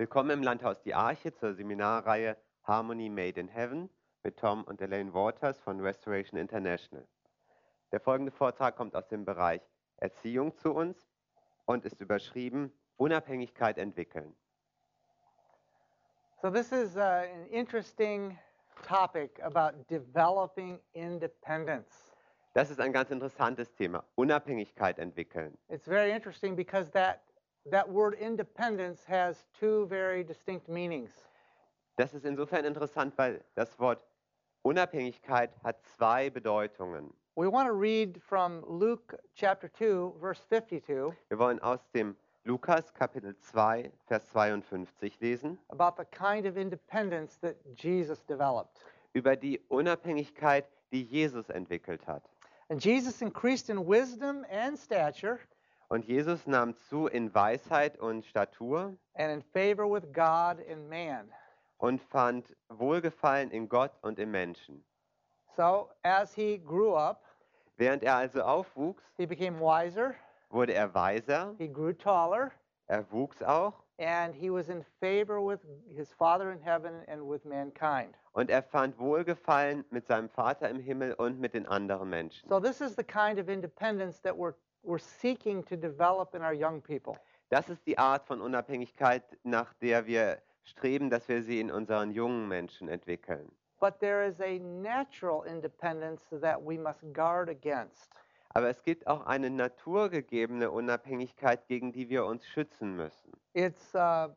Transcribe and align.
Willkommen 0.00 0.30
im 0.30 0.44
Landhaus 0.44 0.80
Die 0.82 0.94
Arche 0.94 1.34
zur 1.34 1.54
Seminarreihe 1.54 2.36
Harmony 2.62 3.08
Made 3.08 3.40
in 3.40 3.48
Heaven 3.48 3.90
mit 4.22 4.36
Tom 4.36 4.62
und 4.62 4.80
Elaine 4.80 5.12
Waters 5.12 5.58
von 5.58 5.80
Restoration 5.80 6.38
International. 6.38 7.04
Der 7.90 7.98
folgende 7.98 8.30
Vortrag 8.30 8.76
kommt 8.76 8.94
aus 8.94 9.08
dem 9.08 9.24
Bereich 9.24 9.60
Erziehung 9.96 10.56
zu 10.56 10.72
uns 10.72 11.10
und 11.64 11.84
ist 11.84 12.00
überschrieben 12.00 12.72
Unabhängigkeit 12.96 13.76
entwickeln. 13.76 14.36
So, 16.40 16.48
this 16.48 16.70
is 16.70 16.94
uh, 16.94 17.00
an 17.00 17.48
interesting 17.50 18.38
topic 18.86 19.42
about 19.42 19.84
developing 19.90 20.78
independence. 20.92 22.12
Das 22.54 22.70
ist 22.70 22.78
ein 22.78 22.92
ganz 22.92 23.10
interessantes 23.10 23.74
Thema, 23.74 24.04
Unabhängigkeit 24.14 25.00
entwickeln. 25.00 25.58
It's 25.68 25.88
very 25.88 26.12
interesting 26.12 26.54
because 26.54 26.88
that, 26.92 27.18
that 27.70 27.88
word 27.88 28.14
independence 28.14 29.04
has 29.08 29.44
two 29.58 29.86
very 29.86 30.24
distinct 30.24 30.68
meanings. 30.68 31.10
Das 31.96 32.14
ist 32.14 32.24
insofern 32.24 32.64
interessant, 32.64 33.16
weil 33.16 33.40
das 33.54 33.78
Wort 33.78 34.00
Unabhängigkeit 34.62 35.50
hat 35.64 35.82
zwei 35.96 36.30
Bedeutungen. 36.30 37.12
We 37.36 37.48
want 37.50 37.68
to 37.68 37.72
read 37.74 38.20
from 38.22 38.64
Luke 38.66 39.16
chapter 39.34 39.68
2, 39.68 40.12
verse 40.20 40.40
52, 40.48 41.12
Wir 41.28 41.38
wollen 41.38 41.60
aus 41.60 41.80
dem 41.94 42.16
Lukas 42.44 42.92
Kapitel 42.92 43.36
2, 43.38 43.90
Vers 44.06 44.26
52 44.32 45.20
lesen, 45.20 45.58
about 45.70 45.96
the 45.96 46.04
kind 46.06 46.46
of 46.46 46.56
independence 46.56 47.36
that 47.40 47.56
Jesus 47.76 48.24
developed. 48.26 48.80
über 49.14 49.36
die 49.36 49.60
Unabhängigkeit, 49.68 50.66
die 50.92 51.02
Jesus 51.02 51.48
entwickelt 51.50 52.06
hat. 52.06 52.22
And 52.70 52.80
Jesus 52.84 53.22
increased 53.22 53.70
in 53.70 53.86
wisdom 53.86 54.44
and 54.50 54.76
stature 54.78 55.38
Und 55.88 56.04
Jesus 56.06 56.46
nahm 56.46 56.76
zu 56.76 57.06
in 57.06 57.34
Weisheit 57.34 57.98
und 57.98 58.24
Statur 58.26 58.94
and 59.14 59.32
in 59.32 59.42
favor 59.42 59.86
with 59.90 60.04
God 60.12 60.58
and 60.70 60.88
man. 60.88 61.30
und 61.78 62.00
fand 62.02 62.54
Wohlgefallen 62.68 63.50
in 63.50 63.68
Gott 63.68 63.92
und 64.02 64.18
im 64.18 64.30
Menschen. 64.30 64.84
So, 65.56 65.88
as 66.02 66.34
he 66.34 66.58
grew 66.58 66.94
up, 66.94 67.24
Während 67.76 68.02
er 68.02 68.16
also 68.16 68.42
aufwuchs, 68.42 69.02
he 69.16 69.24
became 69.26 69.58
wiser, 69.60 70.14
wurde 70.50 70.74
er 70.74 70.92
weiser, 70.94 71.54
he 71.58 71.68
grew 71.68 71.92
taller, 71.92 72.50
er 72.88 73.04
wuchs 73.12 73.40
auch 73.42 73.72
and 74.00 74.34
he 74.34 74.48
was 74.50 74.68
in 74.68 74.84
favor 75.00 75.40
with 75.40 75.60
his 75.88 76.12
Father 76.12 76.52
in 76.52 76.60
heaven 76.60 77.02
and 77.08 77.22
with 77.22 77.44
mankind. 77.44 78.14
und 78.32 78.50
er 78.50 78.62
fand 78.62 78.98
Wohlgefallen 78.98 79.84
mit 79.90 80.06
seinem 80.06 80.28
Vater 80.28 80.68
im 80.68 80.78
Himmel 80.80 81.14
und 81.14 81.40
mit 81.40 81.54
den 81.54 81.66
anderen 81.66 82.10
Menschen. 82.10 82.48
So, 82.48 82.60
this 82.60 82.80
is 82.80 82.94
the 82.96 83.02
kind 83.04 83.38
of 83.40 83.48
independence 83.48 84.20
that 84.22 84.34
we're, 84.36 84.54
we're 84.82 84.98
seeking 84.98 85.62
to 85.64 85.76
develop 85.76 86.34
in 86.34 86.42
our 86.42 86.54
young 86.54 86.80
people. 86.80 87.16
Das 87.50 87.68
ist 87.68 87.86
die 87.86 87.96
Art 87.96 88.26
von 88.26 88.40
Unabhängigkeit, 88.40 89.22
nach 89.42 89.72
der 89.74 90.06
wir 90.06 90.42
streben, 90.64 91.08
dass 91.10 91.28
wir 91.28 91.42
sie 91.42 91.60
in 91.60 91.70
unseren 91.70 92.10
jungen 92.10 92.48
Menschen 92.48 92.88
entwickeln. 92.88 93.50
But 93.80 94.00
there 94.00 94.26
is 94.26 94.40
a 94.40 94.58
natural 94.58 95.44
independence 95.44 96.22
that 96.30 96.60
we 96.60 96.76
must 96.76 97.00
guard 97.12 97.48
against. 97.48 98.12
Aber 98.54 98.68
es 98.68 98.82
gibt 98.82 99.06
auch 99.06 99.24
eine 99.26 99.50
naturgegebene 99.50 100.70
Unabhängigkeit, 100.70 101.66
gegen 101.68 101.92
die 101.92 102.08
wir 102.08 102.24
uns 102.24 102.46
schützen 102.46 102.96
müssen. 102.96 103.32
It's 103.54 103.94
uh, 103.94 104.28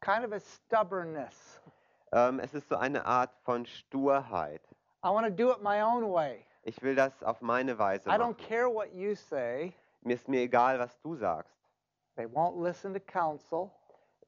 kind 0.00 0.24
of 0.24 0.32
a 0.32 0.40
stubbornness. 0.40 1.60
Ähm, 2.12 2.40
es 2.40 2.52
ist 2.54 2.68
so 2.68 2.76
eine 2.76 3.04
Art 3.06 3.30
von 3.44 3.64
Sturheit. 3.66 4.62
I 5.04 5.08
want 5.08 5.26
to 5.26 5.30
do 5.32 5.52
it 5.52 5.62
my 5.62 5.82
own 5.82 6.10
way. 6.10 6.44
Ich 6.62 6.80
will 6.82 6.94
das 6.94 7.22
auf 7.22 7.40
meine 7.40 7.78
Weise 7.78 8.08
I 8.08 8.12
don't 8.12 8.32
machen. 8.32 8.36
care 8.48 8.68
what 8.72 8.92
you 8.92 9.14
say. 9.14 9.72
Mir 10.02 10.14
ist 10.14 10.28
mir 10.28 10.40
egal, 10.42 10.78
was 10.78 10.98
du 11.00 11.14
sagst. 11.16 11.56
They 12.16 12.26
won't 12.26 12.62
listen 12.62 12.92
to 12.94 13.00
counsel. 13.00 13.70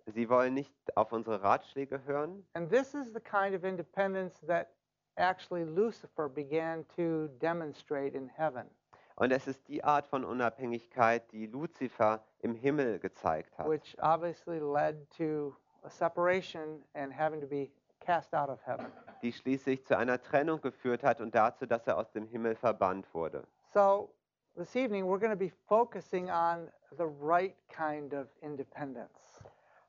Sie 0.06 0.28
wollen 0.28 0.54
nicht 0.54 0.72
auf 0.97 1.12
unsere 1.12 1.43
Ratschläge 1.43 2.03
hören. 2.04 2.44
And 2.54 2.70
this 2.70 2.94
is 2.94 3.12
the 3.12 3.20
kind 3.20 3.54
of 3.54 3.65
independence 3.65 4.41
that 4.47 4.69
actually 5.16 5.65
Lucifer 5.65 6.28
began 6.28 6.84
to 6.97 7.28
demonstrate 7.41 8.16
in 8.16 8.28
heaven. 8.28 8.69
Und 9.16 9.31
es 9.31 9.47
ist 9.47 9.69
die 9.69 9.84
Art 9.84 10.06
von 10.06 10.25
Unabhängigkeit, 10.25 11.31
die 11.32 11.47
Luzifer 11.47 12.25
im 12.41 12.54
Himmel 12.54 12.99
gezeigt 12.99 13.56
hat. 13.59 13.69
which 13.69 13.94
obviously 14.00 14.59
led 14.59 15.06
to 15.10 15.54
a 15.84 15.91
separation 15.91 16.82
and 16.94 17.12
having 17.12 17.41
to 17.41 17.47
be 17.47 17.70
cast 18.00 18.32
out 18.34 18.49
of 18.49 18.59
heaven. 18.66 18.87
Die 19.22 19.33
schließlich 19.33 19.87
zu 19.87 19.97
einer 19.97 20.21
Trennung 20.21 20.60
geführt 20.60 21.03
hat 21.03 21.21
und 21.21 21.34
dazu, 21.34 21.66
dass 21.66 21.87
er 21.87 21.97
aus 21.97 22.10
dem 22.12 22.27
Himmel 22.27 22.56
verbannt 22.56 23.06
wurde. 23.15 23.47
So, 23.72 24.12
this 24.56 24.75
evening 24.77 25.05
we're 25.05 25.21
going 25.21 25.33
to 25.33 25.37
be 25.37 25.53
focusing 25.66 26.28
on 26.28 26.69
the 26.99 27.06
right 27.21 27.56
kind 27.69 28.12
of 28.12 28.27
independence. 28.41 29.43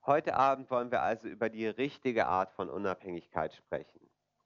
Heute 0.06 0.36
Abend 0.36 0.70
wollen 0.70 0.92
wir 0.92 1.02
also 1.02 1.28
über 1.28 1.50
die 1.50 1.68
richtige 1.68 2.28
Art 2.28 2.52
von 2.52 2.70
Unabhängigkeit 2.70 3.54
sprechen. 3.54 4.00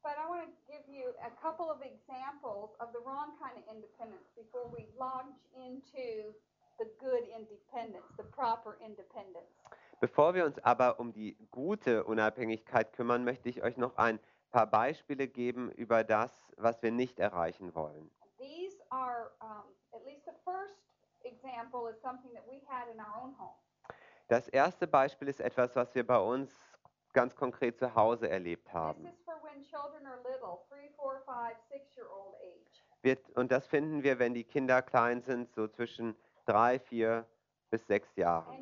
But 0.04 0.14
I 0.14 0.30
want 0.30 0.44
to 0.46 0.72
give 0.72 0.88
you 0.88 1.10
a 1.20 1.32
couple 1.42 1.66
of 1.66 1.82
examples 1.82 2.70
of 2.80 2.90
the 2.94 3.00
wrong 3.04 3.36
kind 3.42 3.58
of 3.58 3.64
independence 3.74 4.30
before 4.36 4.72
we 4.72 4.88
launch 4.98 5.36
into 5.54 6.34
the 6.78 6.86
good 7.00 7.28
independence, 7.36 8.06
the 8.18 8.24
proper 8.24 8.78
independence. 8.86 9.52
Bevor 10.00 10.36
wir 10.36 10.46
uns 10.46 10.60
aber 10.60 11.00
um 11.00 11.12
die 11.12 11.36
gute 11.50 12.04
Unabhängigkeit 12.04 12.94
kümmern, 12.94 13.24
möchte 13.24 13.50
ich 13.50 13.64
euch 13.64 13.78
noch 13.78 13.98
ein 13.98 14.20
paar 14.52 14.68
Beispiele 14.68 15.28
geben 15.28 15.72
über 15.72 16.04
das, 16.04 16.32
was 16.58 16.82
wir 16.82 16.92
nicht 16.92 17.20
erreichen 17.20 17.74
wollen. 17.76 18.10
These 18.38 18.78
are, 18.90 19.32
um, 19.42 19.64
at 19.94 20.06
least 20.06 20.26
the 20.26 20.32
first 20.44 20.76
example 21.24 21.90
is 21.90 22.00
something 22.02 22.34
that 22.34 22.46
we 22.48 22.62
had 22.68 22.88
in 22.94 23.00
our 23.00 23.22
own 23.24 23.38
home. 23.38 23.56
Das 24.30 24.48
erste 24.50 24.88
Beispiel 24.88 25.28
ist 25.30 25.40
etwas, 25.40 25.76
was 25.76 25.94
wir 25.96 26.06
bei 26.06 26.20
uns 26.20 26.52
ganz 27.14 27.36
konkret 27.36 27.80
zu 27.80 27.96
Hause 27.96 28.30
erlebt 28.30 28.66
This 28.66 28.74
haben. 28.74 29.06
is 29.06 29.24
for 29.24 29.36
when 29.42 29.64
children 29.64 30.06
are 30.06 30.18
little, 30.24 30.60
three, 30.70 30.90
four, 30.96 31.22
five, 31.26 31.56
six 31.70 31.96
year 31.96 32.08
old 32.12 32.36
age. 32.42 32.84
Wird, 33.02 33.30
und 33.38 33.52
das 33.52 33.68
finden 33.68 34.04
wir, 34.04 34.20
wenn 34.20 34.34
die 34.34 34.44
Kinder 34.44 34.82
klein 34.82 35.22
sind, 35.22 35.54
so 35.54 35.68
zwischen 35.68 36.16
drei, 36.46 36.80
vier 36.80 37.26
bis 37.70 37.86
sechs 37.88 38.16
Jahren. 38.16 38.54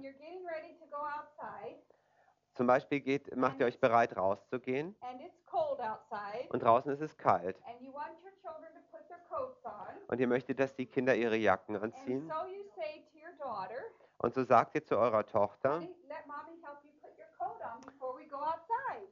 Zum 2.56 2.68
Beispiel 2.68 3.02
geht, 3.02 3.36
macht 3.36 3.60
ihr 3.60 3.66
euch 3.66 3.80
bereit, 3.80 4.16
rauszugehen 4.16 4.96
und 6.50 6.64
draußen 6.64 6.92
ist 6.94 7.02
es 7.02 7.18
kalt. 7.18 7.62
Und 10.08 10.20
ihr 10.20 10.28
möchtet, 10.28 10.60
dass 10.60 10.74
die 10.74 10.86
Kinder 10.86 11.16
ihre 11.16 11.36
Jacken 11.36 11.76
anziehen. 11.76 12.32
Und 14.20 14.34
so 14.34 14.44
sagt 14.44 14.76
ihr 14.76 14.86
zu 14.86 14.98
eurer 14.98 15.26
Tochter. 15.26 15.82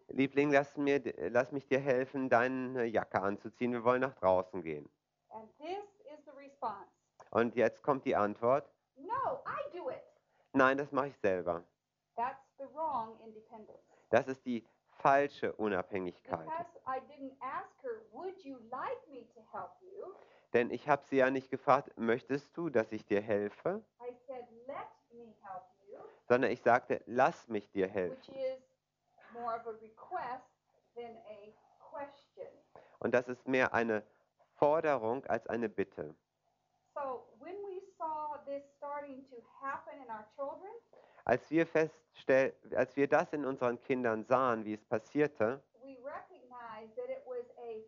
Liebling, 0.08 0.52
lass, 0.52 0.78
mir, 0.78 1.02
lass 1.30 1.52
mich 1.52 1.68
dir 1.68 1.80
helfen, 1.80 2.30
deine 2.30 2.86
Jacke 2.86 3.22
anzuziehen. 3.22 3.74
Wir 3.74 3.84
wollen 3.84 4.02
nach 4.02 4.14
draußen 4.16 4.62
gehen. 4.62 4.90
Und 7.32 7.56
jetzt 7.56 7.82
kommt 7.84 8.06
die 8.06 8.16
Antwort, 8.16 8.72
No, 8.96 9.44
I 9.46 9.78
do 9.78 9.90
it. 9.90 10.04
nein, 10.54 10.78
das 10.78 10.92
mache 10.92 11.08
ich 11.08 11.18
selber. 11.18 11.64
That's. 12.16 12.53
Das 14.10 14.28
ist 14.28 14.46
die 14.46 14.66
falsche 15.00 15.54
Unabhängigkeit. 15.54 16.48
Denn 20.54 20.70
ich 20.70 20.88
habe 20.88 21.04
sie 21.06 21.18
ja 21.18 21.30
nicht 21.32 21.50
gefragt, 21.50 21.98
möchtest 21.98 22.56
du, 22.56 22.70
dass 22.70 22.92
ich 22.92 23.06
dir 23.06 23.22
helfe? 23.22 23.84
I 24.00 24.14
said, 24.28 24.46
let 24.68 24.88
me 25.12 25.34
help 25.42 25.64
you, 25.88 25.98
Sondern 26.28 26.52
ich 26.52 26.62
sagte, 26.62 27.02
lass 27.08 27.48
mich 27.48 27.70
dir 27.72 27.88
which 27.88 27.94
helfen. 27.94 28.36
is 28.36 28.62
more 29.34 29.56
of 29.56 29.66
a 29.66 29.72
request 29.72 30.46
than 30.96 31.18
a 31.28 31.54
question. 31.80 32.48
Und 33.00 33.14
das 33.14 33.28
ist 33.28 33.48
mehr 33.48 33.74
eine 33.74 34.04
Forderung 34.58 35.26
als 35.26 35.48
eine 35.48 35.70
Bitte. 35.70 36.14
So 36.94 37.26
when 37.40 37.56
we 37.68 37.82
saw 37.98 38.38
this 38.46 38.64
starting 38.78 39.28
to 39.32 39.38
happen 39.60 39.94
in 40.04 40.10
our 40.10 40.26
children, 40.36 40.72
Als 41.26 41.50
wir, 41.50 41.66
feststell 41.66 42.54
als 42.76 42.96
wir 42.96 43.08
das 43.08 43.32
in 43.34 43.46
unseren 43.46 43.80
Kindern 43.82 44.26
sahen, 44.26 44.66
wie 44.66 44.74
es 44.74 44.84
passierte, 44.84 45.62
we 45.82 45.96
recognized 46.04 46.96
that 46.96 47.10
it 47.10 47.24
was 47.26 47.46
a 47.58 47.82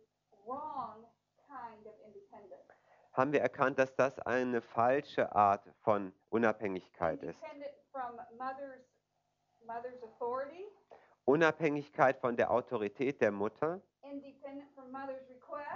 wrong 0.46 1.04
kind 1.46 1.86
of 1.86 1.94
independence. 2.06 2.64
haben 3.12 3.32
wir 3.32 3.40
erkannt, 3.40 3.78
dass 3.78 3.94
das 3.94 4.18
eine 4.20 4.60
falsche 4.62 5.34
Art 5.34 5.62
von 5.82 6.12
Unabhängigkeit 6.30 7.22
ist. 7.22 7.38
Independent 7.42 7.74
from 7.92 8.16
mother's 8.38 8.86
mother's 9.66 10.02
authority, 10.02 10.64
Unabhängigkeit 11.26 12.18
von 12.18 12.36
der 12.36 12.50
Autorität 12.50 13.20
der 13.20 13.32
Mutter, 13.32 13.80
independent 14.02 14.70
from 14.74 14.90
mother's 14.90 15.28
request. 15.28 15.66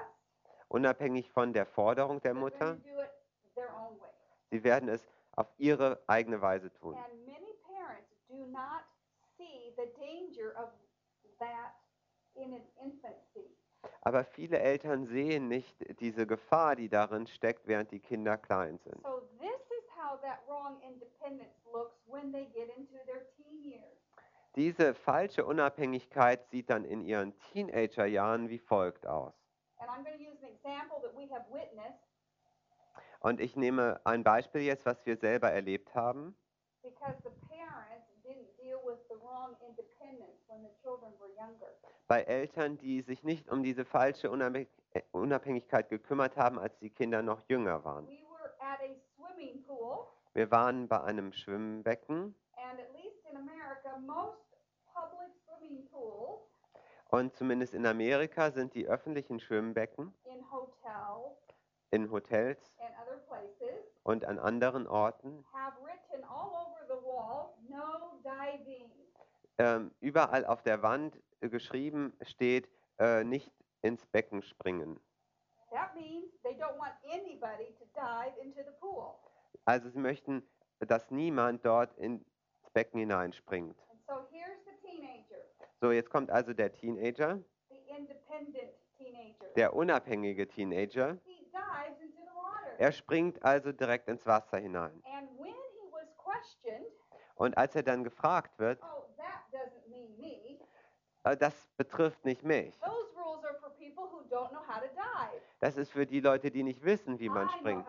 unabhängig 0.68 1.30
von 1.30 1.52
der 1.52 1.66
Forderung 1.66 2.20
der 2.22 2.34
Mutter. 2.34 2.78
Sie 4.50 4.64
werden 4.64 4.88
es 4.88 5.02
auf 5.36 5.46
ihre 5.58 6.00
eigene 6.06 6.40
Weise 6.40 6.72
tun. 6.74 6.96
Do 8.30 8.46
not 8.46 8.84
see 9.36 9.74
the 9.76 9.86
danger 9.98 10.54
of 10.56 10.70
that 11.38 11.74
in 12.36 12.52
its 12.54 12.70
infancy. 12.82 13.50
Aber 14.02 14.24
viele 14.24 14.58
Eltern 14.58 15.06
sehen 15.06 15.48
nicht 15.48 15.74
diese 16.00 16.26
Gefahr, 16.26 16.76
die 16.76 16.88
darin 16.88 17.26
steckt, 17.26 17.66
während 17.66 17.90
die 17.90 18.00
Kinder 18.00 18.36
klein 18.36 18.78
sind. 18.78 19.02
So 19.02 19.20
this 19.40 19.60
is 19.70 19.84
how 19.96 20.20
that 20.20 20.40
wrong 20.48 20.80
independence 20.82 21.54
looks 21.72 21.96
when 22.06 22.30
they 22.32 22.44
get 22.54 22.68
into 22.76 22.94
their 23.06 23.24
teen 23.36 23.62
years. 23.64 23.96
Diese 24.56 24.94
falsche 24.94 25.44
Unabhängigkeit 25.46 26.44
sieht 26.50 26.70
dann 26.70 26.84
in 26.84 27.02
ihren 27.02 27.34
Teenagerjahren 27.52 28.48
wie 28.50 28.58
folgt 28.58 29.06
aus. 29.06 29.32
And 29.78 29.88
I'm 29.88 30.04
going 30.04 30.18
to 30.18 30.22
use 30.22 30.38
an 30.42 30.50
example 30.50 31.00
that 31.02 31.14
we 31.16 31.26
have 31.32 31.44
witnessed 31.50 31.98
Und 33.20 33.40
ich 33.40 33.56
nehme 33.56 34.00
ein 34.04 34.22
Beispiel 34.24 34.62
jetzt, 34.62 34.84
was 34.86 35.04
wir 35.06 35.16
selber 35.16 35.50
erlebt 35.50 35.94
haben. 35.94 36.36
because 36.82 37.16
the 37.22 37.30
parents 37.48 38.08
didn't 38.24 38.48
deal 38.58 38.80
with 38.84 38.98
the 39.08 39.16
wrong 39.16 39.20
independence 39.24 39.24
when 39.24 39.24
the 39.24 39.24
children 39.24 39.24
were 39.24 39.28
younger. 39.28 39.39
Bei 42.08 42.22
Eltern, 42.22 42.76
die 42.78 43.02
sich 43.02 43.22
nicht 43.22 43.48
um 43.50 43.62
diese 43.62 43.84
falsche 43.84 44.28
äh, 44.28 45.02
Unabhängigkeit 45.12 45.88
gekümmert 45.88 46.36
haben, 46.36 46.58
als 46.58 46.76
die 46.78 46.90
Kinder 46.90 47.22
noch 47.22 47.40
jünger 47.48 47.84
waren. 47.84 48.08
Wir 50.32 50.50
waren 50.50 50.88
bei 50.88 51.00
einem 51.02 51.32
Schwimmbecken 51.32 52.34
and 52.56 52.80
at 52.80 52.92
least 52.94 53.24
in 53.30 53.36
America, 53.36 53.98
most 53.98 54.38
public 54.94 55.32
swimming 55.44 55.86
pools 55.90 56.40
und 57.10 57.34
zumindest 57.34 57.74
in 57.74 57.86
Amerika 57.86 58.50
sind 58.50 58.74
die 58.74 58.86
öffentlichen 58.86 59.40
Schwimmbecken 59.40 60.14
in 60.24 60.50
hotels 60.50 61.36
in 61.90 62.10
Hotels 62.10 62.58
and 62.78 62.94
other 63.02 63.18
places 63.26 63.84
und 64.04 64.24
an 64.24 64.38
anderen 64.38 64.86
Orten 64.86 65.44
have 65.52 65.74
written 65.82 66.24
all 66.24 66.50
over 66.54 66.86
the 66.86 67.02
wall, 67.04 67.54
no 67.68 68.20
diving. 68.22 68.99
Ähm, 69.60 69.90
überall 70.00 70.44
auf 70.46 70.62
der 70.62 70.82
Wand 70.82 71.18
äh, 71.40 71.48
geschrieben 71.48 72.12
steht, 72.22 72.68
äh, 72.98 73.24
nicht 73.24 73.52
ins 73.82 74.04
Becken 74.06 74.42
springen. 74.42 74.98
That 75.70 75.94
means 75.94 76.32
they 76.42 76.52
don't 76.54 76.78
want 76.78 76.94
anybody 77.04 77.72
to 77.78 77.84
dive 77.94 78.36
into 78.42 78.60
the 78.62 78.72
pool. 78.80 79.14
Also 79.64 79.88
sie 79.90 79.98
möchten, 79.98 80.42
dass 80.80 81.10
niemand 81.10 81.64
dort 81.64 81.96
ins 81.98 82.24
Becken 82.72 83.00
hineinspringt. 83.00 83.76
So 84.06 84.26
here's 84.30 84.64
the 84.64 84.86
teenager, 84.88 85.36
So, 85.80 85.92
jetzt 85.92 86.10
kommt 86.10 86.30
also 86.30 86.52
der 86.52 86.72
Teenager, 86.72 87.38
the 87.68 87.76
independent 87.96 88.72
teenager. 88.98 89.46
der 89.56 89.74
unabhängige 89.74 90.48
Teenager. 90.48 91.18
He 91.24 91.44
dives 91.52 92.00
into 92.00 92.16
the 92.16 92.34
water. 92.34 92.78
Er 92.78 92.92
springt 92.92 93.42
also 93.44 93.72
direkt 93.72 94.08
ins 94.08 94.24
Wasser 94.26 94.58
hinein. 94.58 95.02
And 95.04 95.38
when 95.38 95.54
he 95.54 95.92
was 95.92 96.08
questioned, 96.16 96.86
Und 97.36 97.56
als 97.56 97.74
er 97.76 97.82
dann 97.84 98.02
gefragt 98.04 98.58
wird, 98.58 98.80
oh, 98.82 99.04
that 99.16 99.44
doesn't 99.52 99.88
mean 99.88 100.16
me. 100.18 100.58
äh, 100.58 100.58
das 101.22 101.68
betrifft 101.76 102.24
nicht 102.24 102.42
mich. 102.42 102.74
Das 105.58 105.76
ist 105.76 105.92
für 105.92 106.06
die 106.06 106.20
Leute, 106.20 106.50
die 106.50 106.62
nicht 106.62 106.82
wissen, 106.82 107.18
wie 107.18 107.28
man 107.28 107.48
springt. 107.50 107.86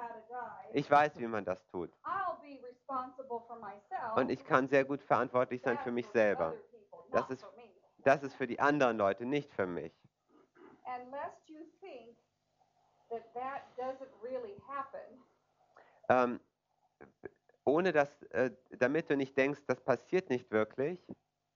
Ich 0.73 0.89
weiß, 0.89 1.17
wie 1.19 1.27
man 1.27 1.45
das 1.45 1.65
tut. 1.67 1.91
Und 4.15 4.29
ich 4.29 4.43
kann 4.45 4.67
sehr 4.67 4.83
gut 4.83 5.01
verantwortlich 5.01 5.61
sein 5.61 5.77
für 5.79 5.91
mich 5.91 6.07
selber. 6.07 6.53
Das 7.11 7.29
ist-. 7.29 7.45
Das 8.03 8.23
ist 8.23 8.35
für 8.35 8.47
die 8.47 8.59
anderen 8.59 8.97
Leute, 8.97 9.25
nicht 9.25 9.51
für 9.53 9.67
mich. 9.67 9.93
Ähm, 16.09 16.39
ohne 17.63 17.91
dass, 17.91 18.23
äh, 18.23 18.51
damit 18.71 19.09
du 19.09 19.15
nicht 19.15 19.37
denkst, 19.37 19.61
das 19.67 19.81
passiert 19.81 20.29
nicht 20.29 20.49
wirklich, 20.51 20.99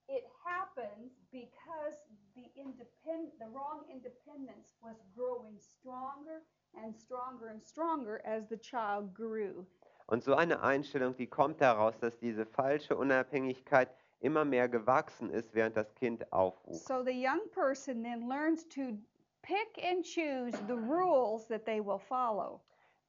it 0.08 0.26
happens 0.44 1.15
because 1.36 1.98
the 2.36 2.48
independ 2.56 3.28
the 3.40 3.50
wrong 3.54 3.84
independence 3.92 4.74
was 4.82 4.96
growing 5.16 5.58
stronger 5.60 6.40
and 6.82 6.96
stronger 6.96 7.48
and 7.50 7.62
stronger 7.62 8.22
as 8.26 8.48
the 8.50 8.58
child 8.58 9.14
grew. 9.14 9.66
Und 10.08 10.24
so 10.24 10.36
eine 10.36 10.62
Einstellung, 10.62 11.16
die 11.18 11.28
kommt 11.28 11.60
daraus, 11.60 11.98
dass 12.00 12.18
diese 12.20 12.46
falsche 12.46 12.96
Unabhängigkeit 12.96 13.90
immer 14.20 14.46
mehr 14.46 14.70
gewachsen 14.70 15.30
ist, 15.30 15.54
während 15.54 15.76
das 15.76 15.94
Kind 15.96 16.32
aufwuchs. 16.32 16.86
So 16.86 17.04
the 17.04 17.12
young 17.12 17.42
person 17.52 18.04
then 18.04 18.30
learns 18.30 18.66
to 18.70 18.98
pick 19.42 19.84
and 19.84 20.06
choose 20.06 20.54
the 20.68 20.76
rules 20.76 21.48
that 21.48 21.66
they 21.66 21.82
will 21.82 22.00
follow. 22.00 22.62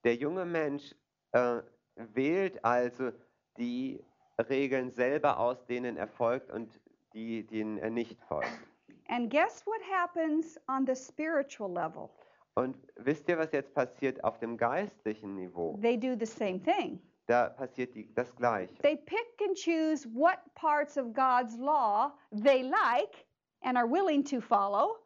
Der 0.05 0.15
junge 0.15 0.45
Mensch 0.45 0.95
äh, 1.33 1.61
wählt 1.95 2.65
also 2.65 3.13
die 3.57 4.03
Regeln 4.49 4.91
selber 4.91 5.39
aus, 5.39 5.65
denen 5.67 5.97
er 5.97 6.09
folgt 6.09 6.51
und 6.51 6.81
die, 7.17 7.45
denen 7.45 7.79
er 7.79 7.91
nicht 7.91 8.23
folgt. 8.29 8.61
And 9.09 9.31
guess 9.31 9.67
what 9.67 9.81
happens 9.91 10.59
on 10.69 10.87
the 10.87 10.95
spiritual 10.95 11.73
level? 11.73 12.11
Und 12.55 12.77
wisst 12.97 13.29
ihr, 13.29 13.39
was 13.39 13.51
jetzt 13.53 13.75
passiert 13.75 14.23
auf 14.23 14.39
dem 14.39 14.57
geistlichen 14.57 15.35
Niveau? 15.35 15.79
They 15.81 15.99
do 15.99 16.15
the 16.19 16.27
same 16.27 16.61
thing. 16.61 17.01
Da 17.27 17.49
passiert 17.49 17.95
die, 17.95 18.13
das 18.15 18.35
Gleiche. 18.37 18.75
They 18.83 18.97
pick 18.97 19.41
and 19.47 19.57
choose 19.57 20.07
what 20.15 20.39
parts 20.55 20.97
of 20.97 21.13
God's 21.13 21.57
law 21.59 22.13
they 22.31 22.63
like 22.63 23.27
and 23.63 23.77
are 23.77 23.87
willing 23.87 24.23
to 24.25 24.41
follow, 24.41 24.97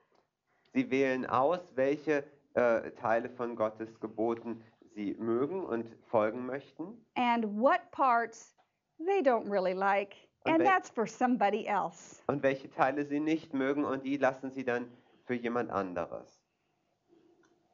Sie 0.72 0.88
wählen 0.90 1.26
aus, 1.26 1.60
welche 1.74 2.24
äh, 2.54 2.90
Teile 2.92 3.28
von 3.28 3.56
Gottes 3.56 3.98
Geboten 3.98 4.62
sie 4.94 5.14
mögen 5.18 5.64
und 5.64 5.86
folgen 6.06 6.46
möchten 6.46 7.04
and 7.16 7.44
what 7.44 7.80
parts 7.90 8.54
they 8.98 9.20
don't 9.20 9.50
really 9.50 9.74
like. 9.74 10.14
Und 10.44 10.52
And 10.52 10.60
wel- 10.62 10.66
that's 10.66 10.88
for 10.90 11.06
somebody 11.06 11.66
else. 11.66 12.22
und 12.26 12.42
welche 12.42 12.70
Teile 12.70 13.04
sie 13.04 13.20
nicht 13.20 13.52
mögen 13.52 13.84
und 13.84 14.04
die 14.04 14.16
lassen 14.16 14.50
sie 14.50 14.64
dann 14.64 14.90
für 15.24 15.34
jemand 15.34 15.70
anderes. 15.70 16.40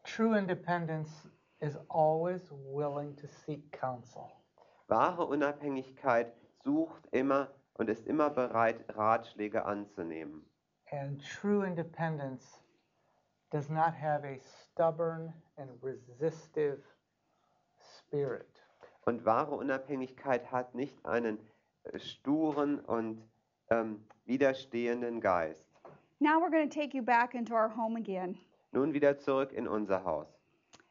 True 0.04 0.37
independence 0.38 1.28
is 1.61 1.76
always 1.88 2.50
willing 2.50 3.14
to 3.16 3.26
seek 3.26 3.70
counsel. 3.73 4.25
Wahre 4.88 5.25
Unabhängigkeit 5.26 6.32
sucht 6.64 7.06
immer 7.12 7.50
und 7.75 7.88
ist 7.88 8.06
immer 8.06 8.30
bereit, 8.30 8.85
Ratschläge 8.96 9.64
anzunehmen. 9.64 10.44
And 10.90 11.20
true 11.25 11.64
independence 11.66 12.61
does 13.50 13.68
not 13.68 13.92
have 14.00 14.25
a 14.25 14.38
stubborn 14.38 15.32
and 15.56 15.70
resistive 15.82 16.82
spirit. 17.78 18.62
Und 19.04 19.25
wahre 19.25 19.54
Unabhängigkeit 19.56 20.50
hat 20.52 20.75
nicht 20.75 21.04
einen 21.04 21.38
sturen 21.96 22.80
und 22.80 23.22
ähm, 23.70 24.04
widerstehenden 24.24 25.20
Geist. 25.20 25.66
Now 26.20 26.40
we're 26.40 26.50
going 26.50 26.68
to 26.68 26.74
take 26.74 26.94
you 26.94 27.02
back 27.02 27.34
into 27.34 27.54
our 27.54 27.68
home 27.68 27.96
again. 27.96 28.38
Nun 28.72 28.92
wieder 28.92 29.18
zurück 29.18 29.52
in 29.52 29.68
unser 29.68 30.02
Haus. 30.04 30.28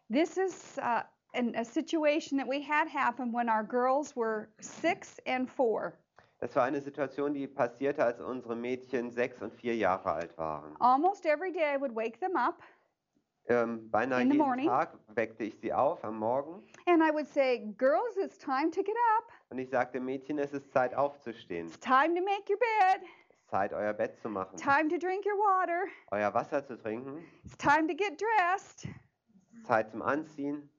This 0.09 0.37
is 0.37 0.77
uh, 0.77 1.01
an, 1.33 1.55
a 1.55 1.65
situation 1.65 2.37
that 2.37 2.47
we 2.47 2.61
had 2.61 2.87
happen 2.87 3.31
when 3.33 3.49
our 3.49 3.63
girls 3.63 4.15
were 4.15 4.49
six 4.59 5.19
and 5.25 5.49
four. 5.49 5.93
Das 6.39 6.55
war 6.55 6.63
eine 6.63 6.81
Situation, 6.81 7.33
die 7.33 7.47
passierte, 7.47 8.03
als 8.03 8.19
unsere 8.19 8.55
Mädchen 8.55 9.09
sechs 9.09 9.41
und 9.41 9.53
vier 9.53 9.75
Jahre 9.75 10.11
alt 10.11 10.37
waren. 10.37 10.75
Almost 10.79 11.25
every 11.25 11.51
day 11.51 11.73
I 11.73 11.77
would 11.77 11.95
wake 11.95 12.19
them 12.19 12.35
up 12.35 12.61
Ähm, 13.47 13.89
beinahe 13.91 14.21
In 14.21 14.29
the 14.29 14.35
jeden 14.35 14.45
morning. 14.45 14.67
Tag 14.67 14.97
weckte 15.13 15.43
ich 15.43 15.55
sie 15.59 15.71
auf 15.71 16.03
am 16.03 16.17
Morgen 16.17 16.63
and 16.87 17.03
I 17.03 17.11
would 17.11 17.27
say, 17.27 17.59
Girls, 17.77 18.17
it's 18.17 18.37
time 18.37 18.71
to 18.71 18.81
get 18.81 18.95
up. 19.17 19.31
Und 19.55 19.59
ich 19.62 19.69
sagte, 19.69 20.01
Mädchen, 20.01 20.38
es 20.38 20.51
ist 20.51 20.69
Zeit 20.74 20.93
aufzustehen. 20.93 21.67
It's 21.67 21.79
time 21.79 22.13
to 22.13 22.21
make 22.21 22.50
your 22.50 22.57
bed. 22.59 23.01
Es 23.29 23.38
ist 23.38 23.47
Zeit, 23.50 23.71
euer 23.71 23.93
Bett 23.93 24.19
zu 24.19 24.27
machen, 24.27 24.57
Time 24.57 24.89
to 24.89 24.97
drink 24.97 25.25
your 25.25 25.38
water. 25.38 25.85
euer 26.12 26.33
Wasser 26.33 26.65
zu 26.65 26.75
trinken, 26.77 27.24
It's 27.45 27.55
time 27.57 27.88
to 27.88 27.95
get 27.95 28.19
dressed. 28.19 28.89
Zeit 29.63 29.89
zum 29.91 30.01
Anziehen. 30.01 30.69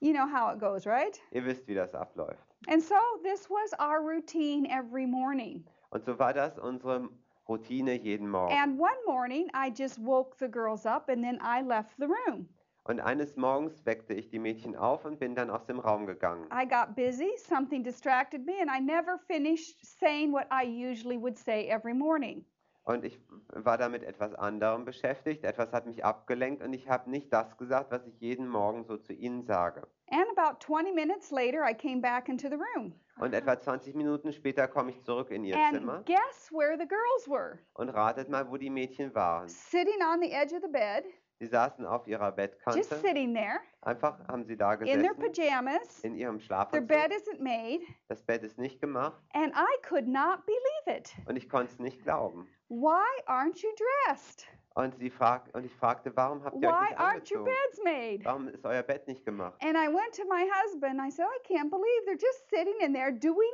You 0.00 0.12
know 0.12 0.26
how 0.26 0.52
it 0.52 0.58
goes, 0.58 0.86
right? 0.86 1.20
Ihr 1.30 1.44
wisst, 1.44 1.68
wie 1.68 1.74
das 1.74 1.94
abläuft. 1.94 2.42
And 2.66 2.82
so 2.82 2.96
this 3.22 3.48
was 3.48 3.72
our 3.78 4.00
routine 4.02 4.66
every 4.68 5.06
morning. 5.06 5.64
Und 5.90 6.04
so 6.04 6.18
war 6.18 6.32
das 6.32 6.58
unsere 6.58 7.08
Routine 7.48 7.94
jeden 7.94 8.28
Morgen. 8.28 8.52
And 8.52 8.76
one 8.80 8.98
morning 9.06 9.48
I 9.54 9.70
just 9.70 10.04
woke 10.04 10.36
the 10.40 10.48
girls 10.48 10.84
up 10.84 11.08
and 11.08 11.22
then 11.22 11.38
I 11.40 11.62
left 11.62 11.96
the 11.98 12.08
room. 12.08 12.48
Und 12.88 13.00
eines 13.00 13.36
Morgens 13.36 13.84
weckte 13.84 14.14
ich 14.14 14.30
die 14.30 14.38
Mädchen 14.38 14.74
auf 14.74 15.04
und 15.04 15.20
bin 15.20 15.34
dann 15.34 15.50
aus 15.50 15.66
dem 15.66 15.78
Raum 15.78 16.06
gegangen. 16.06 16.46
I 16.50 16.66
got 16.66 16.96
busy, 16.96 17.28
something 17.36 17.84
distracted 17.84 18.46
me, 18.46 18.54
and 18.62 18.70
I 18.70 18.80
never 18.80 19.18
finished 19.18 19.84
saying 19.84 20.32
what 20.32 20.46
I 20.50 20.64
usually 20.64 21.20
would 21.20 21.36
say 21.36 21.68
every 21.68 21.92
morning. 21.92 22.46
Und 22.84 23.04
ich 23.04 23.20
war 23.52 23.76
da 23.76 23.90
mit 23.90 24.02
etwas 24.02 24.32
anderem 24.34 24.86
beschäftigt. 24.86 25.44
Etwas 25.44 25.70
hat 25.74 25.84
mich 25.84 26.02
abgelenkt 26.02 26.62
und 26.62 26.72
ich 26.72 26.88
habe 26.88 27.10
nicht 27.10 27.30
das 27.30 27.58
gesagt, 27.58 27.90
was 27.90 28.06
ich 28.06 28.18
jeden 28.20 28.48
Morgen 28.48 28.84
so 28.84 28.96
zu 28.96 29.12
ihnen 29.12 29.42
sage. 29.42 29.86
And 30.10 30.24
about 30.34 30.60
20 30.64 30.94
minutes 30.94 31.30
later, 31.30 31.68
I 31.68 31.74
came 31.74 32.00
back 32.00 32.30
into 32.30 32.48
the 32.48 32.56
room. 32.56 32.94
Und 33.20 33.34
etwa 33.34 33.60
20 33.60 33.94
Minuten 33.96 34.32
später 34.32 34.66
komme 34.66 34.92
ich 34.92 35.02
zurück 35.02 35.30
in 35.30 35.44
ihr 35.44 35.58
Zimmer 35.70 35.96
And 35.96 36.06
guess 36.06 36.50
where 36.50 36.78
the 36.78 36.88
girls 36.88 37.28
were? 37.28 37.58
und 37.74 37.90
ratet 37.90 38.30
mal, 38.30 38.50
wo 38.50 38.56
die 38.56 38.70
Mädchen 38.70 39.14
waren. 39.14 39.46
Sitting 39.48 40.00
on 40.10 40.22
the 40.22 40.32
edge 40.32 40.54
of 40.54 40.62
the 40.62 40.72
bed, 40.72 41.04
Sie 41.40 41.46
saßen 41.46 41.86
auf 41.86 42.06
ihrer 42.08 42.26
just 42.26 42.36
Bettkante. 42.36 42.82
sitting 42.96 43.32
there 43.34 43.60
Einfach 43.82 44.18
haben 44.26 44.44
sie 44.44 44.56
da 44.56 44.74
in 44.74 45.00
their 45.02 45.14
gesessen, 45.14 45.32
pajamas. 45.34 46.00
in 46.04 46.16
ihrem 46.16 46.38
Their 46.38 46.46
Schlafanzug. 46.46 46.88
bed 46.88 47.12
isn't 47.12 47.40
made, 47.40 47.80
Das 48.08 48.22
Bett 48.22 48.42
ist 48.42 48.58
nicht 48.58 48.80
gemacht 48.80 49.22
and 49.34 49.54
I 49.54 49.86
could 49.88 50.08
not 50.08 50.44
believe 50.46 50.98
it. 50.98 51.14
und 51.28 51.36
ich 51.36 51.48
konnte 51.48 51.72
es 51.72 51.78
nicht 51.78 52.02
glauben. 52.02 52.48
Why 52.68 53.04
aren't 53.26 53.62
you 53.62 53.70
dressed? 54.06 54.46
Und, 54.74 54.94
sie 54.98 55.10
frag, 55.10 55.48
und 55.54 55.64
ich 55.64 55.74
fragte, 55.74 56.14
warum 56.16 56.44
habt 56.44 56.56
ihr 56.62 56.68
euch 56.68 56.74
Why 56.74 56.88
nicht 56.90 57.00
aren't 57.00 57.36
your 57.36 57.44
beds 57.44 57.80
made? 57.82 58.24
Warum 58.24 58.46
ist 58.48 58.64
euer 58.64 58.82
Bett 58.82 59.08
nicht 59.08 59.24
gemacht? 59.24 59.54
And 59.60 59.76
I 59.76 59.88
went 59.88 60.14
to 60.16 60.24
my 60.28 60.44
husband. 60.62 61.00
I 61.00 61.10
said, 61.10 61.26
I 61.26 61.52
can't 61.52 61.68
believe 61.70 62.04
they're 62.06 62.20
just 62.20 62.48
sitting 62.48 62.76
in 62.80 62.92
there 62.94 63.12
doing 63.12 63.50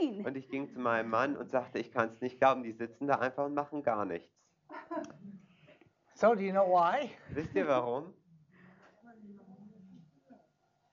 nothing. 0.00 0.24
Und 0.26 0.36
ich 0.38 0.48
ging 0.48 0.68
zu 0.70 0.78
meinem 0.80 1.10
Mann 1.10 1.36
und 1.36 1.50
sagte, 1.50 1.78
ich 1.78 1.90
kann 1.90 2.08
es 2.08 2.20
nicht 2.22 2.38
glauben, 2.38 2.62
die 2.62 2.72
sitzen 2.72 3.06
da 3.06 3.16
einfach 3.16 3.44
und 3.44 3.54
machen 3.54 3.82
gar 3.82 4.04
nichts. 4.06 4.30
So, 6.14 6.34
do 6.34 6.44
you 6.44 6.52
know 6.52 6.64
why? 6.64 7.10
Wisst 7.34 7.54
ihr 7.56 7.66
warum? 7.66 8.12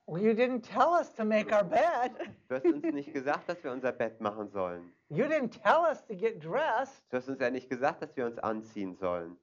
Well, 0.06 0.20
you 0.20 0.34
didn't 0.34 0.62
tell 0.62 0.94
us 0.94 1.10
to 1.10 1.24
make 1.24 1.52
our 1.52 1.62
bed. 1.62 2.10
Du 2.48 2.56
hast 2.56 2.66
uns 2.66 2.82
nicht 2.82 3.14
gesagt, 3.14 3.48
dass 3.48 3.62
wir 3.62 3.70
unser 3.70 3.92
Bett 3.92 4.20
machen 4.20 4.50
sollen. 4.50 4.92
You 5.08 5.24
didn't 5.26 5.52
tell 5.62 5.82
us 5.82 6.02
to 6.08 6.14
get 6.14 6.40
dressed. 6.40 7.04
Du 7.10 7.16
hast 7.18 7.28
uns 7.28 7.40
ja 7.40 7.50
nicht 7.50 7.70
gesagt, 7.70 8.02
dass 8.02 8.16
wir 8.16 8.26
uns 8.26 8.38
anziehen 8.40 8.96
sollen. 8.96 9.36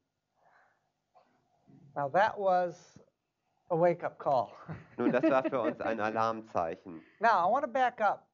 Now, 1.96 2.10
that 2.10 2.38
was 2.38 3.00
a 3.72 3.76
wake 3.76 4.04
up 4.04 4.20
call. 4.20 4.52
Nun, 4.98 5.12
das 5.12 5.24
war 5.24 5.44
für 5.44 5.62
uns 5.62 5.80
ein 5.80 6.00
Alarmzeichen. 6.00 7.02
Now, 7.22 7.48
I 7.48 7.50
want 7.50 7.64
to 7.64 7.72
back 7.72 8.02
up. 8.02 8.28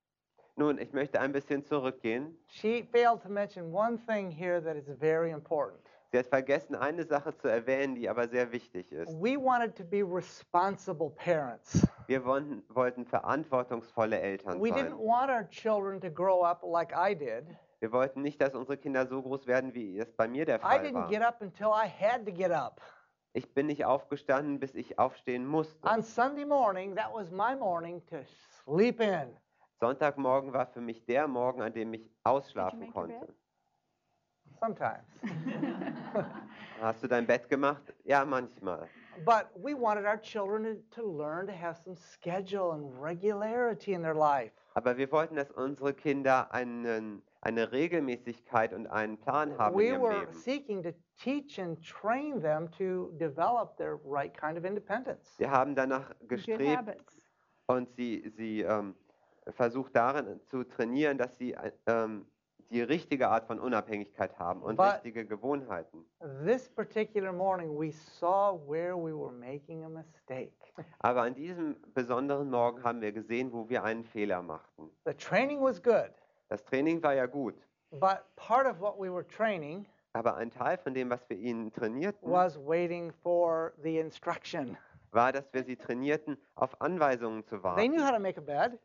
Nun, 0.58 0.80
ich 0.80 0.94
möchte 0.94 1.20
ein 1.20 1.32
bisschen 1.32 1.64
zurückgehen. 1.64 2.36
She 2.48 2.88
failed 2.92 3.22
to 3.22 3.30
mention 3.30 3.72
one 3.72 4.00
thing 4.08 4.32
here 4.32 4.60
that 4.60 4.76
is 4.76 4.90
very 5.00 5.32
important. 5.32 5.86
Sie 6.16 6.20
hat 6.20 6.28
vergessen, 6.28 6.76
eine 6.76 7.04
Sache 7.04 7.36
zu 7.36 7.50
erwähnen, 7.50 7.96
die 7.96 8.08
aber 8.08 8.30
sehr 8.30 8.54
wichtig 8.54 8.90
ist. 8.94 9.12
We 9.22 9.36
wanted 9.36 9.76
to 9.76 9.84
be 9.84 10.02
responsible 10.02 11.10
parents. 11.10 11.86
Wir 12.08 12.24
wollten, 12.24 12.64
wollten 12.70 13.06
verantwortungsvolle 13.06 14.18
Eltern 14.22 14.62
We 14.64 14.70
sein. 14.70 14.78
didn't 14.78 14.98
want 14.98 15.30
our 15.30 15.46
children 15.50 16.00
to 16.00 16.10
grow 16.10 16.42
up 16.42 16.64
like 16.64 16.94
I 16.96 17.14
did. 17.14 17.54
Wir 17.82 17.92
wollten 17.92 18.22
nicht, 18.22 18.42
dass 18.42 18.56
unsere 18.56 18.78
Kinder 18.78 19.06
so 19.08 19.22
groß 19.22 19.46
werden, 19.46 19.74
wie 19.74 20.00
es 20.00 20.10
bei 20.14 20.30
mir 20.30 20.46
der 20.46 20.60
I 20.60 20.60
Fall 20.60 20.80
didn't 20.86 21.10
get 21.10 21.20
war. 21.20 21.28
up 21.28 21.42
until 21.42 21.68
I 21.68 21.86
had 21.86 22.26
to 22.26 22.32
get 22.32 22.52
up. 22.52 22.80
Ich 23.34 23.54
bin 23.54 23.68
nicht 23.68 23.84
aufgestanden, 23.84 24.62
bis 24.62 24.74
ich 24.74 24.98
aufstehen 24.98 25.46
musste. 25.46 25.86
On 25.86 26.02
Sunday 26.02 26.46
morning, 26.46 26.96
that 26.96 27.14
was 27.14 27.30
my 27.30 27.58
morning 27.60 28.02
to 28.06 28.20
sleep 28.64 29.02
in. 29.02 29.36
Sonntagmorgen 29.82 30.54
war 30.54 30.68
für 30.68 30.80
mich 30.80 31.04
der 31.06 31.28
Morgen, 31.28 31.62
an 31.62 31.74
dem 31.74 31.94
ich 31.94 32.10
ausschlafen 32.24 32.90
konnte. 32.94 33.36
Sometimes. 34.60 35.04
Hast 36.82 37.04
du 37.04 37.08
dein 37.08 37.26
Bett 37.26 37.50
gemacht? 37.50 37.94
Ja, 38.04 38.26
manchmal. 38.26 38.88
But 39.26 39.48
we 39.56 39.74
wanted 39.74 40.06
our 40.06 40.18
children 40.18 40.84
to, 40.92 41.02
learn 41.04 41.48
to 41.48 41.54
have 41.54 41.78
some 41.78 41.96
schedule 41.96 42.74
and 42.74 43.02
regularity 43.02 43.94
in 43.94 44.02
their 44.02 44.14
life. 44.16 44.52
Aber 44.74 44.98
wir 44.98 45.10
wollten, 45.12 45.36
dass 45.38 45.52
unsere 45.52 45.94
Kinder 45.94 46.54
einen, 46.54 47.22
eine 47.40 47.72
Regelmäßigkeit 47.72 48.74
und 48.74 48.88
einen 48.88 49.18
Plan 49.18 49.58
haben 49.58 49.74
in 49.74 49.80
We 49.80 49.86
ihrem 49.88 50.02
were 50.02 50.20
Leben. 50.20 50.34
seeking 50.34 50.84
to 50.84 50.92
teach 51.18 51.60
and 51.60 51.82
train 51.82 52.42
them 52.42 52.70
to 52.72 53.12
develop 53.18 53.78
their 53.78 53.98
right 54.04 54.34
kind 54.38 54.58
of 54.58 54.66
independence. 54.66 55.34
Wir 55.38 55.50
haben 55.50 55.76
danach 55.76 56.14
gestrebt 56.28 56.98
und 57.68 57.90
sie, 57.96 58.30
sie 58.36 58.62
ähm, 58.64 58.96
versucht 59.52 59.96
darin 59.96 60.42
zu 60.50 60.66
trainieren, 60.66 61.18
dass 61.18 61.38
sie 61.38 61.54
äh, 61.54 61.72
ähm, 61.88 62.26
die 62.72 62.82
richtige 62.82 63.30
Art 63.30 63.46
von 63.46 63.60
Unabhängigkeit 63.60 64.38
haben 64.40 64.62
und 64.62 64.76
But- 64.78 64.96
richtige 64.96 65.26
Gewohnheiten. 65.26 66.06
This 66.46 66.70
particular 66.70 67.32
morning, 67.32 67.70
we 67.80 67.92
saw 67.92 68.58
where 68.68 68.96
we 68.98 69.14
were 69.14 69.32
making 69.32 69.84
a 69.84 69.90
mistake. 69.90 70.54
Aber 71.00 71.22
an 71.22 71.36
diesem 71.36 71.76
besonderen 71.94 72.50
Morgen 72.50 72.84
haben 72.84 73.02
wir 73.02 73.12
gesehen, 73.12 73.52
wo 73.54 73.70
wir 73.70 73.84
einen 73.84 74.04
Fehler 74.04 74.42
machten. 74.42 74.90
The 75.06 75.14
training 75.14 75.62
was 75.62 75.82
good, 75.82 76.12
Das 76.50 76.64
Training 76.66 77.02
war 77.04 77.14
ja 77.14 77.26
gut, 77.26 77.56
but 77.92 78.20
part 78.36 78.68
of 78.68 78.80
what 78.80 78.98
we 79.00 79.12
were 79.12 79.26
training 79.28 79.86
aber 80.14 80.36
ein 80.38 80.50
Teil 80.50 80.78
von 80.78 80.94
dem, 80.94 81.10
was 81.10 81.28
wir 81.30 81.38
ihnen 81.38 81.74
trainierten, 81.74 82.32
was 82.32 82.58
waiting 82.58 83.12
for 83.12 83.74
the 83.84 84.00
instruction. 84.00 84.78
war, 85.12 85.32
dass 85.34 85.52
wir 85.54 85.64
sie 85.64 85.76
trainierten, 85.76 86.38
auf 86.56 86.80
Anweisungen 86.82 87.44
zu 87.46 87.58
They 87.76 87.90
knew 87.90 87.98
how 88.00 88.12
warten. 88.12 88.16
to 88.16 88.22
make 88.22 88.38
a 88.40 88.42
bed, 88.42 88.80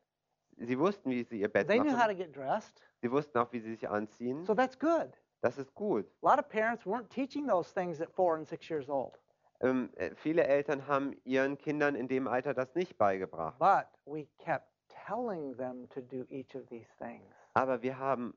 Sie 0.57 0.79
wussten, 0.79 1.11
wie 1.11 1.23
sie 1.23 1.41
ihr 1.41 1.49
Bett 1.49 1.69
they 1.69 1.79
knew 1.79 1.93
how 1.93 2.03
to 2.03 2.09
machen. 2.09 2.17
get 2.19 2.35
dressed, 2.37 2.83
Sie 3.03 3.11
wussten 3.11 3.39
auch, 3.39 3.53
wie 3.53 3.61
sie 3.61 3.71
sich 3.71 3.89
anziehen. 3.89 4.45
so 4.45 4.55
that's 4.55 4.79
good. 4.79 5.11
Das 5.43 5.57
ist 5.59 5.75
gut. 5.75 6.07
A 6.23 6.31
lot 6.31 6.39
of 6.39 6.49
parents 6.49 6.85
weren't 6.85 7.09
teaching 7.09 7.47
those 7.49 7.73
things 7.73 8.01
at 8.01 8.11
four 8.13 8.35
and 8.37 8.47
six 8.47 8.69
years 8.69 8.89
old, 8.91 9.19
Ähm, 9.63 9.91
äh, 9.97 10.15
viele 10.15 10.45
Eltern 10.45 10.87
haben 10.87 11.15
ihren 11.25 11.57
Kindern 11.59 11.95
in 11.95 12.09
dem 12.09 12.27
Alter 12.29 12.55
das 12.55 12.75
nicht 12.75 12.97
beigebracht. 12.99 13.59
but 13.59 13.87
we 14.07 14.27
kept 14.39 14.67
telling 15.07 15.57
them 15.57 15.89
to 15.91 16.01
do 16.01 16.25
each 16.29 16.55
of 16.55 16.67
these 16.69 16.89
things. 16.99 17.25
Aber 17.55 17.81
wir 17.83 17.99
haben, 17.99 18.35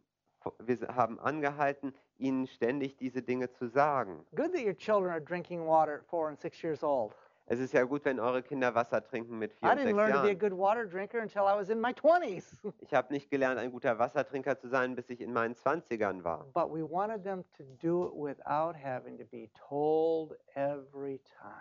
wir 0.60 0.78
haben 0.96 1.20
angehalten, 1.20 1.94
ihnen 2.18 2.48
ständig 2.48 2.96
diese 2.98 3.22
Dinge 3.22 3.52
zu 3.52 3.68
sagen. 3.68 4.26
Good 4.36 4.54
that 4.54 4.64
your 4.66 4.76
children 4.76 5.12
are 5.12 5.22
drinking 5.22 5.66
water 5.66 5.96
at 5.96 6.06
four 6.06 6.28
and 6.30 6.40
six 6.40 6.62
years 6.64 6.84
old. 6.84 7.14
Es 7.46 7.60
ist 7.60 7.74
ja 7.74 7.84
gut, 7.84 8.06
wenn 8.06 8.20
eure 8.22 8.42
Kinder 8.42 8.74
Wasser 8.74 9.04
trinken 9.04 9.38
mit 9.38 9.54
vier 9.54 9.68
I 9.68 9.72
und 9.74 9.78
didn't 9.80 9.84
sechs 9.84 9.98
learn 9.98 10.12
to 10.14 10.14
be 10.14 10.20
a 10.22 10.26
Jahren. 10.28 10.40
good 10.40 10.54
water 10.58 10.86
drinker 10.86 11.20
until 11.20 11.42
I 11.42 11.56
was 11.60 11.70
in 11.70 11.80
my 11.82 11.92
20s. 11.92 12.46
Ich 12.80 12.94
habe 12.94 13.12
nicht 13.12 13.30
gelernt, 13.30 13.60
ein 13.60 13.72
guter 13.72 14.00
Wassertrinker 14.00 14.58
zu 14.58 14.70
sein, 14.70 14.96
bis 14.96 15.10
ich 15.10 15.20
in 15.20 15.34
meinen 15.34 15.54
Zwanzigern 15.56 16.24
war. 16.24 16.46
But 16.54 16.70
we 16.74 16.84
wanted 16.90 17.24
them 17.24 17.44
to 17.58 17.64
do 17.82 18.06
it 18.08 18.14
without 18.16 18.76
having 18.82 19.18
to 19.18 19.26
be 19.26 19.50
told 19.68 20.38
every 20.56 21.20
time. 21.20 21.52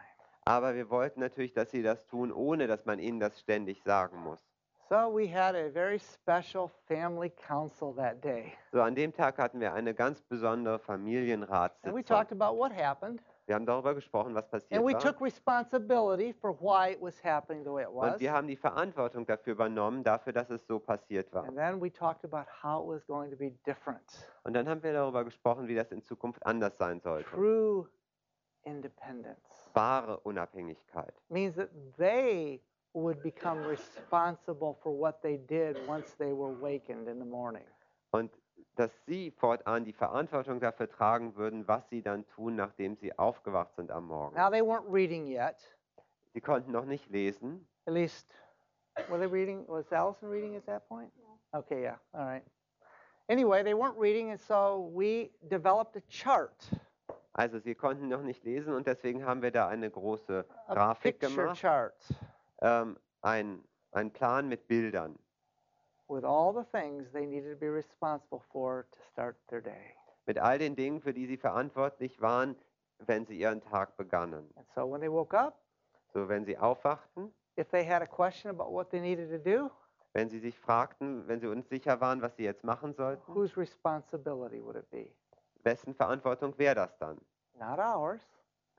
Aber 0.44 0.74
wir 0.74 0.88
wollten 0.90 1.20
natürlich, 1.20 1.52
dass 1.52 1.70
sie 1.70 1.82
das 1.82 2.06
tun, 2.06 2.32
ohne 2.32 2.66
dass 2.68 2.84
man 2.84 2.98
ihnen 3.00 3.18
das 3.20 3.38
ständig 3.40 3.82
sagen 3.82 4.18
muss. 4.22 4.40
So 4.88 5.08
we 5.12 5.26
had 5.26 5.54
a 5.56 5.70
very 5.70 5.98
special 5.98 6.68
family 6.86 7.30
council 7.30 7.94
that 7.96 8.22
day. 8.22 8.52
So, 8.72 8.82
an 8.82 8.94
dem 8.94 9.12
Tag 9.12 9.38
hatten 9.38 9.58
wir 9.60 9.72
eine 9.72 9.94
ganz 9.94 10.20
besondere 10.22 10.74
And 10.74 10.82
we 10.82 10.84
Familienratssitzung. 10.86 12.04
talked 12.04 12.32
about 12.32 12.56
what 12.58 12.72
happened. 12.72 13.20
Wir 13.46 13.56
haben 13.56 13.66
darüber 13.66 13.94
gesprochen, 13.94 14.34
was 14.34 14.48
passiert 14.48 14.72
And 14.72 14.86
we 14.86 14.92
war. 14.92 15.00
took 15.00 15.20
responsibility 15.20 16.32
for 16.32 16.52
why 16.60 16.92
it 16.92 17.00
was 17.02 17.22
happening 17.24 17.64
the 17.64 17.70
way 17.72 17.82
it 17.82 17.88
was. 17.92 18.14
Und 18.14 18.20
wir 18.20 18.32
haben 18.32 18.46
die 18.46 18.56
Verantwortung 18.56 19.26
dafür 19.26 19.54
übernommen, 19.54 20.04
dafür, 20.04 20.32
dass 20.32 20.48
es 20.50 20.64
so 20.66 20.78
passiert 20.78 21.32
war. 21.32 21.44
And 21.44 21.56
then 21.56 21.80
we 21.82 21.90
talked 21.92 22.24
about 22.24 22.46
how 22.62 22.84
it 22.84 22.88
was 22.88 23.06
going 23.06 23.30
to 23.30 23.36
be 23.36 23.50
different. 23.66 24.28
Und 24.44 24.54
dann 24.54 24.68
haben 24.68 24.82
wir 24.82 24.92
darüber 24.92 25.24
gesprochen, 25.24 25.66
wie 25.66 25.74
das 25.74 25.90
in 25.90 26.02
Zukunft 26.02 26.44
anders 26.46 26.78
sein 26.78 27.00
sollte. 27.00 27.28
True 27.30 27.88
independence 28.64 29.70
Wahre 29.74 30.18
Unabhängigkeit. 30.20 31.14
means 31.28 31.56
that 31.56 31.70
they 31.96 32.62
would 32.94 33.22
become 33.22 33.66
responsible 33.66 34.74
for 34.82 34.92
what 34.92 35.20
they 35.22 35.38
did 35.38 35.76
once 35.88 36.14
they 36.16 36.32
were 36.32 36.54
wakened 36.60 37.08
in 37.08 37.18
the 37.18 37.24
morning. 37.26 37.64
Und 38.12 38.30
dass 38.76 38.90
sie 39.06 39.30
fortan 39.30 39.84
die 39.84 39.92
Verantwortung 39.92 40.60
dafür 40.60 40.88
tragen 40.88 41.36
würden, 41.36 41.66
was 41.68 41.88
sie 41.90 42.02
dann 42.02 42.26
tun, 42.28 42.56
nachdem 42.56 42.96
sie 42.96 43.16
aufgewacht 43.18 43.74
sind 43.76 43.90
am 43.90 44.06
Morgen. 44.06 44.36
Now, 44.36 44.50
they 44.50 44.62
weren't 44.62 44.90
reading 44.90 45.26
yet. 45.26 45.56
Sie 46.34 46.40
konnten 46.40 46.72
noch 46.72 46.84
nicht 46.84 47.10
lesen. 47.10 47.66
At 47.86 47.94
least, 47.94 48.26
were 49.08 49.18
they 49.18 49.26
reading? 49.26 49.66
Was 49.68 49.92
Allison 49.92 50.28
reading 50.30 50.56
at 50.56 50.64
that 50.66 50.88
point? 50.88 51.12
Okay, 51.52 51.82
yeah, 51.82 51.98
all 52.12 52.24
right. 52.24 52.44
Anyway, 53.28 53.62
they 53.62 53.74
weren't 53.74 53.98
reading, 53.98 54.30
and 54.30 54.40
so 54.40 54.90
we 54.94 55.30
developed 55.48 55.96
a 55.96 56.02
chart, 56.08 56.54
Also 57.34 57.58
sie 57.58 57.74
konnten 57.74 58.08
noch 58.08 58.22
nicht 58.22 58.44
lesen 58.44 58.74
und 58.74 58.86
deswegen 58.86 59.24
haben 59.24 59.40
wir 59.42 59.50
da 59.50 59.68
eine 59.68 59.90
große 59.90 60.44
a 60.66 60.74
Grafik 60.74 61.18
picture 61.18 61.44
gemacht, 61.44 61.60
chart 61.60 61.94
ähm, 62.60 62.98
ein, 63.22 63.64
ein 63.92 64.10
Plan 64.10 64.48
mit 64.48 64.68
Bildern, 64.68 65.18
with 66.12 66.24
all 66.24 66.52
the 66.52 66.64
things 66.70 67.10
they 67.12 67.26
needed 67.26 67.50
to 67.50 67.56
be 67.58 67.68
responsible 67.68 68.42
for 68.52 68.86
to 68.92 68.98
start 69.12 69.36
their 69.48 69.60
day. 69.62 69.94
mit 70.26 70.38
all 70.38 70.58
den 70.58 70.76
Dingen, 70.76 71.00
für 71.00 71.12
die 71.12 71.26
sie 71.26 71.36
verantwortlich 71.36 72.20
waren, 72.20 72.56
wenn 72.98 73.26
sie 73.26 73.38
ihren 73.38 73.60
Tag 73.60 73.96
begannen. 73.96 74.48
And 74.56 74.66
so 74.74 74.86
when 74.90 75.00
they 75.00 75.10
woke 75.10 75.36
up, 75.36 75.58
So, 76.12 76.28
wenn 76.28 76.44
sie 76.44 76.58
aufwachten, 76.58 77.32
if 77.58 77.70
they 77.70 77.84
had 77.84 78.02
a 78.02 78.06
question 78.06 78.50
about 78.50 78.70
what 78.70 78.90
they 78.90 79.00
needed 79.00 79.30
to 79.30 79.38
do, 79.38 79.70
wenn 80.12 80.28
sie 80.28 80.38
sich 80.40 80.58
fragten, 80.58 81.26
wenn 81.26 81.40
sie 81.40 81.46
unsicher 81.46 82.00
waren, 82.00 82.20
was 82.20 82.36
sie 82.36 82.44
jetzt 82.44 82.64
machen 82.64 82.92
sollten, 82.94 83.34
whose 83.34 83.56
responsibility 83.56 84.62
would 84.62 84.76
it 84.76 84.88
be? 84.90 85.10
wessen 85.64 85.94
Verantwortung 85.94 86.56
wäre 86.58 86.74
das 86.74 86.96
dann? 86.98 87.18
Not 87.58 87.78
ours. 87.78 88.20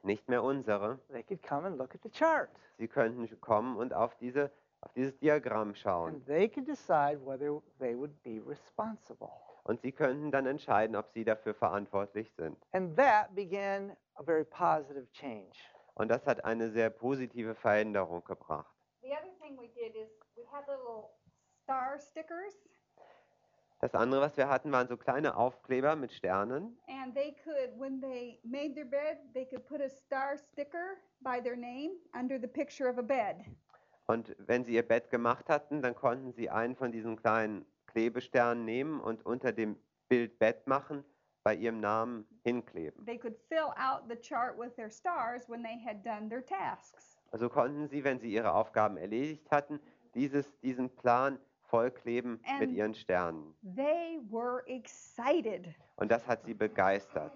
Nicht 0.04 0.28
mehr 0.30 0.44
unsere. 0.44 1.00
They 1.10 1.24
could 1.24 1.42
come 1.42 1.66
and 1.66 1.78
look 1.78 1.96
at 1.96 2.02
the 2.04 2.10
chart, 2.10 2.50
Sie 2.78 2.88
könnten 2.88 3.28
kommen 3.42 3.78
und 3.78 3.94
auf, 3.94 4.16
diese, 4.18 4.52
auf 4.84 4.94
dieses 4.94 5.18
Diagramm 5.20 5.74
schauen. 5.76 6.14
and 6.16 6.26
they 6.26 6.48
could 6.48 6.68
decide 6.68 7.20
whether 7.26 7.62
they 7.80 7.96
would 7.98 8.22
be 8.24 8.42
responsible. 8.46 9.32
Und 9.64 9.82
sie 9.82 9.92
könnten 9.92 10.30
dann 10.32 10.46
entscheiden, 10.46 10.96
ob 10.96 11.10
sie 11.14 11.24
dafür 11.24 11.54
verantwortlich 11.54 12.32
sind. 12.38 12.58
And 12.74 12.96
that 12.98 13.34
began 13.34 13.96
a 14.16 14.24
very 14.24 14.44
positive 14.44 15.08
change. 15.14 15.54
Und 15.96 16.10
das 16.10 16.26
hat 16.26 16.44
eine 16.44 16.70
sehr 16.72 16.90
positive 16.90 17.56
Veränderung 17.56 18.24
gebracht. 18.26 18.76
The 19.02 19.12
other 19.12 19.32
thing 19.42 19.58
we 19.58 19.68
did 19.70 19.96
is 19.96 20.10
we 20.36 20.44
had 20.52 20.68
little 20.68 21.10
star 21.64 21.98
stickers, 22.00 22.56
Das 23.80 23.94
andere, 23.96 24.22
was 24.22 24.38
wir 24.38 24.48
hatten, 24.48 24.72
waren 24.72 24.88
so 24.88 24.96
kleine 24.96 25.36
Aufkleber 25.36 25.98
mit 25.98 26.14
Sternen. 26.14 26.78
And 26.88 27.14
they 27.14 27.34
could, 27.44 27.78
when 27.78 28.00
they 28.00 28.40
made 28.44 28.76
their 28.76 28.86
bed, 28.86 29.18
they 29.34 29.46
could 29.46 29.66
put 29.66 29.82
a 29.82 29.90
star 29.90 30.38
sticker 30.38 30.98
by 31.22 31.42
their 31.42 31.58
name 31.58 31.92
under 32.18 32.40
the 32.40 32.48
picture 32.48 32.90
of 32.90 32.98
a 32.98 33.02
bed. 33.02 33.44
Und 34.06 34.36
wenn 34.38 34.64
sie 34.64 34.74
ihr 34.74 34.88
Bett 34.88 35.10
gemacht 35.10 35.50
hatten, 35.50 35.82
dann 35.82 35.96
konnten 35.96 36.34
sie 36.34 36.50
einen 36.50 36.76
von 36.76 36.92
diesen 36.92 37.16
kleinen 37.16 37.66
Klebesternen 37.88 38.66
nehmen 38.66 39.00
und 39.00 39.26
unter 39.26 39.52
dem 39.52 39.78
Bild 40.10 40.38
Bett 40.40 40.68
machen, 40.68 41.04
bei 41.44 41.56
ihrem 41.56 41.80
Namen 41.82 42.26
hinkleben. 42.44 43.06
They 43.06 43.18
could 43.18 43.38
fill 43.50 43.72
out 43.76 44.04
the 44.10 44.16
chart 44.16 44.58
with 44.58 44.74
their 44.76 44.90
stars 44.90 45.48
when 45.50 45.62
they 45.62 45.78
had 45.78 46.06
done 46.06 46.30
their 46.30 46.46
tasks. 46.46 47.18
Also 47.32 47.50
konnten 47.50 47.88
sie, 47.90 48.04
wenn 48.04 48.20
sie 48.20 48.32
ihre 48.32 48.54
Aufgaben 48.54 48.96
erledigt 48.98 49.50
hatten, 49.52 49.80
dieses, 50.16 50.58
diesen 50.62 50.90
Plan 50.90 51.38
vollkleben 51.64 52.40
mit 52.60 52.70
And- 52.70 52.72
ihren 52.72 52.94
Sternen. 52.94 53.56
They 53.76 54.20
were 54.30 54.64
excited. 54.68 55.68
Und 55.98 56.12
das 56.12 56.26
hat 56.28 56.46
sie 56.46 56.54
begeistert. 56.54 57.34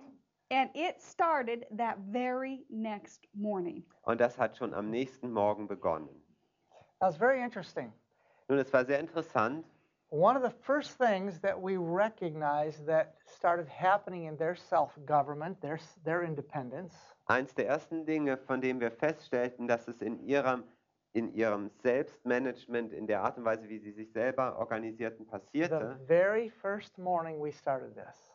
And 0.49 0.69
it 0.73 1.01
started 1.01 1.65
that 1.77 1.97
very 2.11 2.65
next 2.69 3.27
morning. 3.33 3.83
Und 4.03 4.21
das 4.21 4.37
hat 4.37 4.55
schon 4.55 4.73
am 4.73 4.89
nächsten 4.89 5.31
Morgen 5.31 5.67
begonnen. 5.67 6.23
That 6.99 7.07
was 7.07 7.17
very 7.17 7.41
interesting. 7.43 7.91
Nun, 8.49 8.59
es 8.59 8.71
war 8.73 8.85
sehr 8.85 8.99
interessant. 8.99 9.65
One 10.09 10.37
of 10.37 10.41
the 10.41 10.53
first 10.63 10.97
things 10.97 11.39
that 11.41 11.61
we 11.61 11.75
recognized 11.77 12.85
that 12.87 13.15
started 13.25 13.67
happening 13.67 14.23
in 14.25 14.37
their 14.37 14.55
self-government, 14.55 15.61
their, 15.61 15.79
their 16.05 16.23
independence, 16.23 16.93
Eins 17.29 17.53
der 17.53 17.67
ersten 17.67 18.05
Dinge, 18.05 18.37
von 18.37 18.61
denen 18.61 18.79
wir 18.79 18.89
feststellten, 18.89 19.67
dass 19.67 19.87
es 19.89 20.01
in 20.01 20.17
ihrem, 20.25 20.63
in 21.11 21.33
ihrem 21.33 21.69
Selbstmanagement, 21.83 22.93
in 22.93 23.05
der 23.05 23.21
Art 23.21 23.37
und 23.37 23.43
Weise, 23.43 23.67
wie 23.67 23.79
sie 23.79 23.91
sich 23.91 24.09
selber 24.13 24.57
organisierten, 24.57 25.25
the 25.25 25.31
passierte, 25.31 25.99
very 26.07 26.49
first 26.49 26.97
morning 26.97 27.37
we 27.41 27.51
started 27.51 27.93
this. 27.93 28.31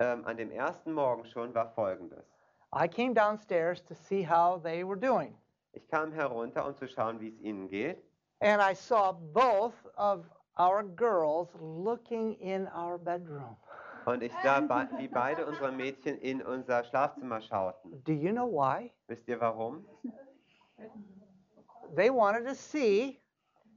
ähm, 0.00 0.24
an 0.26 0.36
dem 0.36 0.50
ersten 0.50 0.92
Morgen 0.92 1.24
schon, 1.24 1.54
war 1.54 1.70
folgendes. 1.74 2.26
I 2.74 2.86
came 2.86 3.14
downstairs 3.14 3.82
to 3.84 3.94
see 3.94 4.22
how 4.22 4.58
they 4.62 4.84
were 4.84 5.00
doing. 5.00 5.34
Ich 5.74 5.86
kam 5.88 6.12
herunter, 6.12 6.66
um 6.66 6.76
zu 6.76 6.86
schauen, 6.88 7.20
wie 7.20 7.28
es 7.28 7.40
ihnen 7.40 7.68
geht. 7.68 8.02
And 8.40 8.60
I 8.62 8.74
saw 8.74 9.12
both 9.12 9.74
of 9.96 10.24
our 10.58 10.82
girls 10.82 11.48
looking 11.60 12.34
in 12.40 12.68
our 12.68 12.98
bedroom. 12.98 13.56
Und 14.06 14.22
ich 14.22 14.32
sah, 14.42 14.60
wie 14.98 15.08
beide 15.08 15.46
unsere 15.46 15.72
Mädchen 15.72 16.18
in 16.18 16.42
unser 16.42 16.84
Schlafzimmer 16.84 17.40
schauten. 17.40 18.02
Do 18.04 18.12
you 18.12 18.32
know 18.32 18.46
why? 18.46 18.92
Wisst 19.08 19.26
ihr 19.28 19.40
warum? 19.40 19.84
They 21.96 22.10
wanted 22.10 22.46
to 22.46 22.54
see 22.54 23.20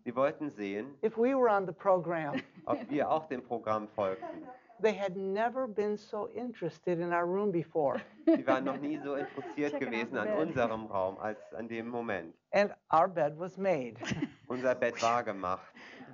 Sie 0.04 0.16
wollten 0.16 0.50
sehen, 0.50 0.96
if 1.02 1.18
we 1.18 1.34
were 1.36 1.50
on 1.50 1.66
the 1.66 1.74
program. 1.74 2.42
ob 2.66 2.78
wir 2.90 3.10
auch 3.10 3.28
dem 3.28 3.42
Programm 3.44 3.88
folgten. 3.90 4.48
They 4.82 4.94
had 4.94 5.18
never 5.18 5.68
been 5.68 5.98
so 5.98 6.30
interested 6.36 7.00
in 7.00 7.12
our 7.12 7.26
room 7.26 7.52
before. 7.52 8.02
Sie 8.26 8.46
waren 8.46 8.66
noch 8.66 8.80
nie 8.80 9.00
so 9.04 9.16
interessiert 9.16 9.80
gewesen 9.80 10.18
an 10.18 10.28
unserem 10.34 10.86
Raum 10.86 11.18
als 11.18 11.40
an 11.54 11.68
dem 11.68 11.88
Moment. 11.88 12.36
And 12.52 12.72
our 12.92 13.08
bed 13.08 13.38
was 13.38 13.58
made, 13.58 13.96
Unser 14.48 14.76
Bett 14.76 15.02
war 15.02 15.24
gemacht 15.24 15.74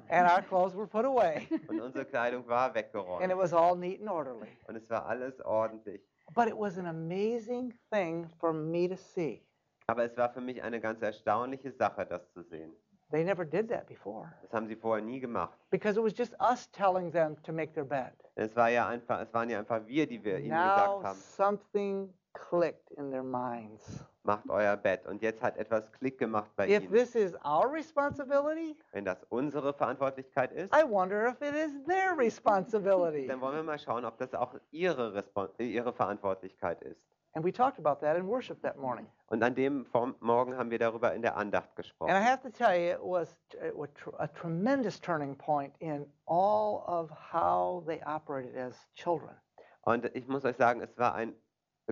and 0.10 0.28
our 0.28 0.42
clothes 0.42 0.76
were 0.76 0.88
put 0.88 1.06
away, 1.06 1.48
und 1.68 1.80
unsere 1.80 2.06
Kleidung 2.06 2.48
war 2.48 2.68
and 2.68 2.78
it 2.78 2.94
weggeräumt. 2.94 3.38
was 3.38 3.54
all 3.54 3.76
neat 3.76 4.00
and 4.00 4.10
orderly. 4.10 4.50
Und 4.68 4.76
es 4.76 4.90
war 4.90 5.06
alles 5.06 5.40
ordentlich. 5.42 6.02
But 6.34 6.48
it 6.48 6.58
was 6.58 6.78
an 6.78 6.88
amazing 6.88 7.74
thing 7.92 8.30
for 8.40 8.54
me 8.54 8.88
to 8.88 8.96
see. 8.96 9.44
Aber 9.88 10.04
es 10.04 10.16
war 10.16 10.30
für 10.30 10.42
mich 10.42 10.62
eine 10.64 10.80
ganz 10.80 11.02
erstaunliche 11.02 11.72
Sache, 11.72 12.06
das 12.06 12.32
zu 12.32 12.44
sehen. 12.44 12.74
They 13.14 13.24
never 13.24 13.46
did 13.46 13.70
that 13.70 13.86
before 13.86 14.28
Das 14.42 14.52
haben 14.54 14.66
sie 14.68 14.76
vorher 14.76 15.06
nie 15.06 15.20
gemacht. 15.20 15.56
because 15.70 16.00
it 16.00 16.04
was 16.04 16.18
just 16.18 16.34
us 16.42 16.68
telling 16.72 17.12
them 17.12 17.36
to 17.44 17.54
make 17.54 17.72
their 17.74 17.86
bed. 17.86 18.12
Es, 18.34 18.56
war 18.56 18.70
ja 18.70 18.88
einfach, 18.88 19.22
es 19.22 19.32
waren 19.32 19.52
ja 19.52 19.60
einfach 19.60 19.86
wir, 19.86 20.08
die 20.08 20.24
wir 20.24 20.40
ihnen 20.40 20.50
Now 20.50 20.74
gesagt 20.76 21.04
haben, 21.04 21.20
something 21.20 22.14
clicked 22.34 22.90
in 22.98 23.12
their 23.12 23.22
minds. 23.22 24.04
macht 24.24 24.50
euer 24.50 24.76
Bett. 24.78 25.06
Und 25.06 25.22
jetzt 25.22 25.44
hat 25.44 25.58
etwas 25.58 25.92
Klick 25.92 26.18
gemacht 26.18 26.50
bei 26.56 26.68
If 26.68 26.86
ihnen. 26.86 26.92
this 26.92 27.14
is 27.14 27.36
our 27.46 27.72
responsibility, 27.72 28.76
Wenn 28.94 29.06
das 29.06 29.24
unsere 29.30 29.74
Verantwortlichkeit 29.76 30.52
ist, 30.52 30.74
I 30.74 30.84
wonder 30.90 31.28
if 31.28 31.40
it 31.42 31.54
is 31.54 31.72
their 31.86 32.18
responsibility. 32.18 33.28
dann 33.28 33.40
wollen 33.42 33.58
wir 33.58 33.64
mal 33.64 33.78
schauen, 33.78 34.06
ob 34.06 34.18
das 34.18 34.34
auch 34.34 34.56
ihre, 34.72 35.14
Respon 35.14 35.50
äh, 35.60 35.66
ihre 35.66 35.94
Verantwortlichkeit 35.94 36.82
ist. 36.82 37.00
And 37.36 37.44
we 37.44 37.52
talked 37.52 37.80
about 37.80 38.00
that 38.02 38.16
in 38.16 38.28
worship 38.28 38.62
that 38.62 38.78
morning. 38.78 39.08
Und 39.28 39.42
an 39.44 39.56
dem 39.56 39.88
Morgen 40.20 40.56
haben 40.56 40.70
wir 40.70 40.78
darüber 40.78 41.14
in 41.16 41.24
der 41.24 41.36
Andacht 41.36 41.70
And 41.70 41.78
I 41.78 41.82
gesprochen. 41.82 42.24
have 42.24 42.42
to 42.44 42.50
tell 42.52 42.76
you, 42.76 42.92
it 42.92 43.02
was, 43.02 43.36
it 43.54 43.76
was 43.76 43.90
tr- 43.96 44.12
a 44.20 44.28
tremendous 44.28 45.00
turning 45.00 45.36
point 45.36 45.74
in 45.80 46.06
all 46.28 46.84
of 46.86 47.10
how 47.10 47.84
they 47.88 48.00
operated 48.04 48.56
as 48.56 48.76
children. 48.96 49.36
Und 49.82 50.06
ich 50.16 50.28
muss 50.28 50.46
euch 50.46 50.58
sagen, 50.58 50.82
es 50.82 50.96
war 50.98 51.16
ein 51.16 51.34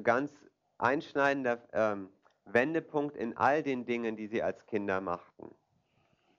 ganz 0.03 0.31
einschneidender 0.77 1.59
ähm, 1.73 2.09
Wendepunkt 2.45 3.17
in 3.17 3.35
all 3.35 3.63
den 3.63 3.85
Dingen, 3.85 4.15
die 4.15 4.27
sie 4.27 4.43
als 4.43 4.65
Kinder 4.67 5.01
machten. 5.01 5.53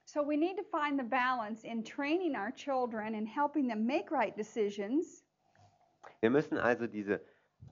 So 0.05 0.21
we 0.25 0.37
need 0.37 0.57
to 0.57 0.63
find 0.63 0.97
the 0.99 1.05
balance 1.05 1.65
in 1.65 1.83
training 1.83 2.35
our 2.35 2.51
children 2.51 3.15
and 3.15 3.27
helping 3.27 3.67
them 3.67 3.85
make 3.85 4.11
right 4.11 4.35
decisions 4.37 5.23
Wir 6.21 6.29
müssen 6.29 6.57
also 6.57 6.87
diese 6.87 7.21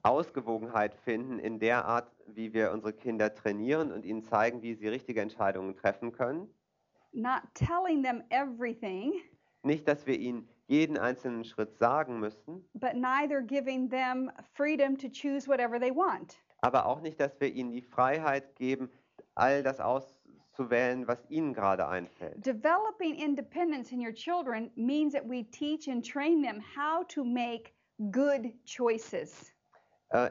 Ausgewogenheit 0.03 0.95
finden 0.95 1.39
in 1.39 1.59
der 1.59 1.85
Art, 1.85 2.11
wie 2.27 2.53
wir 2.53 2.71
unsere 2.71 2.93
Kinder 2.93 3.33
trainieren 3.33 3.91
und 3.91 4.05
ihnen 4.05 4.23
zeigen, 4.23 4.61
wie 4.61 4.73
sie 4.73 4.87
richtige 4.87 5.21
Entscheidungen 5.21 5.75
treffen 5.75 6.11
können. 6.11 6.49
not 7.13 7.41
telling 7.53 8.01
them 8.03 8.23
everything, 8.29 9.13
Nicht, 9.63 9.87
dass 9.87 10.05
wir 10.07 10.17
ihnen 10.17 10.47
jeden 10.67 10.97
einzelnen 10.97 11.43
Schritt 11.43 11.77
sagen 11.77 12.19
müssen, 12.19 12.65
but 12.73 12.93
neither 12.95 13.41
giving 13.41 13.89
them 13.89 14.31
freedom 14.53 14.97
to 14.97 15.07
choose 15.09 15.47
whatever 15.47 15.79
they 15.79 15.91
want. 15.91 16.37
aber 16.61 16.85
auch 16.85 17.01
nicht, 17.01 17.19
dass 17.19 17.39
wir 17.41 17.51
ihnen 17.51 17.71
die 17.71 17.81
Freiheit 17.81 18.55
geben, 18.55 18.89
all 19.35 19.61
das 19.61 19.79
auszuwählen, 19.79 21.07
was 21.07 21.23
ihnen 21.29 21.53
gerade 21.53 21.87
einfällt. 21.87 22.43
Developing 22.45 23.15
independence 23.15 23.91
in 23.91 23.99
your 23.99 24.13
children 24.13 24.71
means 24.75 25.13
that 25.13 25.27
we 25.27 25.43
teach 25.51 25.87
and 25.89 26.03
train 26.05 26.41
them 26.41 26.61
how 26.75 27.05
to 27.07 27.23
make 27.23 27.73
good 28.11 28.53
choices. 28.65 29.51
Äh, 30.11 30.29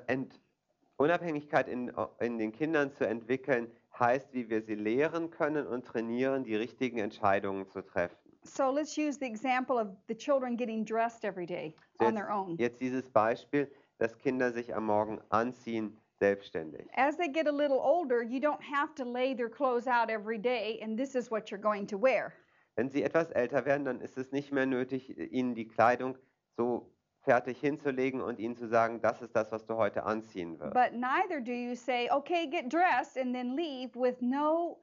Unabhängigkeit 0.96 1.68
in, 1.68 1.90
in 2.20 2.38
den 2.38 2.52
Kindern 2.52 2.92
zu 2.92 3.06
entwickeln, 3.06 3.70
heißt, 3.98 4.32
wie 4.32 4.48
wir 4.48 4.62
sie 4.62 4.74
lehren 4.74 5.30
können 5.30 5.66
und 5.66 5.86
trainieren, 5.86 6.44
die 6.44 6.56
richtigen 6.56 6.98
Entscheidungen 6.98 7.66
zu 7.68 7.82
treffen. 7.82 8.16
So 8.42 8.70
let's 8.70 8.96
use 8.96 9.18
the 9.18 9.26
example 9.26 9.76
of 9.76 9.88
the 10.08 10.14
children 10.14 10.56
getting 10.56 10.84
dressed 10.84 11.24
every 11.24 11.46
day 11.46 11.74
So 11.98 12.06
on 12.06 12.14
jetzt, 12.14 12.16
their 12.16 12.34
own. 12.34 12.56
jetzt 12.56 12.80
dieses 12.80 13.10
Beispiel, 13.10 13.70
dass 13.98 14.16
Kinder 14.18 14.50
sich 14.50 14.74
am 14.74 14.86
Morgen 14.86 15.20
anziehen, 15.28 15.96
selbstständig. 16.18 16.86
As 16.94 17.16
they 17.18 17.28
get 17.28 17.46
a 17.46 17.52
little 17.52 17.78
older, 17.78 18.22
you 18.22 18.40
don't 18.40 18.62
have 18.62 18.94
to 18.94 19.04
lay 19.04 19.34
their 19.34 19.50
clothes 19.50 19.86
out 19.86 20.10
every 20.10 20.38
day 20.38 20.80
and 20.82 20.98
this 20.98 21.14
is 21.14 21.30
what 21.30 21.50
you're 21.50 21.60
going 21.60 21.86
to 21.86 22.00
wear. 22.00 22.32
Wenn 22.76 22.88
sie 22.90 23.02
etwas 23.02 23.30
älter 23.30 23.66
werden, 23.66 23.84
dann 23.84 24.00
ist 24.00 24.16
es 24.16 24.32
nicht 24.32 24.52
mehr 24.52 24.64
nötig, 24.64 25.18
ihnen 25.18 25.54
die 25.54 25.68
Kleidung 25.68 26.16
so 26.56 26.89
fertig 27.30 27.60
hinzulegen 27.60 28.20
und 28.20 28.40
ihnen 28.40 28.56
zu 28.56 28.66
sagen, 28.66 29.00
das 29.00 29.22
ist 29.22 29.36
das, 29.36 29.52
was 29.52 29.64
du 29.64 29.76
heute 29.76 30.02
anziehen 30.02 30.58
wirst. 30.58 30.74
But 30.74 30.94
neither 30.94 31.40
do 31.40 31.52
you 31.52 31.76
say, 31.76 32.10
okay, 32.10 32.48
get 32.50 32.68
dressed 32.68 33.16
and 33.16 33.32
then 33.32 33.54
leave 33.54 33.94
with 33.94 34.16
no 34.20 34.78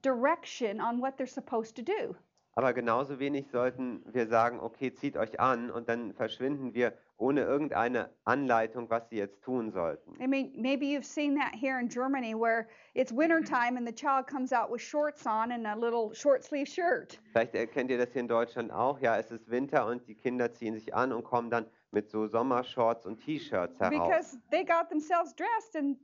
direction 0.00 0.80
on 0.80 1.00
what 1.00 1.16
they're 1.16 1.26
supposed 1.26 1.74
to 1.74 1.82
do. 1.82 2.14
Aber 2.54 2.72
genauso 2.74 3.18
wenig 3.18 3.50
sollten 3.50 4.04
wir 4.12 4.28
sagen, 4.28 4.60
okay, 4.60 4.92
zieht 4.92 5.16
euch 5.16 5.40
an 5.40 5.70
und 5.72 5.88
dann 5.88 6.14
verschwinden 6.14 6.74
wir 6.74 6.92
ohne 7.16 7.42
irgendeine 7.42 8.10
Anleitung, 8.24 8.88
was 8.88 9.08
sie 9.08 9.16
jetzt 9.16 9.42
tun 9.42 9.72
sollten. 9.72 10.14
I 10.22 10.28
mean, 10.28 10.52
maybe 10.56 10.86
you've 10.86 11.04
seen 11.04 11.34
that 11.36 11.54
here 11.54 11.80
in 11.80 11.88
Germany 11.88 12.34
where 12.34 12.68
it's 12.94 13.12
wintertime 13.12 13.76
and 13.76 13.84
the 13.86 13.92
child 13.92 14.28
comes 14.28 14.52
out 14.52 14.70
with 14.70 14.80
shorts 14.80 15.26
on 15.26 15.50
and 15.50 15.66
a 15.66 15.74
little 15.74 16.14
short 16.14 16.44
sleeve 16.44 16.68
shirt. 16.68 17.18
Vielleicht 17.32 17.56
erkennt 17.56 17.90
ihr 17.90 17.98
das 17.98 18.12
hier 18.12 18.20
in 18.20 18.28
Deutschland 18.28 18.70
auch. 18.72 19.00
Ja, 19.00 19.16
es 19.16 19.32
ist 19.32 19.50
Winter 19.50 19.86
und 19.86 20.06
die 20.06 20.14
Kinder 20.14 20.52
ziehen 20.52 20.74
sich 20.74 20.94
an 20.94 21.12
und 21.12 21.24
kommen 21.24 21.50
dann 21.50 21.66
mit 21.92 22.10
so 22.10 22.26
Sommershorts 22.26 23.06
und 23.06 23.18
T-Shirts 23.18 23.78
heraus. 23.80 23.90
Because 23.90 24.38
they 24.50 24.64
got 24.64 24.88
themselves 24.88 25.34
dressed 25.34 25.74
and 25.76 25.96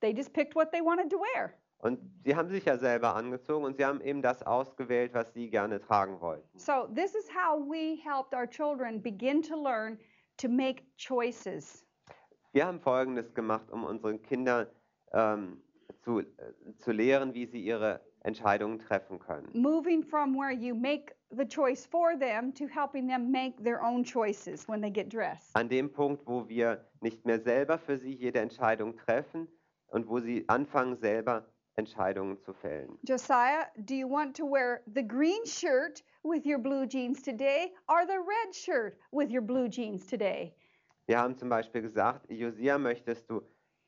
they 0.00 0.12
just 0.12 0.32
picked 0.32 0.54
what 0.54 0.70
they 0.72 0.80
wanted 0.80 1.10
to 1.10 1.18
wear. 1.18 1.54
Und 1.78 2.00
sie 2.24 2.34
haben 2.34 2.48
sich 2.48 2.64
ja 2.64 2.78
selber 2.78 3.14
angezogen 3.14 3.64
und 3.64 3.76
sie 3.76 3.84
haben 3.84 4.00
eben 4.00 4.22
das 4.22 4.42
ausgewählt, 4.42 5.12
was 5.12 5.32
sie 5.34 5.50
gerne 5.50 5.80
tragen 5.80 6.20
wollten. 6.20 6.58
So, 6.58 6.88
this 6.94 7.14
is 7.14 7.28
how 7.28 7.58
we 7.58 7.98
helped 8.02 8.34
our 8.34 8.48
children 8.48 9.00
begin 9.00 9.42
to 9.42 9.54
learn 9.54 9.98
to 10.38 10.48
make 10.48 10.82
choices. 10.96 11.84
Wir 12.52 12.66
haben 12.66 12.80
Folgendes 12.80 13.34
gemacht, 13.34 13.70
um 13.70 13.84
unseren 13.84 14.22
Kindern 14.22 14.66
ähm, 15.12 15.62
zu, 16.00 16.20
äh, 16.20 16.24
zu 16.78 16.92
lehren, 16.92 17.34
wie 17.34 17.44
sie 17.44 17.60
ihre 17.60 18.00
Entscheidungen 18.26 18.78
treffen 18.80 19.18
können. 19.18 19.48
Moving 19.54 20.02
from 20.02 20.34
where 20.34 20.52
you 20.52 20.74
make 20.74 21.14
the 21.30 21.46
choice 21.46 21.86
for 21.86 22.18
them 22.18 22.52
to 22.54 22.66
helping 22.66 23.06
them 23.06 23.30
make 23.30 23.62
their 23.62 23.82
own 23.82 24.02
choices 24.04 24.68
when 24.68 24.80
they 24.80 24.90
get 24.90 25.08
dressed. 25.08 25.50
An 25.54 25.68
dem 25.68 25.92
Punkt, 25.92 26.26
wo 26.26 26.48
wir 26.48 26.84
nicht 27.00 27.24
mehr 27.24 27.40
selber 27.40 27.78
für 27.78 27.96
sie 27.96 28.12
jede 28.12 28.40
Entscheidung 28.40 28.96
treffen 28.96 29.46
und 29.88 30.08
wo 30.08 30.18
sie 30.18 30.44
anfangen, 30.48 30.96
selber 30.96 31.46
Entscheidungen 31.76 32.40
zu 32.40 32.52
fällen. 32.52 32.98
Josiah, 33.02 33.66
do 33.84 33.94
you 33.94 34.08
want 34.08 34.34
to 34.34 34.44
wear 34.44 34.82
the 34.92 35.02
green 35.02 35.44
shirt 35.44 36.02
with 36.24 36.44
your 36.44 36.58
blue 36.58 36.86
jeans 36.86 37.22
today 37.22 37.72
or 37.88 38.06
the 38.06 38.18
red 38.18 38.54
shirt 38.54 38.98
with 39.12 39.30
your 39.30 39.42
blue 39.42 39.68
jeans 39.68 40.06
today? 40.06 40.52
Wir 41.06 41.18
haben 41.20 41.36
zum 41.36 41.48
Beispiel 41.48 41.82
gesagt, 41.82 42.28
Josia, 42.28 42.78
möchtest 42.78 43.30
du 43.30 43.42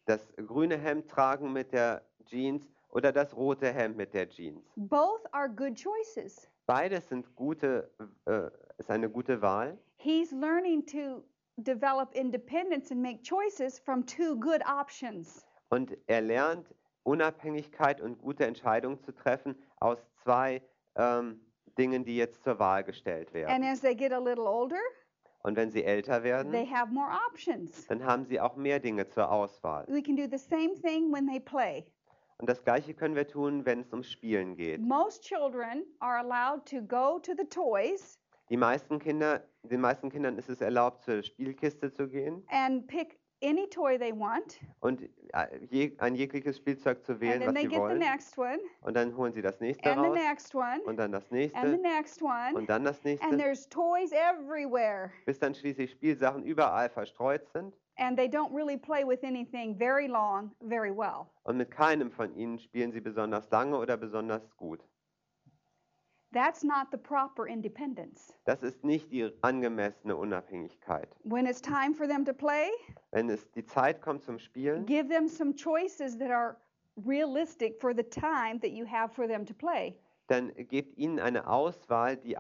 das 0.07 0.21
grüne 0.37 0.79
Hemd 0.79 1.09
tragen 1.09 1.53
mit 1.53 1.73
der 1.73 2.03
Jeans 2.27 2.65
oder 2.91 3.13
das 3.13 3.37
rote 3.37 3.73
Hemd 3.73 3.97
mit 3.97 4.15
der 4.15 4.29
Jeans? 4.29 4.65
Both 4.77 5.23
are 5.33 5.49
good 5.49 5.75
choices. 5.77 6.49
Beides 6.67 7.09
sind 7.09 7.35
gute, 7.35 7.91
äh, 8.27 8.51
ist 8.79 8.91
eine 8.91 9.09
gute 9.09 9.41
Wahl. 9.41 9.79
He's 9.97 10.31
learning 10.33 10.85
to 10.87 11.25
develop 11.57 12.15
independence 12.15 12.91
and 12.93 13.01
make 13.03 13.23
choices 13.23 13.79
from 13.79 14.05
two 14.07 14.37
good 14.39 14.63
options. 14.67 15.45
Und 15.71 15.97
er 16.07 16.21
lernt 16.21 16.75
Unabhängigkeit 17.05 18.01
und 18.01 18.19
gute 18.21 18.45
Entscheidungen 18.47 19.01
zu 19.01 19.13
treffen 19.13 19.57
aus 19.81 19.99
zwei 20.23 20.63
ähm, 20.97 21.41
Dingen, 21.79 22.05
die 22.05 22.17
jetzt 22.17 22.43
zur 22.45 22.59
Wahl 22.59 22.85
gestellt 22.85 23.29
And 23.29 23.35
werden. 23.35 23.65
as 23.65 23.81
they 23.81 23.95
get 23.95 24.13
a 24.13 24.19
little 24.19 24.45
older, 24.47 24.77
Und 25.43 25.57
wenn 25.57 25.71
sie 25.71 25.85
älter 25.85 26.21
they 26.21 26.25
werden, 26.31 26.53
have 26.71 26.93
more 26.93 27.11
options. 27.31 27.87
dann 27.87 28.05
haben 28.05 28.25
sie 28.25 28.41
auch 28.41 28.57
mehr 28.57 28.79
Dinge 28.79 29.09
zur 29.09 29.31
Auswahl. 29.31 29.87
We 29.89 30.03
can 30.03 30.17
do 30.17 30.25
the 30.31 30.39
same 30.39 30.75
thing 30.83 31.13
when 31.13 31.27
they 31.27 31.41
play. 31.41 31.87
Und 32.41 32.49
das 32.49 32.63
Gleiche 32.63 32.95
können 32.95 33.17
wir 33.17 33.27
tun, 33.27 33.67
wenn 33.67 33.81
es 33.81 33.93
ums 33.93 34.11
Spielen 34.11 34.55
geht. 34.55 34.81
Most 34.81 35.23
children 35.25 35.83
are 35.99 36.19
allowed 36.19 36.65
to 36.67 36.81
go 36.83 37.19
to 37.19 37.33
the 37.37 37.45
toys 37.49 38.19
Die 38.49 38.57
meisten 38.57 38.99
Kinder, 38.99 39.43
den 39.63 39.81
meisten 39.81 40.09
Kindern 40.11 40.39
ist 40.39 40.49
es 40.49 40.61
erlaubt, 40.61 41.03
zur 41.03 41.23
Spielkiste 41.23 41.93
zu 41.93 42.09
gehen 42.09 42.45
and 42.49 42.87
pick 42.87 43.19
any 43.43 43.69
toy 43.69 43.99
they 43.99 44.13
want. 44.13 44.59
und 44.81 45.03
äh, 45.35 45.59
je, 45.69 45.95
ein 45.99 46.15
jegliches 46.15 46.57
Spielzeug 46.57 47.05
zu 47.05 47.13
And 47.13 47.21
wählen, 47.21 47.41
then 47.41 47.49
was 47.49 47.55
they 47.55 47.63
sie 47.65 47.69
get 47.69 47.75
the 47.77 47.81
wollen. 47.81 47.99
next 47.99 48.39
one, 48.39 48.59
Und 48.83 48.95
dann 48.97 49.17
holen 49.17 49.33
sie 49.33 49.43
das 49.43 49.61
nächste 49.61 49.91
and 49.91 50.01
the 50.01 50.07
raus 50.09 50.15
next 50.19 50.55
one, 50.55 50.81
und 50.87 50.97
dann 50.97 51.13
das 51.13 51.25
and 51.25 51.31
the 51.33 51.37
nächste 51.37 51.67
next 51.83 52.23
one. 52.23 52.55
und 52.55 52.71
dann 52.71 52.85
das 52.85 52.97
And 52.99 53.05
nächste, 53.05 53.37
there's 53.37 53.69
toys 53.69 54.13
everywhere. 54.13 55.11
bis 55.27 55.39
dann 55.41 55.55
schließlich 55.55 55.91
Spielsachen 55.91 56.43
überall 56.45 56.89
verstreut 56.89 57.47
sind. 57.49 57.77
And 57.99 58.17
they 58.17 58.29
don't 58.29 58.53
really 58.55 58.77
play 58.77 59.05
with 59.05 59.25
anything 59.25 59.77
very 59.77 60.07
long, 60.09 60.53
very 60.63 60.93
well. 60.93 61.31
Und 61.45 61.57
mit 61.59 61.71
keinem 61.71 62.11
von 62.11 62.33
ihnen 62.37 62.59
spielen 62.59 62.93
sie 62.93 63.01
besonders 63.01 63.51
lange 63.51 63.77
oder 63.77 63.97
besonders 63.97 64.43
gut. 64.57 64.81
That's 66.33 66.63
not 66.63 66.91
the 66.93 66.99
proper 66.99 67.47
independence. 67.47 68.35
Das 68.45 68.63
ist 68.63 68.85
nicht 68.85 69.11
die 69.11 69.31
angemessene 69.41 70.15
Unabhängigkeit. 70.15 71.09
When 71.25 71.47
it's 71.47 71.61
time 71.61 71.95
for 71.95 72.07
them 72.07 72.25
to 72.25 72.33
play, 72.35 72.69
Wenn 73.13 73.31
es 73.31 73.51
die 73.53 73.65
Zeit 73.65 74.03
kommt 74.03 74.23
zum 74.23 74.39
Spielen, 74.39 74.85
give 74.85 75.09
them 75.09 75.27
some 75.27 75.55
choices 75.55 76.19
that 76.19 76.31
are 76.31 76.57
realistic 77.07 77.81
for 77.81 77.95
the 77.95 78.03
time 78.03 78.61
that 78.61 78.73
you 78.73 78.85
have 78.85 79.13
for 79.15 79.27
them 79.27 79.47
to 79.47 79.55
play. 79.55 79.95
dann 80.27 80.53
gebt 80.69 80.99
ihnen 80.99 81.19
eine 81.19 81.47
Auswahl, 81.47 82.17
die, 82.19 82.37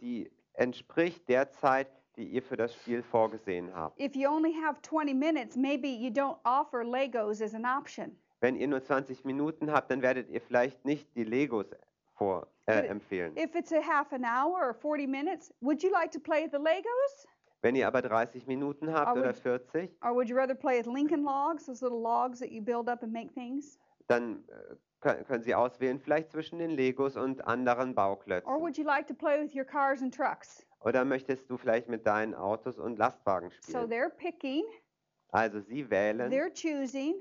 die 0.00 0.28
entspricht 0.54 1.28
der 1.28 1.50
Zeit, 1.52 1.88
die 2.18 2.24
ihr 2.28 2.42
für 2.42 2.56
das 2.56 2.74
Spiel 2.74 3.02
vorgesehen 3.02 3.72
habt. 3.74 3.98
If 4.00 4.14
you 4.16 4.28
only 4.28 4.52
have 4.52 4.80
20 4.82 5.14
minutes, 5.14 5.56
maybe 5.56 5.86
you 5.88 6.10
don't 6.10 6.36
offer 6.44 6.84
Legos 6.84 7.40
as 7.40 7.54
an 7.54 7.64
option. 7.64 8.16
Wenn 8.40 8.56
ihr 8.56 8.68
nur 8.68 8.82
20 8.82 9.24
Minuten 9.24 9.70
habt, 9.72 9.90
dann 9.90 10.02
werdet 10.02 10.28
ihr 10.28 10.40
vielleicht 10.40 10.84
nicht 10.84 11.08
die 11.16 11.24
Legos 11.24 11.66
vor, 12.14 12.46
äh, 12.66 12.86
empfehlen. 12.86 13.36
If 13.36 13.54
it's 13.54 13.72
a 13.72 13.80
half 13.80 14.12
an 14.12 14.24
hour 14.24 14.60
or 14.60 14.74
40 14.74 15.08
minutes, 15.08 15.52
would 15.60 15.82
you 15.82 15.90
like 15.90 16.10
to 16.10 16.20
play 16.20 16.48
the 16.50 16.58
Legos? 16.58 17.26
Wenn 17.62 17.74
ihr 17.74 17.86
aber 17.88 18.02
30 18.02 18.46
Minuten 18.46 18.92
habt 18.92 19.08
Aber 19.08 19.20
oder 19.20 19.30
ich- 19.30 19.36
40, 19.42 19.90
Or 20.02 20.14
would 20.14 20.28
you 20.28 20.36
rather 20.36 20.54
play 20.54 20.78
with 20.78 20.86
Lincoln 20.86 21.22
logs, 21.24 21.66
those 21.66 21.82
little 21.84 22.00
logs 22.00 22.38
that 22.40 22.50
you 22.50 22.62
build 22.62 22.88
up 22.88 23.02
and 23.02 23.12
make 23.12 23.32
things? 23.32 23.78
dann 24.06 24.44
äh, 24.48 24.74
können, 25.00 25.24
können 25.24 25.42
Sie 25.42 25.54
auswählen, 25.54 25.98
vielleicht 26.00 26.30
zwischen 26.30 26.58
den 26.58 26.70
Legos 26.70 27.16
und 27.16 27.46
anderen 27.46 27.90
Or 27.90 27.94
Bauklötzen. 27.94 28.60
would 28.60 28.76
you 28.76 28.84
like 28.84 29.06
to 29.06 29.14
play 29.14 29.40
with 29.42 29.54
your 29.54 29.64
cars 29.64 30.02
and 30.02 30.14
trucks? 30.14 30.64
Oder 30.80 31.04
möchtest 31.04 31.50
du 31.50 31.56
vielleicht 31.56 31.88
mit 31.88 32.06
deinen 32.06 32.34
Autos 32.34 32.78
und 32.78 32.98
Lastwagen 32.98 33.50
So 33.50 33.56
spielen? 33.86 33.90
they're 33.90 34.10
picking, 34.10 34.64
Also 35.30 35.60
Sie 35.60 35.88
wählen, 35.90 36.30
they're 36.32 36.52
choosing, 36.52 37.14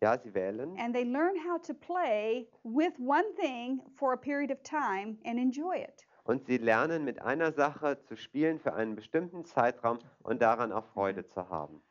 ja, 0.00 0.18
Sie 0.18 0.32
wählen 0.34 0.76
and 0.78 0.94
they 0.94 1.04
learn 1.04 1.34
how 1.48 1.60
to 1.60 1.74
play 1.74 2.48
with 2.64 2.92
one 2.98 3.24
thing 3.36 3.80
for 3.96 4.12
a 4.12 4.16
period 4.16 4.50
of 4.50 4.62
time 4.62 5.18
and 5.24 5.38
enjoy 5.38 5.76
it. 5.82 6.06
und 6.24 6.44
Sie 6.46 6.58
lernen 6.58 7.04
mit 7.04 7.22
einer 7.22 7.52
Sache 7.52 7.98
zu 8.02 8.16
spielen 8.16 8.58
für 8.60 8.74
einen 8.74 8.94
bestimmten 8.94 9.44
Zeitraum 9.44 9.98
und 10.22 10.42
daran 10.42 10.72
auch 10.72 10.84
Freude 10.84 11.24
zu 11.26 11.48
haben. 11.48 11.82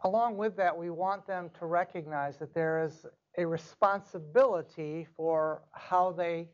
Along 0.00 0.38
with 0.38 0.54
that, 0.56 0.78
we 0.78 0.90
want 0.90 1.26
them 1.26 1.52
to 1.54 1.66
recognize 1.66 2.38
that 2.38 2.52
there 2.54 2.84
is 2.84 3.04
a 3.38 3.46
responsibility 3.46 5.06
for 5.16 5.62
how 5.72 6.12
they 6.12 6.48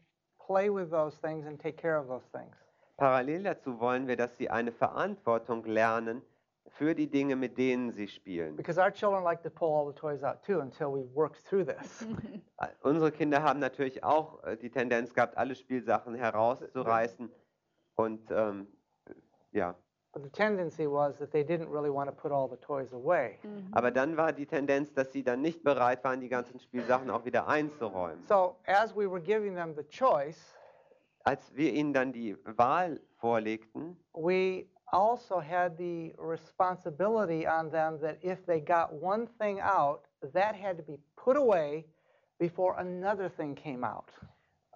play 0.47 0.71
with 0.71 0.91
those 0.91 1.17
things 1.17 1.47
and 1.47 1.59
take 1.59 1.77
care 1.77 1.97
of 1.97 2.07
those 2.07 2.27
things. 2.33 2.55
Parallel 2.99 3.43
dazu 3.43 3.81
wollen 3.81 4.07
wir, 4.07 4.17
dass 4.17 4.37
Sie 4.37 4.49
eine 4.51 4.71
Verantwortung 4.71 5.65
lernen 5.65 6.23
für 6.79 6.95
die 6.95 7.09
Dinge, 7.09 7.35
mit 7.37 7.59
denen 7.59 7.93
Sie 7.93 8.07
spielen. 8.07 8.57
Because 8.57 8.79
our 8.79 8.91
children 8.91 9.25
like 9.25 9.43
to 9.43 9.51
pull 9.51 9.73
all 9.73 9.87
the 9.87 9.99
toys 9.99 10.23
out 10.23 10.43
too 10.43 10.61
until 10.61 10.93
we 10.93 11.05
work 11.15 11.37
through 11.45 11.65
this. 11.65 12.07
Äh, 12.59 12.69
Unsere 12.83 13.11
Kinder 13.11 13.43
haben 13.43 13.59
natürlich 13.59 14.05
auch 14.05 14.45
äh, 14.45 14.57
die 14.57 14.71
Tendenz 14.71 15.13
gehabt, 15.13 15.37
alle 15.37 15.57
Spielsachen 15.57 16.15
herauszureißen. 16.15 17.29
Und 17.97 18.31
ähm, 18.31 18.69
ja, 19.51 19.75
But 20.15 20.23
the 20.23 20.31
tendency 20.31 20.87
was 20.87 21.19
that 21.19 21.33
they 21.33 21.43
didn't 21.43 21.69
really 21.69 21.91
want 21.91 22.09
to 22.09 22.15
put 22.15 22.31
all 22.31 22.49
the 22.49 22.57
toys 22.57 22.93
away. 22.93 23.39
aber 23.73 23.91
dann 23.91 24.17
war 24.17 24.33
die 24.33 24.47
Tendenz, 24.47 24.95
dass 24.95 25.13
sie 25.13 25.25
dann 25.25 25.43
nicht 25.43 25.65
bereit 25.65 26.05
waren, 26.05 26.21
die 26.21 26.29
ganzen 26.29 26.61
Spielsachen 26.61 27.11
auch 27.11 27.25
wieder 27.25 27.49
einzuräumen. 27.49 28.25
So 28.29 28.55
as 28.67 28.95
we 28.95 29.11
were 29.11 29.21
giving 29.21 29.55
them 29.57 29.75
the 29.75 29.83
choice, 29.83 30.55
Als 31.25 31.55
wir 31.57 31.73
ihnen 31.73 31.93
dann 31.93 32.13
die 32.13 32.37
Wahl 32.45 33.01
vorlegten, 33.19 33.97
we 34.13 34.67
also 34.93 35.41
had 35.41 35.77
the 35.79 36.15
responsibility 36.19 37.47
on 37.47 37.71
them 37.71 37.99
that 38.01 38.19
if 38.23 38.45
they 38.47 38.61
got 38.61 38.93
one 38.93 39.27
thing 39.41 39.61
out, 39.61 40.05
that 40.33 40.55
had 40.55 40.77
to 40.77 40.83
be 40.85 40.99
put 41.17 41.37
away 41.37 41.85
before 42.39 42.77
another 42.79 43.29
thing 43.29 43.55
came 43.57 43.85
out. 43.85 44.13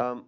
ähm, 0.00 0.24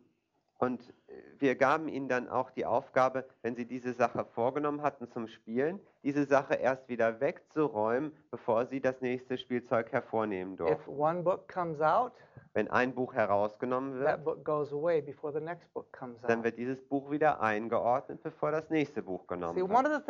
und 0.58 0.92
wir 1.38 1.54
gaben 1.56 1.88
ihnen 1.88 2.08
dann 2.08 2.28
auch 2.28 2.50
die 2.50 2.66
Aufgabe, 2.66 3.24
wenn 3.42 3.56
sie 3.56 3.66
diese 3.66 3.92
Sache 3.94 4.24
vorgenommen 4.24 4.82
hatten 4.82 5.10
zum 5.10 5.26
Spielen, 5.26 5.80
diese 6.02 6.24
Sache 6.24 6.54
erst 6.54 6.88
wieder 6.88 7.20
wegzuräumen, 7.20 8.12
bevor 8.30 8.66
sie 8.66 8.80
das 8.80 9.00
nächste 9.00 9.38
Spielzeug 9.38 9.90
hervornehmen 9.92 10.54
If 10.54 10.58
durften. 10.58 10.90
one 10.90 11.22
book 11.22 11.48
comes 11.48 11.80
out, 11.80 12.12
Wenn 12.52 12.68
ein 12.68 12.94
Buch 12.94 13.14
herausgenommen 13.14 13.98
wird, 14.00 14.26
dann 16.26 16.44
wird 16.44 16.58
dieses 16.58 16.82
Buch 16.82 17.10
wieder 17.10 17.40
eingeordnet, 17.40 18.22
bevor 18.22 18.50
das 18.50 18.68
nächste 18.70 19.02
Buch 19.02 19.22
See, 19.22 19.34
genommen 19.34 19.62
one 19.62 19.88
wird. 19.88 20.00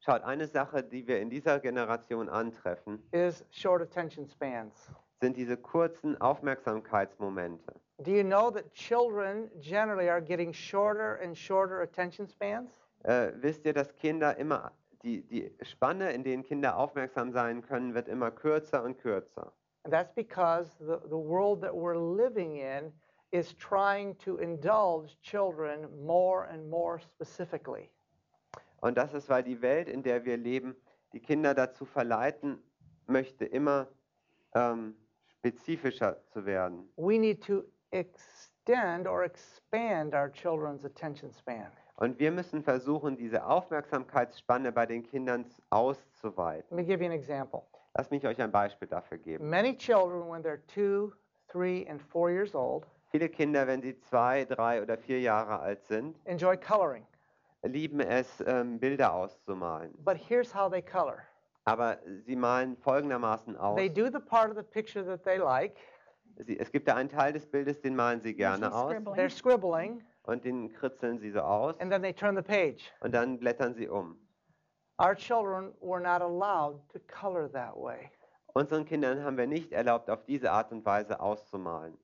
Schaut, 0.00 0.22
eine 0.22 0.46
Sache, 0.46 0.82
die 0.84 1.06
wir 1.08 1.20
in 1.20 1.28
dieser 1.28 1.58
Generation 1.58 2.28
antreffen, 2.28 3.02
sind 5.20 5.36
diese 5.36 5.56
kurzen 5.56 6.20
Aufmerksamkeitsmomente. 6.20 7.74
Do 8.00 8.12
you 8.12 8.22
know 8.22 8.50
that 8.50 8.72
children 8.72 9.50
generally 9.60 10.08
are 10.08 10.20
getting 10.20 10.52
shorter 10.52 11.16
and 11.16 11.36
shorter 11.36 11.82
attention 11.82 12.28
spans? 12.28 12.70
Äh, 13.04 13.32
wisst 13.40 13.64
ihr, 13.64 13.72
dass 13.72 13.92
Kinder 13.96 14.36
immer, 14.36 14.72
die, 15.02 15.22
die 15.22 15.50
Spanne, 15.62 16.12
in 16.12 16.22
denen 16.22 16.44
Kinder 16.44 16.76
aufmerksam 16.76 17.32
sein 17.32 17.62
können, 17.62 17.94
wird 17.94 18.06
immer 18.08 18.30
kürzer 18.30 18.84
und 18.84 18.98
kürzer. 18.98 19.52
And 19.84 19.92
that's 19.92 20.12
because 20.14 20.70
the, 20.78 20.98
the 21.08 21.16
world 21.16 21.60
that 21.62 21.72
we're 21.72 21.96
living 21.96 22.56
in 22.56 22.92
is 23.32 23.54
trying 23.56 24.16
to 24.18 24.36
indulge 24.36 25.16
children 25.20 25.88
more 26.04 26.48
and 26.48 26.68
more 26.70 27.00
specifically. 27.00 27.90
Und 28.80 28.96
das 28.96 29.12
ist, 29.12 29.28
weil 29.28 29.42
die 29.42 29.60
Welt, 29.60 29.88
in 29.88 30.04
der 30.04 30.24
wir 30.24 30.36
leben, 30.36 30.76
die 31.12 31.20
Kinder 31.20 31.52
dazu 31.52 31.84
verleiten 31.84 32.62
möchte, 33.06 33.44
immer 33.44 33.88
ähm, 34.54 34.94
spezifischer 35.26 36.22
zu 36.26 36.46
werden. 36.46 36.88
We 36.96 37.18
need 37.18 37.42
to 37.44 37.64
extend 37.90 39.06
or 39.06 39.24
expand 39.24 40.14
our 40.14 40.30
children's 40.30 40.84
attention 40.84 41.32
span. 41.32 41.68
Und 41.96 42.18
wir 42.20 42.30
müssen 42.30 42.62
versuchen, 42.62 43.16
diese 43.16 43.44
Aufmerksamkeitsspanne 43.44 44.70
bei 44.70 44.86
den 44.86 45.02
Kindern 45.02 45.44
auszuweiten. 45.70 46.64
Let 46.70 46.76
me 46.76 46.84
give 46.84 47.02
you 47.02 47.10
an 47.10 47.12
example. 47.16 47.62
Lass 47.96 48.10
mich 48.10 48.24
euch 48.24 48.40
ein 48.40 48.52
Beispiel 48.52 48.86
dafür 48.86 49.18
geben. 49.18 49.48
Many 49.48 49.76
children, 49.76 50.28
when 50.30 50.42
they're 50.42 50.60
two, 50.72 51.12
three, 51.50 51.86
and 51.88 52.00
four 52.00 52.30
years 52.30 52.54
old, 52.54 52.86
Viele 53.10 53.28
Kinder, 53.30 53.66
wenn 53.66 53.80
sie 53.82 53.98
zwei, 54.00 54.44
drei 54.44 54.82
oder 54.82 54.98
vier 54.98 55.18
Jahre 55.20 55.58
alt 55.60 55.82
sind, 55.86 56.14
enjoy 56.26 56.56
coloring. 56.58 57.04
lieben 57.62 58.00
es, 58.00 58.44
ähm, 58.46 58.78
Bilder 58.78 59.12
auszumalen. 59.14 59.92
But 60.04 60.18
here's 60.18 60.54
how 60.54 60.70
they 60.70 60.82
color 60.82 61.18
Aber 61.64 61.98
sie 62.26 62.36
malen 62.36 62.76
folgendermaßen 62.76 63.56
aus. 63.56 63.76
they 63.76 63.88
do 63.88 64.08
the 64.10 64.20
part 64.20 64.50
of 64.50 64.56
the 64.56 64.62
picture 64.62 65.04
that 65.04 65.24
they 65.24 65.38
like, 65.38 65.76
Sie, 66.46 66.58
es 66.58 66.70
gibt 66.70 66.86
da 66.86 66.94
einen 66.94 67.08
Teil 67.08 67.32
des 67.32 67.46
Bildes, 67.46 67.80
den 67.80 67.96
malen 67.96 68.20
sie 68.20 68.34
gerne 68.34 68.72
aus 68.72 68.94
they're 68.94 69.30
scribbling, 69.30 70.04
und 70.22 70.44
den 70.44 70.72
kritzeln 70.72 71.18
sie 71.18 71.30
so 71.30 71.40
aus 71.40 71.78
and 71.80 71.90
then 71.90 72.02
they 72.02 72.12
turn 72.12 72.36
the 72.36 72.42
page. 72.42 72.92
und 73.00 73.12
dann 73.12 73.38
blättern 73.38 73.74
sie 73.74 73.88
um. 73.88 74.18
Our 75.00 75.14
children 75.14 75.72
were 75.80 76.00
not 76.00 76.22
allowed 76.22 76.80
to 76.92 76.98
color 77.06 77.50
that 77.52 77.76
way. 77.76 78.10
Unseren 78.54 78.84
Kindern 78.84 79.22
haben 79.22 79.36
wir 79.36 79.46
nicht 79.46 79.72
erlaubt, 79.72 80.10
auf 80.10 80.24
diese 80.24 80.50
Art 80.50 80.72
und 80.72 80.84
Weise 80.84 81.20
auszumalen. 81.20 81.96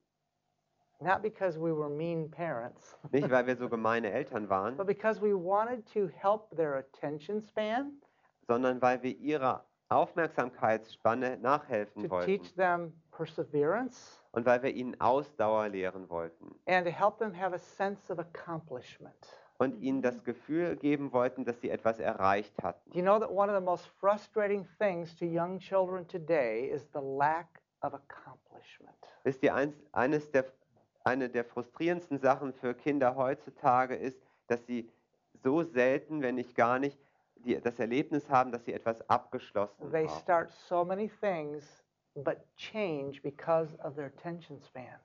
Not 1.01 1.21
because 1.21 1.59
we 1.59 1.75
were 1.75 1.89
mean 1.89 2.29
parents, 2.31 2.97
Nicht, 3.11 3.29
weil 3.29 3.45
wir 3.47 3.57
so 3.57 3.67
gemeine 3.67 4.11
Eltern 4.11 4.49
waren, 4.49 4.77
but 4.77 4.87
because 4.87 5.21
we 5.21 5.33
wanted 5.33 5.85
to 5.93 6.07
help 6.07 6.55
their 6.55 6.75
attention 6.75 7.41
span, 7.41 8.01
sondern 8.47 8.81
weil 8.81 9.01
wir 9.03 9.17
ihrer 9.17 9.65
Aufmerksamkeitsspanne 9.89 11.37
nachhelfen 11.37 12.03
to 12.03 12.09
wollten 12.09 12.25
teach 12.25 12.55
them 12.55 12.93
perseverance, 13.11 14.21
und 14.35 14.45
weil 14.45 14.61
wir 14.63 14.71
ihnen 14.73 14.99
Ausdauer 15.01 15.69
lehren 15.69 16.09
wollten 16.09 16.55
and 16.67 16.85
to 16.85 16.91
help 16.91 17.17
them 17.17 17.33
have 17.33 17.53
a 17.53 17.57
sense 17.59 18.11
of 18.11 18.19
accomplishment. 18.19 19.15
und 19.57 19.81
ihnen 19.81 20.01
das 20.01 20.23
Gefühl 20.23 20.75
geben 20.75 21.11
wollten, 21.13 21.45
dass 21.45 21.59
sie 21.61 21.69
etwas 21.69 21.99
erreicht 21.99 22.61
hatten. 22.61 22.91
Do 22.91 22.97
you 22.99 23.03
know 23.03 23.19
that 23.19 23.31
one 23.31 23.49
of 23.51 23.57
the 23.57 23.63
most 23.65 23.87
frustrating 23.99 24.67
things 24.79 25.15
to 25.15 25.25
young 25.25 25.59
children 25.59 26.05
today 26.07 26.67
is 26.69 26.85
the 26.93 26.99
lack 26.99 27.61
of 27.81 27.93
accomplishment? 27.93 28.95
Wisst 29.23 29.41
ihr, 29.43 29.55
eins, 29.55 29.73
eines 29.93 30.29
der 30.31 30.45
eine 31.05 31.29
der 31.29 31.45
frustrierendsten 31.45 32.17
Sachen 32.17 32.51
für 32.51 32.73
Kinder 32.73 33.15
heutzutage 33.15 33.95
ist, 33.95 34.19
dass 34.47 34.65
sie 34.65 34.89
so 35.43 35.61
selten, 35.63 36.21
wenn 36.21 36.35
nicht 36.35 36.55
gar 36.55 36.79
nicht, 36.79 36.99
die, 37.35 37.61
das 37.61 37.77
Erlebnis 37.79 38.27
haben, 38.29 38.51
dass 38.51 38.65
sie 38.65 38.73
etwas 38.73 39.07
abgeschlossen 39.07 39.91
They 39.91 40.07
haben. 40.07 40.19
start 40.19 40.49
so 40.67 40.83
many 40.83 41.09
things, 41.21 41.84
but 42.23 42.45
change 42.55 43.21
because 43.21 43.75
of 43.83 43.95
their 43.95 44.07
attention 44.07 44.59
span. 44.61 44.99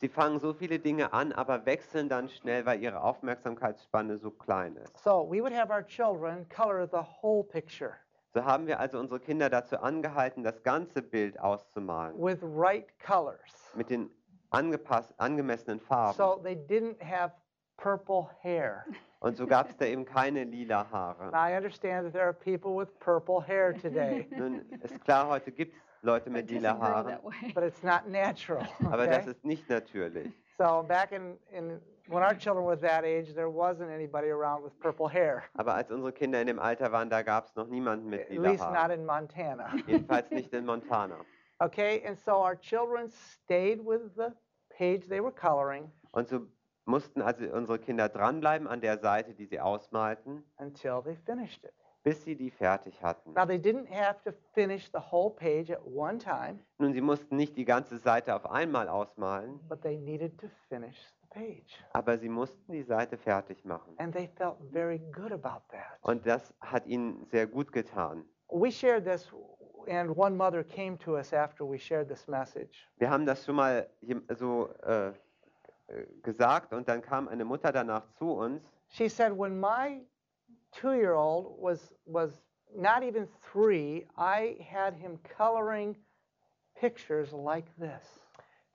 Sie 0.00 0.08
fangen 0.08 0.38
so 0.38 0.52
viele 0.52 0.78
Dinge 0.78 1.12
an, 1.12 1.32
aber 1.32 1.66
wechseln 1.66 2.08
dann 2.08 2.28
schnell, 2.28 2.64
weil 2.66 2.80
ihre 2.80 3.02
Aufmerksamkeitsspanne 3.02 4.18
so 4.18 4.30
klein 4.30 4.76
ist. 4.76 4.96
So 4.98 5.28
we 5.28 5.42
would 5.42 5.52
have 5.52 5.72
our 5.72 5.84
children 5.84 6.46
color 6.48 6.86
the 6.86 7.02
whole 7.22 7.42
picture 7.44 7.94
So 8.34 8.44
haben 8.44 8.66
wir 8.66 8.78
also 8.78 8.98
unsere 9.00 9.18
Kinder 9.18 9.48
dazu 9.50 9.78
angehalten, 9.78 10.44
das 10.44 10.62
ganze 10.62 11.02
Bild 11.02 11.40
auszumalen 11.40 12.14
with 12.16 12.38
right 12.42 12.86
colors. 13.04 13.72
mit 13.74 13.90
den 13.90 14.10
angepasst, 14.50 15.12
angemessenen 15.18 15.80
Farben. 15.80 16.16
So 16.16 16.40
they 16.42 16.54
didn't 16.54 17.02
have 17.02 17.32
purple 17.76 18.28
hair. 18.42 18.84
Und 19.20 19.36
so 19.36 19.48
gab 19.48 19.68
es 19.68 19.76
da 19.76 19.84
eben 19.86 20.04
keine 20.04 20.44
lila 20.44 20.88
Haare. 20.92 21.30
Now, 21.32 21.38
I 21.44 21.56
understand 21.56 22.04
that 22.06 22.12
there 22.12 22.24
are 22.24 22.32
people 22.32 22.76
with 22.78 22.88
purple 23.00 23.40
hair 23.44 23.72
today, 23.74 24.28
Nun 24.30 24.60
ist 24.80 25.00
klar, 25.04 25.26
heute 25.28 25.50
gibt 25.50 25.74
es 25.74 25.80
Leute 26.02 26.26
It 26.28 26.32
mit 26.32 26.50
lila 26.50 26.78
Haaren, 26.78 27.18
but 27.54 27.64
it's 27.64 27.82
not 27.82 28.08
natural. 28.08 28.64
aber 28.90 29.06
das 29.06 29.22
Okay? 29.22 29.30
ist 29.30 29.44
nicht 29.44 29.68
natürlich. 29.68 30.32
So 30.58 30.82
back 30.86 31.12
in, 31.12 31.38
in 31.50 31.80
when 32.08 32.22
our 32.22 32.34
children 32.34 32.64
were 32.64 32.76
that 32.78 33.04
age, 33.04 33.34
there 33.34 33.50
wasn't 33.50 33.90
anybody 33.90 34.28
around 34.30 34.62
with 34.64 34.72
purple 34.80 35.08
hair. 35.08 35.44
Aber 35.54 35.74
als 35.74 35.90
unsere 35.90 36.12
Kinder 36.12 36.40
in 36.40 36.46
dem 36.46 36.58
Alter 36.58 36.90
waren, 36.92 37.10
da 37.10 37.22
gab 37.22 37.46
es 37.46 37.54
noch 37.56 37.68
niemanden 37.68 38.08
mit 38.10 38.22
At 38.22 38.30
lila 38.30 38.50
least 38.50 38.64
not 38.64 38.74
Haaren. 38.76 38.90
in 39.00 39.04
Montana. 39.06 39.70
Jedenfalls 39.86 40.30
nicht 40.30 40.52
in 40.54 40.64
Montana. 40.66 41.16
Okay, 41.60 42.02
and 42.06 42.16
so 42.18 42.32
our 42.42 42.54
children 42.58 43.08
stayed 43.10 43.80
with 43.84 44.14
the 44.16 44.32
page 44.70 45.08
they 45.08 45.20
were 45.20 45.32
coloring 45.32 45.90
Und 46.12 46.28
so 46.28 46.46
mussten 46.86 47.20
also 47.20 47.44
unsere 47.52 47.78
Kinder 47.78 48.08
dranbleiben 48.08 48.66
an 48.68 48.80
der 48.80 48.98
Seite, 48.98 49.34
die 49.34 49.44
sie 49.46 49.60
ausmalten, 49.60 50.42
until 50.58 51.02
they 51.02 51.16
finished 51.26 51.64
it. 51.64 51.74
Bis 52.04 52.22
sie 52.24 52.34
die 52.36 52.50
fertig 52.50 53.02
hatten. 53.02 53.32
Now, 53.34 53.44
they 53.46 53.58
didn't 53.58 53.88
have 53.90 54.22
to 54.24 54.32
finish 54.54 54.90
the 54.92 55.00
whole 55.10 55.30
page 55.30 55.70
at 55.70 55.80
one 55.84 56.18
time, 56.18 56.58
Nun, 56.78 56.92
sie 56.92 57.00
mussten 57.00 57.36
nicht 57.36 57.56
die 57.56 57.64
ganze 57.64 57.98
Seite 57.98 58.34
auf 58.34 58.50
einmal 58.50 58.88
ausmalen, 58.88 59.60
but 59.68 59.82
they 59.82 59.96
needed 59.96 60.38
to 60.40 60.46
finish 60.68 60.96
the 61.22 61.26
page. 61.28 61.78
aber 61.92 62.16
sie 62.18 62.28
mussten 62.28 62.72
die 62.72 62.82
Seite 62.82 63.16
fertig 63.16 63.64
machen. 63.64 63.94
And 63.98 64.14
they 64.14 64.28
felt 64.36 64.56
very 64.72 64.98
good 65.12 65.32
about 65.32 65.62
that. 65.70 65.98
Und 66.02 66.26
das 66.26 66.54
hat 66.60 66.86
ihnen 66.86 67.26
sehr 67.30 67.46
gut 67.46 67.72
getan. 67.72 68.24
We 68.50 68.70
shared 68.70 69.04
this, 69.04 69.30
and 69.88 70.16
one 70.16 70.36
mother 70.36 70.62
came 70.64 70.96
to 70.98 71.16
us 71.16 71.32
after 71.34 71.68
we 71.68 71.78
shared 71.78 72.08
this 72.08 72.26
message. 72.28 72.88
Wir 72.96 73.10
haben 73.10 73.26
das 73.26 73.44
schon 73.44 73.56
mal 73.56 73.86
jem- 74.00 74.22
so 74.38 74.70
äh, 74.84 75.08
äh, 75.08 75.12
gesagt 76.22 76.72
und 76.72 76.88
dann 76.88 77.02
kam 77.02 77.28
eine 77.28 77.44
Mutter 77.44 77.72
danach 77.72 78.06
zu 78.18 78.32
uns 78.32 78.62
She 78.90 79.06
said, 79.08 79.32
When 79.38 79.60
my 79.60 80.02
two 80.80 80.92
year 80.94 81.14
old 81.14 81.56
was, 81.60 81.94
was 82.06 82.30
not 82.74 83.02
even 83.02 83.28
three, 83.52 84.06
I 84.16 84.56
had 84.60 84.94
him 84.94 85.18
coloring 85.36 85.96
pictures 86.80 87.32
like 87.32 87.66
this. 87.78 88.20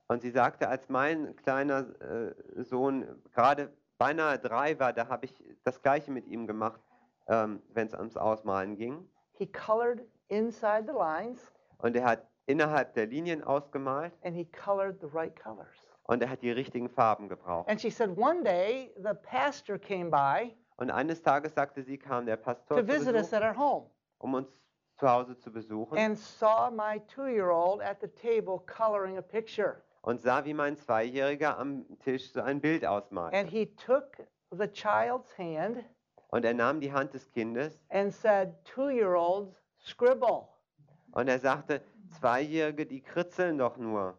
und 0.10 0.22
sie 0.22 0.32
sagte, 0.32 0.68
als 0.68 0.90
mein 0.90 1.36
kleiner 1.38 1.88
äh, 2.02 2.64
Sohn 2.64 3.06
gerade 3.34 3.72
beinahe 3.98 4.38
drei 4.38 4.78
war, 4.80 4.92
da 4.94 5.08
habe 5.08 5.26
ich 5.26 5.34
das 5.64 5.82
gleiche 5.82 6.12
mit 6.12 6.28
ihm 6.28 6.46
gemacht, 6.46 6.82
ähm, 7.28 7.62
wenn 7.74 7.88
es 7.88 7.94
ums 7.94 8.18
Ausmalen 8.18 8.76
ging. 8.76 9.08
He 9.34 9.48
colored 9.48 10.02
inside 10.28 10.86
the 10.88 10.94
lines 10.98 11.52
Und 11.78 11.96
er 11.96 12.06
hat 12.06 12.28
innerhalb 12.46 12.94
der 12.94 13.08
Linien 13.08 13.44
ausgemalt 13.44 14.14
and 14.24 14.36
he 14.36 14.46
colored 14.46 15.00
the 15.00 15.08
right 15.08 15.34
colors. 15.42 15.88
und 16.04 16.22
er 16.22 16.30
hat 16.30 16.42
die 16.42 16.52
richtigen 16.52 16.90
Farben 16.90 17.30
gebraucht. 17.30 17.70
And 17.70 17.80
she 17.80 17.90
said, 17.90 18.18
One 18.18 18.44
day 18.44 18.92
the 18.98 19.14
pastor 19.24 19.80
came 19.80 20.10
by 20.12 20.54
Und 20.78 20.90
eines 20.92 21.22
Tages 21.22 21.54
sagte 21.54 21.84
sie, 21.84 21.98
kam 21.98 22.26
der 22.26 22.38
Pastor 22.38 22.78
to 22.78 22.84
zu 22.84 22.88
visit 22.88 23.16
us 23.16 23.30
Besuch, 23.30 23.34
at 23.38 23.44
our 23.44 23.58
home 23.58 23.90
um 24.20 24.34
uns 24.34 24.48
zu 24.98 25.10
Hause 25.10 25.38
zu 25.38 25.52
besuchen 25.52 25.98
and 25.98 26.18
saw 26.18 26.70
my 26.72 27.00
two 27.08 27.28
year 27.28 27.50
old 27.50 27.82
at 27.82 28.00
the 28.02 28.08
table 28.08 28.60
coloring 28.66 29.18
a 29.18 29.22
picture. 29.22 29.82
und 30.02 30.22
sah, 30.22 30.44
wie 30.46 30.54
mein 30.54 30.76
Zweijähriger 30.78 31.58
am 31.58 31.86
Tisch 32.00 32.32
so 32.32 32.42
ein 32.42 32.60
Bild 32.62 32.84
And 32.84 32.92
ausmalte. 33.06 33.46
he 33.50 33.66
took 33.76 34.18
the 34.52 34.68
child's 34.68 35.38
hand 35.38 35.84
Und 36.30 36.46
er 36.46 36.54
nahm 36.56 36.80
die 36.82 36.92
Hand 36.92 37.14
des 37.14 37.30
Kindes 37.32 37.80
and 37.90 38.12
said, 38.14 38.54
Two 38.66 38.90
year 38.90 39.16
olds, 39.16 39.56
scribble. 39.80 40.48
und 41.12 41.28
er 41.28 41.40
sagte, 41.40 41.82
Zweijährige, 42.20 42.86
die 42.86 43.02
kritzeln 43.02 43.58
doch 43.58 43.78
nur. 43.78 44.18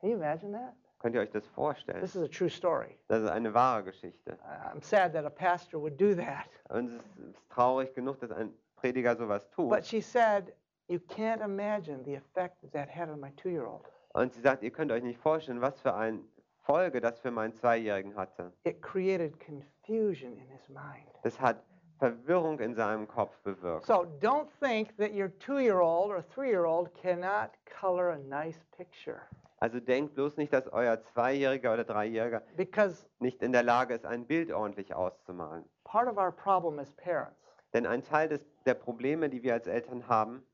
Can 0.00 0.10
you 0.10 0.16
imagine 0.16 0.52
that? 0.52 0.74
Könnt 0.98 1.14
ihr 1.14 1.20
euch 1.20 1.30
das 1.30 1.46
vorstellen? 1.48 2.00
This 2.00 2.16
is 2.16 2.22
a 2.22 2.28
true 2.28 2.48
story. 2.48 2.98
Das 3.08 3.22
ist 3.22 3.28
eine 3.28 3.52
wahre 3.52 3.84
Geschichte. 3.84 4.38
Uh, 4.42 4.76
I'm 4.76 4.82
sad 4.82 5.12
that 5.12 5.24
a 5.24 5.30
pastor 5.30 5.80
would 5.80 6.00
do 6.00 6.14
that. 6.14 6.48
Und 6.68 6.88
es 6.88 6.94
ist 6.94 7.50
traurig 7.50 7.94
genug, 7.94 8.18
dass 8.20 8.30
ein 8.30 8.52
Prediger 8.76 9.16
sowas 9.16 9.48
tut. 9.50 9.68
But 9.68 9.84
she 9.84 10.00
said, 10.00 10.52
You 10.88 11.00
can't 11.00 11.42
imagine 11.42 12.04
the 12.04 12.14
effect 12.14 12.60
that 12.62 12.72
that 12.72 12.88
had 12.88 13.08
on 13.08 13.20
my 13.20 13.30
two 13.36 13.50
year 13.50 13.66
old. 13.66 13.84
Und 14.14 14.32
sie 14.32 14.40
sagt, 14.40 14.62
ihr 14.62 14.70
könnt 14.70 14.92
euch 14.92 15.02
nicht 15.02 15.18
vorstellen, 15.18 15.60
was 15.60 15.78
für 15.80 15.94
eine 15.94 16.20
Folge 16.62 17.00
das 17.00 17.18
für 17.18 17.30
meinen 17.30 17.52
Zweijährigen 17.54 18.14
hatte. 18.14 18.52
It 18.64 18.80
created 18.82 19.38
confusion 19.40 20.32
in 20.32 20.48
his 20.48 20.68
mind. 20.68 21.08
Das 21.22 21.40
hat 21.40 21.62
Verwirrung 21.98 22.60
in 22.60 22.74
seinem 22.74 23.08
Kopf 23.08 23.36
bewirkt. 23.42 23.86
So 23.86 24.06
don't 24.20 24.48
think 24.60 24.96
that 24.96 25.12
your 25.12 25.28
two 25.38 25.58
year 25.58 25.80
old 25.80 26.10
or 26.10 26.22
three 26.22 26.50
year 26.50 26.66
old 26.66 26.94
cannot 26.94 27.50
color 27.64 28.10
a 28.10 28.18
nice 28.18 28.64
picture 28.76 29.22
Also 29.58 29.80
denkt 29.80 30.14
bloß 30.14 30.36
nicht, 30.36 30.52
dass 30.52 30.68
euer 30.68 31.00
Zweijähriger 31.02 31.72
oder 31.72 31.84
Dreijähriger 31.84 32.42
because 32.56 33.06
nicht 33.20 33.42
in 33.42 33.52
der 33.52 33.62
Lage 33.62 33.94
ist, 33.94 34.04
ein 34.04 34.26
Bild 34.26 34.52
ordentlich 34.52 34.94
auszumalen. 34.94 35.64
part 35.84 36.08
of 36.08 36.18
our 36.18 36.30
problem 36.32 36.78
as 36.78 36.92
parents, 36.96 37.40
Denn 37.72 37.86
ein 37.86 38.02
Teil 38.02 38.28
des, 38.28 38.46
der 38.66 38.74
Probleme, 38.74 39.28
die 39.30 39.42
wir 39.42 39.54
als 39.54 39.66
Eltern 39.66 40.06
haben, 40.08 40.44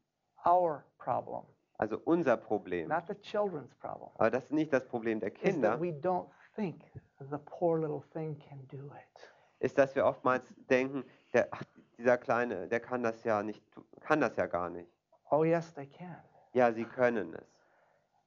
our 0.47 0.85
problem, 0.99 1.43
also 1.79 1.99
unser 2.05 2.37
Problem, 2.37 2.89
not 2.89 3.05
the 3.09 3.15
children's 3.21 3.75
problem, 3.75 4.11
aber 4.15 4.31
das 4.31 4.45
ist 4.45 4.53
nicht 4.53 4.73
das 4.73 4.87
Problem 4.87 5.19
der 5.19 5.33
is 5.35 5.41
Kinder, 5.41 5.71
that 5.73 5.81
we 5.81 5.89
don't 5.91 6.29
think 6.55 6.83
the 7.19 7.39
poor 7.45 7.79
little 7.81 8.03
thing 8.13 8.39
can 8.39 8.67
do 8.69 8.87
it. 8.95 9.31
ist, 9.59 9.79
dass 9.79 9.95
wir 9.97 10.07
oftmals 10.07 10.45
denken, 10.71 11.05
der, 11.33 11.49
ach, 11.51 11.63
dieser 11.99 12.19
Kleine, 12.19 12.69
der 12.69 12.79
kann 12.81 13.03
das 13.03 13.25
ja 13.25 13.43
nicht, 13.43 13.65
tu- 13.73 13.85
kann 14.01 14.21
das 14.21 14.37
ja 14.37 14.47
gar 14.47 14.71
nicht. 14.71 14.91
Oh, 15.31 15.43
yes, 15.45 15.73
they 15.75 15.87
can. 15.87 16.17
Ja, 16.53 16.73
sie 16.73 16.85
können 16.85 17.35
es. 17.35 17.49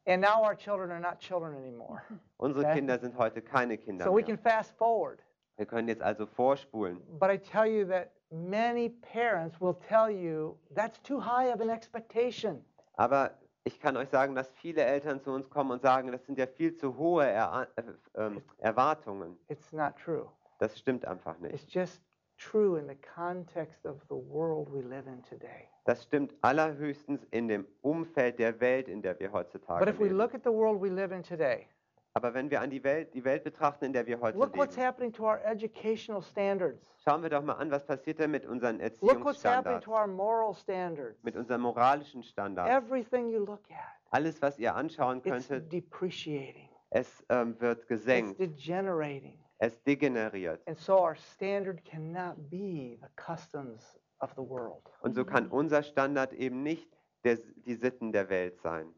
And 0.08 0.22
now 0.22 0.44
our 0.44 0.56
children 0.56 0.92
are 0.92 1.00
not 1.00 1.20
children 1.20 1.56
anymore. 1.56 2.04
Unsere 2.38 2.64
Okay. 2.66 2.76
Kinder 2.76 3.00
sind 3.00 3.18
heute 3.18 3.42
keine 3.42 3.78
Kinder 3.78 4.04
So 4.06 4.12
we 4.12 4.18
mehr. 4.22 4.26
can 4.26 4.38
fast 4.38 4.76
forward. 4.78 5.20
Wir 5.58 5.66
können 5.66 5.88
jetzt 5.88 6.02
also 6.04 6.26
vorspulen. 6.26 7.02
But 7.20 7.30
I 7.32 7.38
tell 7.38 7.66
you 7.66 7.86
that 7.88 8.12
many 8.30 8.90
parents 8.90 9.60
will 9.60 9.74
tell 9.88 10.10
you 10.10 10.58
that's 10.74 11.02
too 11.02 11.20
high 11.20 11.52
of 11.54 11.62
an 11.62 11.70
expectation. 11.70 12.64
Aber 12.98 13.32
ich 13.64 13.80
kann 13.80 13.98
euch 13.98 14.10
sagen, 14.10 14.36
dass 14.36 14.50
viele 14.52 14.84
Eltern 14.84 15.22
zu 15.22 15.32
uns 15.32 15.50
kommen 15.50 15.72
und 15.72 15.82
sagen, 15.82 16.12
das 16.12 16.24
sind 16.26 16.38
ja 16.38 16.46
viel 16.46 16.76
zu 16.76 16.98
hohe 16.98 17.26
er 17.26 17.68
äh, 17.76 17.84
ähm, 18.16 18.44
Erwartungen. 18.60 19.38
It's 19.48 19.72
not 19.72 19.96
true. 19.98 20.28
Das 20.60 20.78
stimmt 20.78 21.06
einfach 21.06 21.36
It's 21.42 21.52
nicht. 21.64 21.74
just 21.74 22.02
true 22.38 22.78
in 22.80 22.88
the 22.88 22.96
context 22.96 23.86
of 23.86 24.02
the 24.10 24.16
world 24.16 24.68
we 24.72 24.82
live 24.82 25.08
in 25.08 25.22
today. 25.24 25.68
Das 25.86 26.04
stimmt 26.04 26.34
allerhöchstens 26.42 27.24
in 27.32 27.48
dem 27.48 27.66
Umfeld 27.82 28.40
der 28.40 28.60
Welt, 28.60 28.88
in 28.88 29.02
der 29.02 29.20
wir 29.20 29.32
heutzutage 29.32 29.80
But 29.86 29.94
if 29.94 30.00
we 30.00 30.06
leben. 30.06 30.18
look 30.18 30.34
at 30.34 30.44
the 30.44 30.52
world 30.52 30.82
we 30.82 30.90
live 30.90 31.12
in 31.14 31.22
today, 31.24 31.68
Aber 32.14 32.34
wenn 32.34 32.50
wir 32.50 32.62
an 32.62 32.70
die 32.70 32.84
Welt, 32.84 33.14
die 33.14 33.24
Welt 33.26 33.44
betrachten, 33.44 33.86
in 33.86 33.94
der 33.94 34.06
wir 34.08 34.20
heute 34.22 34.38
look 34.38 34.56
what's 34.58 34.76
leben, 34.78 34.88
happening 34.88 35.12
to 35.14 35.24
our 35.26 35.40
educational 35.46 36.22
standards. 36.22 36.90
schauen 37.04 37.22
wir 37.22 37.30
doch 37.30 37.44
mal 37.44 37.54
an, 37.54 37.70
was 37.72 37.86
passiert 37.86 38.20
denn 38.20 38.32
mit 38.32 38.46
unseren 38.46 38.80
Look 39.02 39.24
what's 39.24 39.44
happening 39.44 39.76
Erziehungsstandards, 39.78 39.86
to 39.86 39.92
our 39.92 40.08
moral 40.08 40.54
standards. 40.56 41.24
mit 41.24 41.36
unseren 41.36 41.62
moralischen 41.62 42.24
Standards. 42.24 42.70
Everything 42.72 43.30
you 43.30 43.40
look 43.46 43.64
at, 43.70 43.78
Alles, 44.12 44.42
was 44.42 44.58
ihr 44.58 44.74
anschauen 44.76 45.18
it's 45.18 45.26
könntet, 45.30 45.72
depreciating, 45.72 46.70
es 46.90 47.24
ähm, 47.30 47.60
wird 47.60 47.80
it's 47.80 47.88
gesenkt, 47.88 48.40
degenerating. 48.40 49.38
Es 49.60 49.82
degeneriert. 49.84 50.62
And 50.68 50.78
so 50.78 51.00
our 51.00 51.16
standard 51.16 51.84
cannot 51.86 52.50
be 52.50 52.98
the 53.02 53.10
customs 53.16 53.98
of 54.20 54.34
the 54.36 54.42
world. 54.42 54.90
Und 55.02 55.16
so 55.16 55.26
kann 55.26 55.48
unser 55.48 55.84
Standard 55.84 56.34
eben 56.34 56.64
nicht 56.64 56.98
der, 57.24 57.38
die 57.66 57.76
Sitten 57.76 58.12
der 58.12 58.30
Welt 58.30 58.60
sein. 58.62 58.94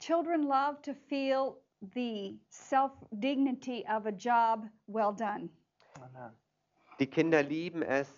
Children 0.00 0.42
love 0.42 0.80
to 0.82 0.94
feel 0.94 1.56
the 1.94 2.38
self 2.48 2.92
dignity 3.10 3.84
of 3.88 4.06
a 4.06 4.12
job 4.12 4.68
well 4.86 5.12
done. 5.12 5.50
Amen. 5.96 6.32
Die 6.98 7.06
Kinder 7.06 7.42
lieben 7.42 7.82
es, 7.82 8.08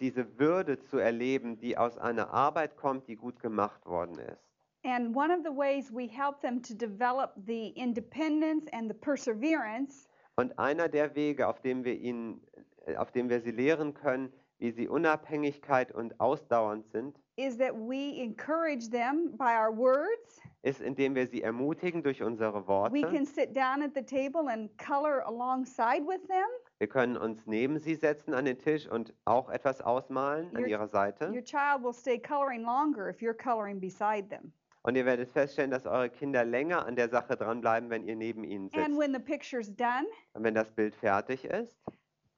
diese 0.00 0.38
Würde 0.38 0.78
zu 0.78 0.98
erleben, 0.98 1.58
die 1.58 1.78
aus 1.78 1.96
einer 1.96 2.30
Arbeit 2.30 2.76
kommt, 2.76 3.08
die 3.08 3.16
gut 3.16 3.40
gemacht 3.40 3.84
worden 3.86 4.18
ist. 4.18 4.42
And 4.84 5.16
one 5.16 5.32
of 5.32 5.42
the 5.42 5.50
ways 5.50 5.90
we 5.90 6.06
help 6.06 6.40
them 6.40 6.62
to 6.62 6.74
develop 6.74 7.32
the 7.46 7.68
independence 7.70 8.68
and 8.72 8.88
the 8.88 8.94
perseverance 8.94 10.08
Und 10.38 10.58
einer 10.58 10.88
der 10.88 11.14
Wege, 11.14 11.48
auf 11.48 11.60
dem 11.62 11.84
wir 11.84 11.94
ihnen, 11.94 12.42
äh, 12.84 12.96
auf 12.96 13.10
dem 13.10 13.30
wir 13.30 13.40
sie 13.40 13.52
lehren 13.52 13.94
können, 13.94 14.30
wie 14.58 14.70
sie 14.70 14.86
Unabhängigkeit 14.88 15.92
und 15.92 16.20
ausdauernd 16.20 16.86
sind, 16.92 17.18
is 17.38 17.56
that 17.58 17.74
we 17.74 18.18
encourage 18.22 18.88
them 18.90 19.34
by 19.36 19.44
our 19.58 19.74
words 19.76 20.40
ist, 20.62 20.80
indem 20.80 21.14
wir 21.14 21.26
sie 21.26 21.42
ermutigen 21.42 22.02
durch 22.02 22.22
unsere 22.22 22.62
We 22.64 22.66
Worte. 22.68 23.00
can 23.10 23.24
sit 23.26 23.54
down 23.54 23.82
at 23.82 23.92
the 23.94 24.02
table 24.02 24.50
and 24.50 24.70
color 24.78 25.22
alongside 25.26 26.06
with 26.06 26.26
them. 26.28 26.46
Wir 26.78 26.88
können 26.88 27.16
uns 27.16 27.46
neben 27.46 27.78
sie 27.78 27.94
setzen 27.94 28.32
an 28.34 28.44
den 28.46 28.58
Tisch 28.58 28.86
und 28.90 29.14
auch 29.26 29.48
etwas 29.50 29.80
ausmalen 29.82 30.54
an 30.56 30.62
Your- 30.62 30.68
ihrer 30.68 30.88
Seite. 30.88 31.30
Your 31.30 31.44
child 31.44 31.82
will 31.82 31.92
stay 31.94 32.18
coloring 32.18 32.62
longer 32.62 33.08
if 33.10 33.20
you're 33.20 33.34
coloring 33.36 33.80
beside 33.80 34.28
them. 34.28 34.52
Und 34.86 34.94
ihr 34.96 35.04
werdet 35.04 35.28
feststellen, 35.30 35.70
dass 35.72 35.84
eure 35.84 36.08
Kinder 36.10 36.44
länger 36.44 36.86
an 36.86 36.94
der 36.94 37.08
Sache 37.08 37.36
dranbleiben, 37.36 37.90
wenn 37.90 38.04
ihr 38.06 38.14
neben 38.16 38.44
ihnen 38.44 38.70
And 38.72 38.86
sitzt. 38.86 38.98
when 38.98 39.12
the 39.12 39.18
picture's 39.18 39.74
done, 39.74 40.06
Und 40.34 40.44
wenn 40.44 40.54
das 40.54 40.70
Bild 40.70 40.94
fertig 40.94 41.44
ist, 41.44 41.76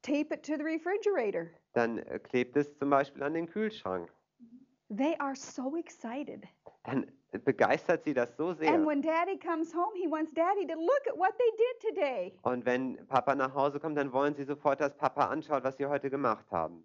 tape 0.01 0.33
it 0.33 0.43
to 0.43 0.55
the 0.57 0.63
refrigerator. 0.63 1.47
dann 1.73 1.99
äh, 1.99 2.17
klebt 2.19 2.57
es 2.57 2.75
zum 2.77 2.89
Beispiel 2.89 3.21
an 3.23 3.35
den 3.35 3.47
Kühlschrank. 3.47 4.11
They 4.89 5.15
are 5.19 5.35
so 5.35 5.75
excited. 5.77 6.43
Dann 6.85 7.11
begeistert 7.45 8.03
sie 8.03 8.15
das 8.15 8.35
so 8.35 8.53
sehr. 8.53 8.73
And 8.73 8.87
when 8.87 9.03
daddy 9.03 9.37
comes 9.37 9.71
home, 9.75 9.93
he 9.95 10.09
wants 10.09 10.33
daddy 10.33 10.65
to 10.65 10.73
look 10.73 11.07
at 11.07 11.15
what 11.15 11.33
they 11.37 11.51
did 11.55 11.95
today. 11.95 12.33
Und 12.41 12.65
wenn 12.65 13.05
Papa 13.07 13.35
nach 13.35 13.53
Hause 13.53 13.79
kommt, 13.79 13.95
dann 13.97 14.11
wollen 14.11 14.33
sie 14.33 14.45
sofort, 14.45 14.81
dass 14.81 14.97
Papa 14.97 15.25
anschaut, 15.25 15.63
was 15.63 15.77
sie 15.77 15.85
heute 15.85 16.09
gemacht 16.09 16.49
haben. 16.49 16.83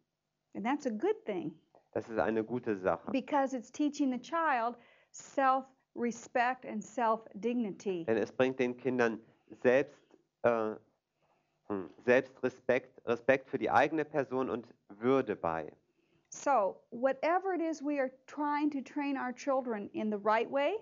And 0.55 0.67
that's 0.67 0.87
a 0.87 0.91
good 0.91 1.25
thing 1.25 1.59
Das 1.93 2.07
ist 2.11 2.19
eine 2.19 2.45
gute 2.45 2.77
Sache. 2.77 3.11
because 3.11 3.57
it's 3.57 3.73
teaching 3.73 4.13
the 4.13 4.21
child 4.21 4.77
self 5.15 5.65
respect 5.95 6.65
and 6.65 6.83
self 6.83 7.27
dignity. 7.41 8.05
Denn 8.05 8.17
es 8.17 8.33
bringt 8.33 8.59
den 8.59 8.77
Kindern 8.77 9.21
selbst, 9.63 10.03
äh, 10.43 10.75
hm, 11.69 11.91
Selbstrespekt, 12.05 13.01
Respekt 13.07 13.49
für 13.49 13.59
die 13.59 13.71
eigene 13.71 14.05
Person 14.05 14.51
und 14.51 14.67
Würde 14.89 15.37
bei. 15.37 15.73
So, 16.31 16.77
whatever 16.91 17.55
it 17.55 17.61
is 17.61 17.81
we 17.81 18.01
are 18.01 18.11
trying 18.27 18.69
to 18.71 18.81
train 18.81 19.17
our 19.17 19.33
children 19.33 19.89
in 19.93 20.11
the 20.11 20.19
right 20.19 20.51
way, 20.51 20.75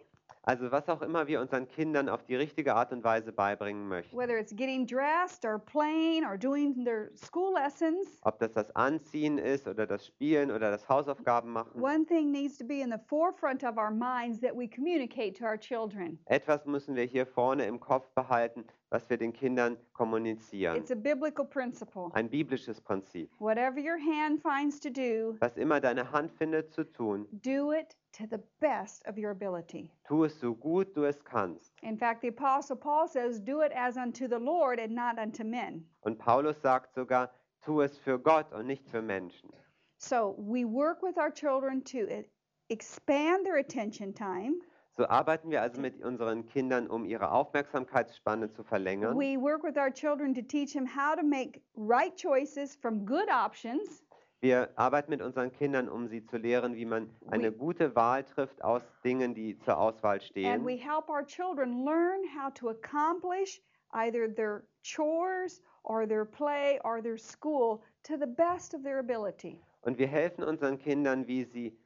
Also 0.45 0.73
was 0.73 0.89
auch 0.89 1.03
immer 1.03 1.29
wir 1.29 1.41
unseren 1.41 1.69
Kindern 1.69 2.09
auf 2.09 2.25
die 2.25 2.35
richtige 2.35 2.75
Art 2.75 2.93
und 2.93 3.05
Weise 3.05 3.33
beibringen 3.33 3.87
möchten. 3.87 4.17
whether 4.17 4.37
it's 4.37 4.55
getting 4.57 4.85
dressed 4.85 5.45
or 5.45 5.59
playing 5.59 6.25
or 6.27 6.37
doing 6.37 6.85
their 6.85 7.11
school 7.15 7.55
lessons, 7.55 8.19
Ob 8.23 8.41
das 8.41 8.53
das 8.53 8.75
Anziehen 8.75 9.39
ist 9.39 9.69
oder 9.69 9.87
das 9.87 10.05
Spielen 10.05 10.51
oder 10.51 10.73
das 10.73 10.89
Hausaufgaben 10.89 11.53
machen. 11.53 11.81
one 11.81 12.05
thing 12.05 12.33
needs 12.33 12.59
to 12.59 12.65
be 12.67 12.81
in 12.81 12.91
the 12.91 12.99
forefront 13.07 13.63
of 13.63 13.77
our 13.77 13.93
minds 13.93 14.41
that 14.41 14.57
we 14.57 14.67
communicate 14.69 15.35
to 15.39 15.45
our 15.45 15.57
children. 15.59 16.19
Etwas 16.25 16.67
müssen 16.67 16.97
wir 16.97 17.05
hier 17.05 17.25
vorne 17.25 17.65
im 17.67 17.79
Kopf 17.79 18.11
behalten, 18.15 18.65
was 18.91 19.09
wir 19.09 19.19
den 19.19 19.33
Kindern 19.33 19.77
kommunizieren. 19.93 20.77
It's 20.77 20.91
a 20.91 20.97
biblical 20.97 21.45
principle. 21.45 22.11
Ein 22.15 22.29
biblisches 22.29 22.81
Prinzip. 22.81 23.31
Whatever 23.39 23.79
your 23.79 23.97
hand 23.99 24.43
finds 24.43 24.81
to 24.81 24.91
do, 24.91 25.37
Was 25.41 25.57
immer 25.57 25.81
deine 25.81 26.11
Hand 26.11 26.33
findet 26.33 26.73
zu 26.73 26.83
tun, 26.85 27.29
do 27.31 27.73
it 27.73 27.97
to 28.13 28.27
the 28.27 28.41
best 28.61 29.03
of 29.07 29.17
your 29.19 29.31
ability. 29.31 29.91
tu 30.07 30.25
es 30.25 30.39
so 30.39 30.55
gut 30.55 30.95
du 30.95 31.05
es 31.07 31.17
kannst. 31.25 31.73
In 31.83 31.97
fact, 31.97 32.21
the 32.23 32.29
Apostle 32.29 32.77
Paul 32.77 33.09
says, 33.09 33.41
Do 33.41 33.61
it 33.63 33.73
as 33.75 33.97
unto 33.97 34.29
the 34.29 34.39
Lord 34.39 34.79
and 34.79 34.95
not 34.95 35.19
unto 35.19 35.45
men. 35.45 35.85
Und 36.03 36.19
Paulus 36.19 36.61
sagt 36.63 36.95
sogar, 36.95 37.31
tu 37.65 37.81
es 37.81 37.97
für 37.99 38.19
Gott 38.19 38.53
und 38.53 38.67
nicht 38.67 38.89
für 38.89 39.03
Menschen. 39.03 39.51
So 39.99 40.35
we 40.39 40.65
work 40.65 41.03
with 41.03 41.17
our 41.17 41.31
children 41.31 41.83
to 41.85 41.99
e- 42.09 42.25
expand 42.69 43.45
their 43.45 43.59
attention 43.59 44.13
time. 44.13 44.61
So 44.95 45.07
arbeiten 45.09 45.51
wir 45.51 45.63
also 45.63 45.81
mit 45.81 46.03
unseren 46.05 46.45
Kindern, 46.45 46.87
um 46.87 47.07
ihre 47.07 47.31
Aufmerksamkeitsspanne 47.31 48.51
zu 48.53 48.63
verlängern. 48.63 49.17
We 49.17 49.41
work 49.41 49.63
with 49.63 49.79
our 49.79 49.91
children 49.91 50.35
to 50.35 50.43
teach 50.43 50.75
them 50.75 50.85
how 50.87 51.15
to 51.17 51.23
make 51.23 51.63
right 51.77 52.15
choices 52.15 52.77
from 52.77 53.07
good 53.07 53.31
options. 53.31 54.03
Wir 54.43 54.71
arbeiten 54.75 55.11
mit 55.11 55.23
unseren 55.23 55.53
Kindern, 55.53 55.89
um 55.89 56.09
sie 56.09 56.27
zu 56.27 56.37
lehren, 56.37 56.75
wie 56.75 56.85
man 56.85 57.09
eine 57.31 57.53
gute 57.53 57.95
Wahl 57.95 58.25
trifft 58.25 58.65
aus 58.65 58.83
Dingen, 59.05 59.35
die 59.35 59.57
zur 59.61 59.79
Auswahl 59.79 60.17
And 60.17 60.67
we 60.67 60.77
stehen. 60.77 60.79
help 60.79 61.09
our 61.09 61.25
children 61.25 61.85
learn 61.85 62.23
how 62.37 62.53
to 62.55 62.71
accomplish 62.71 63.63
either 63.93 64.29
their 64.29 64.65
chores 64.83 65.63
or 65.85 66.09
their 66.09 66.25
play 66.25 66.81
or 66.83 67.01
their 67.01 67.17
school 67.17 67.83
to 68.03 68.17
the 68.19 68.27
best 68.27 68.75
of 68.75 68.83
their 68.83 68.99
ability. 68.99 69.61
Und 69.83 69.99
wir 69.99 70.09
helfen 70.09 70.43
unseren 70.43 70.77
Kindern, 70.77 71.29
wie 71.29 71.45
sie 71.45 71.79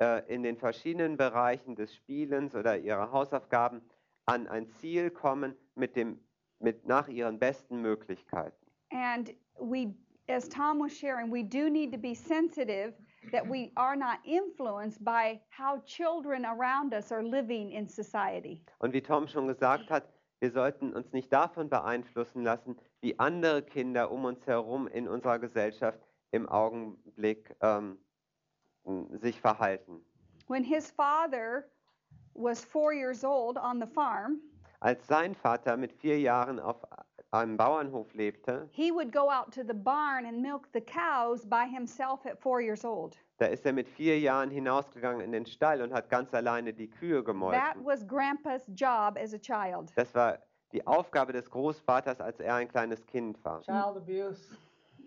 äh, 0.00 0.22
in 0.32 0.44
den 0.44 0.56
verschiedenen 0.56 1.16
Bereichen 1.16 1.74
des 1.74 1.92
Spielens 1.96 2.54
oder 2.54 2.78
ihrer 2.78 3.10
Hausaufgaben 3.10 3.82
an 4.26 4.46
ein 4.46 4.68
Ziel 4.68 5.10
kommen 5.10 5.56
mit 5.74 5.96
dem, 5.96 6.20
mit, 6.60 6.86
nach 6.86 7.08
ihren 7.08 7.40
besten 7.40 7.82
Möglichkeiten. 7.82 8.56
And 8.90 9.34
we, 9.58 9.92
as 10.28 10.48
Tom 10.48 10.78
was 10.78 10.96
sharing, 10.96 11.30
we 11.30 11.42
do 11.42 11.70
need 11.70 11.92
to 11.92 11.98
be 11.98 12.14
sensitive 12.14 12.94
that 13.32 13.46
we 13.46 13.72
are 13.76 13.96
not 13.96 14.18
influenced 14.24 15.02
by 15.04 15.40
how 15.50 15.82
children 15.86 16.44
around 16.44 16.94
us 16.94 17.10
are 17.12 17.22
living 17.22 17.72
in 17.72 17.88
society. 17.88 18.62
Und 18.80 18.92
wie 18.92 19.00
Tom 19.00 19.26
schon 19.26 19.46
gesagt 19.46 19.90
hat, 19.90 20.04
wir 20.40 20.50
sollten 20.50 20.92
uns 20.92 21.12
nicht 21.12 21.32
davon 21.32 21.68
beeinflussen 21.68 22.42
lassen, 22.42 22.76
wie 23.00 23.18
andere 23.18 23.62
Kinder 23.62 24.10
um 24.10 24.24
uns 24.24 24.46
herum 24.46 24.88
in 24.88 25.08
unserer 25.08 25.38
Gesellschaft 25.38 25.98
im 26.32 26.48
Augenblick 26.48 27.54
ähm, 27.60 27.98
sich 29.20 29.40
verhalten. 29.40 30.04
When 30.48 30.62
his 30.62 30.90
father 30.90 31.64
was 32.34 32.62
four 32.64 32.92
years 32.92 33.24
old 33.24 33.56
on 33.56 33.80
the 33.80 33.86
farm, 33.86 34.40
Als 34.80 35.06
sein 35.06 35.34
Vater 35.34 35.78
mit 35.78 35.94
vier 35.94 36.20
Jahren 36.20 36.60
auf 36.60 36.84
einem 37.40 37.56
Bauernhof 37.56 38.12
lebte, 38.14 38.68
he 38.72 38.90
would 38.92 39.12
go 39.12 39.30
out 39.30 39.52
to 39.52 39.62
the 39.66 39.74
barn 39.74 40.26
and 40.26 40.40
milk 40.40 40.68
the 40.72 40.80
cows 40.80 41.44
by 41.46 41.64
himself 41.66 42.24
at 42.26 42.38
four 42.40 42.60
years 42.60 42.84
old. 42.84 43.16
da 43.38 43.46
ist 43.46 43.66
er 43.66 43.72
mit 43.72 43.88
vier 43.88 44.18
Jahren 44.20 44.50
hinausgegangen 44.50 45.20
in 45.20 45.32
den 45.32 45.44
Stall 45.46 45.82
und 45.82 45.92
hat 45.92 46.08
ganz 46.08 46.32
alleine 46.34 46.72
die 46.72 46.88
Kühe 46.88 47.16
That 47.18 47.26
gemolken. 47.26 47.84
was 47.84 48.06
Grandpa's 48.06 48.66
job 48.74 49.16
as 49.18 49.34
a 49.34 49.38
child. 49.38 49.92
Das 49.96 50.14
war 50.14 50.38
die 50.72 50.86
Aufgabe 50.86 51.32
des 51.32 51.50
Großvaters, 51.50 52.20
als 52.20 52.40
er 52.40 52.54
ein 52.56 52.68
kleines 52.68 53.04
Kind 53.06 53.44
war. 53.44 53.60
Child 53.62 53.96
abuse. 53.96 54.56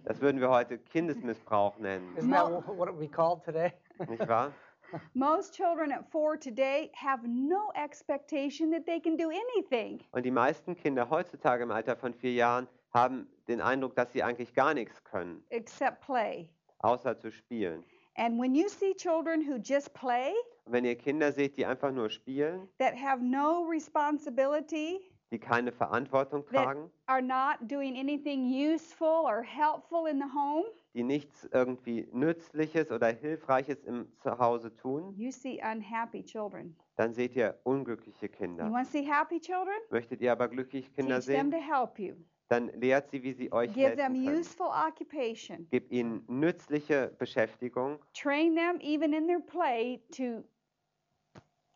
Das 0.03 0.21
würden 0.21 0.39
wir 0.39 0.49
heute 0.49 0.77
Kindesmissbrauch 0.77 1.77
nennen, 1.79 2.15
Isn't 2.17 2.31
that 2.31 2.47
wh- 2.49 2.77
what 2.77 2.97
we 2.99 3.07
call 3.09 3.39
today? 3.43 3.71
nicht 4.07 4.27
wahr? 4.27 4.51
Most 5.13 5.53
children 5.53 5.91
at 5.91 6.09
four 6.11 6.37
today 6.37 6.91
have 6.95 7.21
no 7.27 7.71
expectation 7.75 8.71
that 8.71 8.85
they 8.85 8.99
can 8.99 9.17
do 9.17 9.29
anything. 9.29 9.99
Und 10.11 10.23
die 10.25 10.31
meisten 10.31 10.75
Kinder 10.75 11.09
heutzutage 11.09 11.63
im 11.63 11.71
Alter 11.71 11.95
von 11.95 12.13
vier 12.13 12.33
Jahren 12.33 12.67
haben 12.93 13.27
den 13.47 13.61
Eindruck, 13.61 13.95
dass 13.95 14.11
sie 14.13 14.23
eigentlich 14.23 14.53
gar 14.53 14.73
nichts 14.73 15.03
können, 15.03 15.43
except 15.49 16.01
play. 16.01 16.47
außer 16.79 17.17
zu 17.17 17.31
spielen. 17.31 17.83
And 18.15 18.39
when 18.39 18.55
you 18.55 18.67
see 18.67 18.93
children 18.95 19.41
who 19.47 19.57
just 19.57 19.93
play, 19.93 20.33
Und 20.65 20.73
wenn 20.73 20.85
ihr 20.85 20.95
Kinder 20.95 21.31
seht, 21.31 21.57
die 21.57 21.65
einfach 21.65 21.91
nur 21.91 22.09
spielen, 22.09 22.67
that 22.79 22.95
have 22.95 23.21
no 23.23 23.63
responsibility, 23.69 24.99
die 25.31 25.39
keine 25.39 25.71
Verantwortung 25.71 26.43
that 26.45 26.63
tragen, 26.63 26.89
are 27.07 27.21
not 27.21 27.67
doing 27.67 27.97
anything 27.97 28.45
useful 28.45 29.25
or 29.25 29.43
helpful 29.43 30.07
in 30.07 30.17
the 30.17 30.27
home, 30.33 30.65
die 30.97 31.03
nichts 31.03 31.47
irgendwie 31.53 32.07
Nützliches 32.11 32.91
oder 32.91 33.07
Hilfreiches 33.09 33.83
im 33.83 34.07
Zuhause 34.17 34.75
tun, 34.75 35.13
you 35.15 35.29
see 35.31 35.61
unhappy 35.63 36.23
children. 36.23 36.75
dann 36.95 37.13
seht 37.13 37.35
ihr 37.35 37.55
unglückliche 37.63 38.25
You 38.25 38.31
Kinder. 38.31 38.71
want 38.71 38.87
to 38.87 38.91
see 38.97 39.03
happy 39.05 39.39
children? 39.39 39.77
Möchtet 39.91 40.21
ihr 40.21 40.31
aber 40.31 40.47
glückliche 40.47 40.89
Kinder 40.91 41.19
Teach 41.19 41.27
them 41.27 41.51
sehen, 41.51 41.51
to 41.51 41.57
help 41.57 41.99
you. 41.99 42.15
dann 42.49 42.69
lehrt 42.79 43.11
sie, 43.11 43.21
wie 43.21 43.33
sie 43.33 43.51
euch 43.51 43.71
Give 43.73 43.95
them 43.95 44.15
helfen 44.15 44.25
können. 44.25 44.39
useful 44.39 44.67
occupation. 44.67 45.67
Gebt 45.69 45.91
ihnen 45.91 46.23
nützliche 46.27 47.13
Beschäftigung 47.19 47.99
Train 48.15 48.55
them 48.55 48.79
even 48.81 49.13
in 49.13 49.27
their 49.27 49.39
play 49.41 50.01
to 50.15 50.43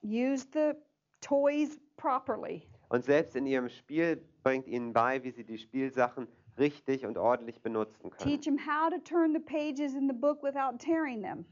use 0.02 0.48
the 0.52 0.74
toys 1.22 1.80
properly. 1.96 2.64
und 2.90 3.04
selbst 3.06 3.36
in 3.36 3.46
ihrem 3.46 3.70
Spiel 3.70 4.20
bringt 4.44 4.68
ihnen 4.68 4.92
bei, 4.94 5.24
wie 5.24 5.30
sie 5.32 5.44
die 5.44 5.60
Spielsachen 5.60 6.28
richtig 6.62 7.06
und 7.06 7.18
ordentlich 7.18 7.62
benutzen 7.62 8.10
können. 8.12 8.30
Teach 8.30 8.46
them 8.46 8.58
how 8.58 8.90
to 8.90 9.00
turn 9.00 9.34
the 9.34 9.40
pages 9.40 9.94
in 9.94 10.08
the 10.08 10.14
book 10.14 10.42
without 10.42 10.80
tearing 10.80 11.22
them. 11.22 11.46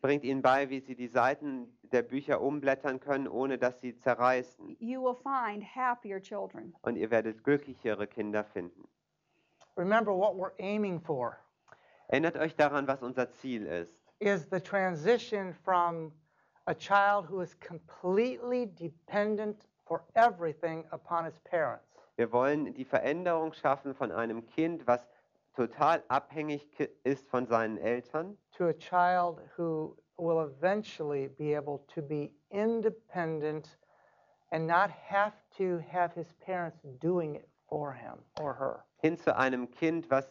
Bringt 0.00 0.24
ihnen 0.24 0.42
bei, 0.42 0.68
wie 0.70 0.80
sie 0.80 0.96
die 0.96 1.06
Seiten 1.06 1.68
der 1.92 2.02
Bücher 2.02 2.40
umblättern 2.40 2.98
können, 2.98 3.28
ohne 3.28 3.58
dass 3.58 3.80
sie 3.80 3.96
zerreißen. 3.96 4.76
You 4.80 5.00
will 5.00 5.14
find 5.14 5.62
happier 5.62 6.20
children. 6.20 6.74
Und 6.82 6.96
ihr 6.96 7.10
werdet 7.10 7.44
glücklichere 7.44 8.06
Kinder 8.06 8.44
finden. 8.44 8.88
Remember 9.76 10.12
what 10.12 10.34
we're 10.34 10.52
aiming 10.58 11.00
for 11.00 11.38
Erinnert 12.08 12.36
euch 12.36 12.54
daran, 12.54 12.86
was 12.86 13.02
unser 13.02 13.30
Ziel 13.30 13.66
ist. 13.66 13.94
is 14.20 14.46
the 14.46 14.60
transition 14.60 15.52
from 15.64 16.12
a 16.66 16.74
child 16.74 17.26
who 17.26 17.40
is 17.40 17.54
completely 17.54 18.66
dependent 18.66 19.66
for 19.86 20.04
everything 20.14 20.84
upon 20.92 21.24
his 21.24 21.38
parents 21.50 21.93
Wir 22.16 22.30
wollen 22.32 22.72
die 22.74 22.84
Veränderung 22.84 23.52
schaffen 23.52 23.94
von 23.94 24.12
einem 24.12 24.46
Kind, 24.46 24.86
was 24.86 25.00
total 25.56 26.02
abhängig 26.08 26.66
ist 27.02 27.28
von 27.28 27.46
seinen 27.46 27.78
Eltern, 27.78 28.36
to 28.56 28.66
a 28.66 28.72
child 28.72 29.38
who 29.56 29.96
will 30.16 30.40
eventually 30.44 31.28
be 31.28 31.56
able 31.56 31.80
to 31.92 32.00
be 32.02 32.30
independent 32.50 33.76
and 34.50 34.66
not 34.66 34.90
have 34.90 35.32
to 35.56 35.80
have 35.90 36.14
his 36.14 36.32
parents 36.34 36.78
doing 37.00 37.34
it 37.36 37.48
for 37.68 37.92
him 37.92 38.18
or 38.40 38.54
her. 38.56 38.84
hin 39.00 39.18
zu 39.18 39.36
einem 39.36 39.70
Kind, 39.70 40.08
was 40.10 40.26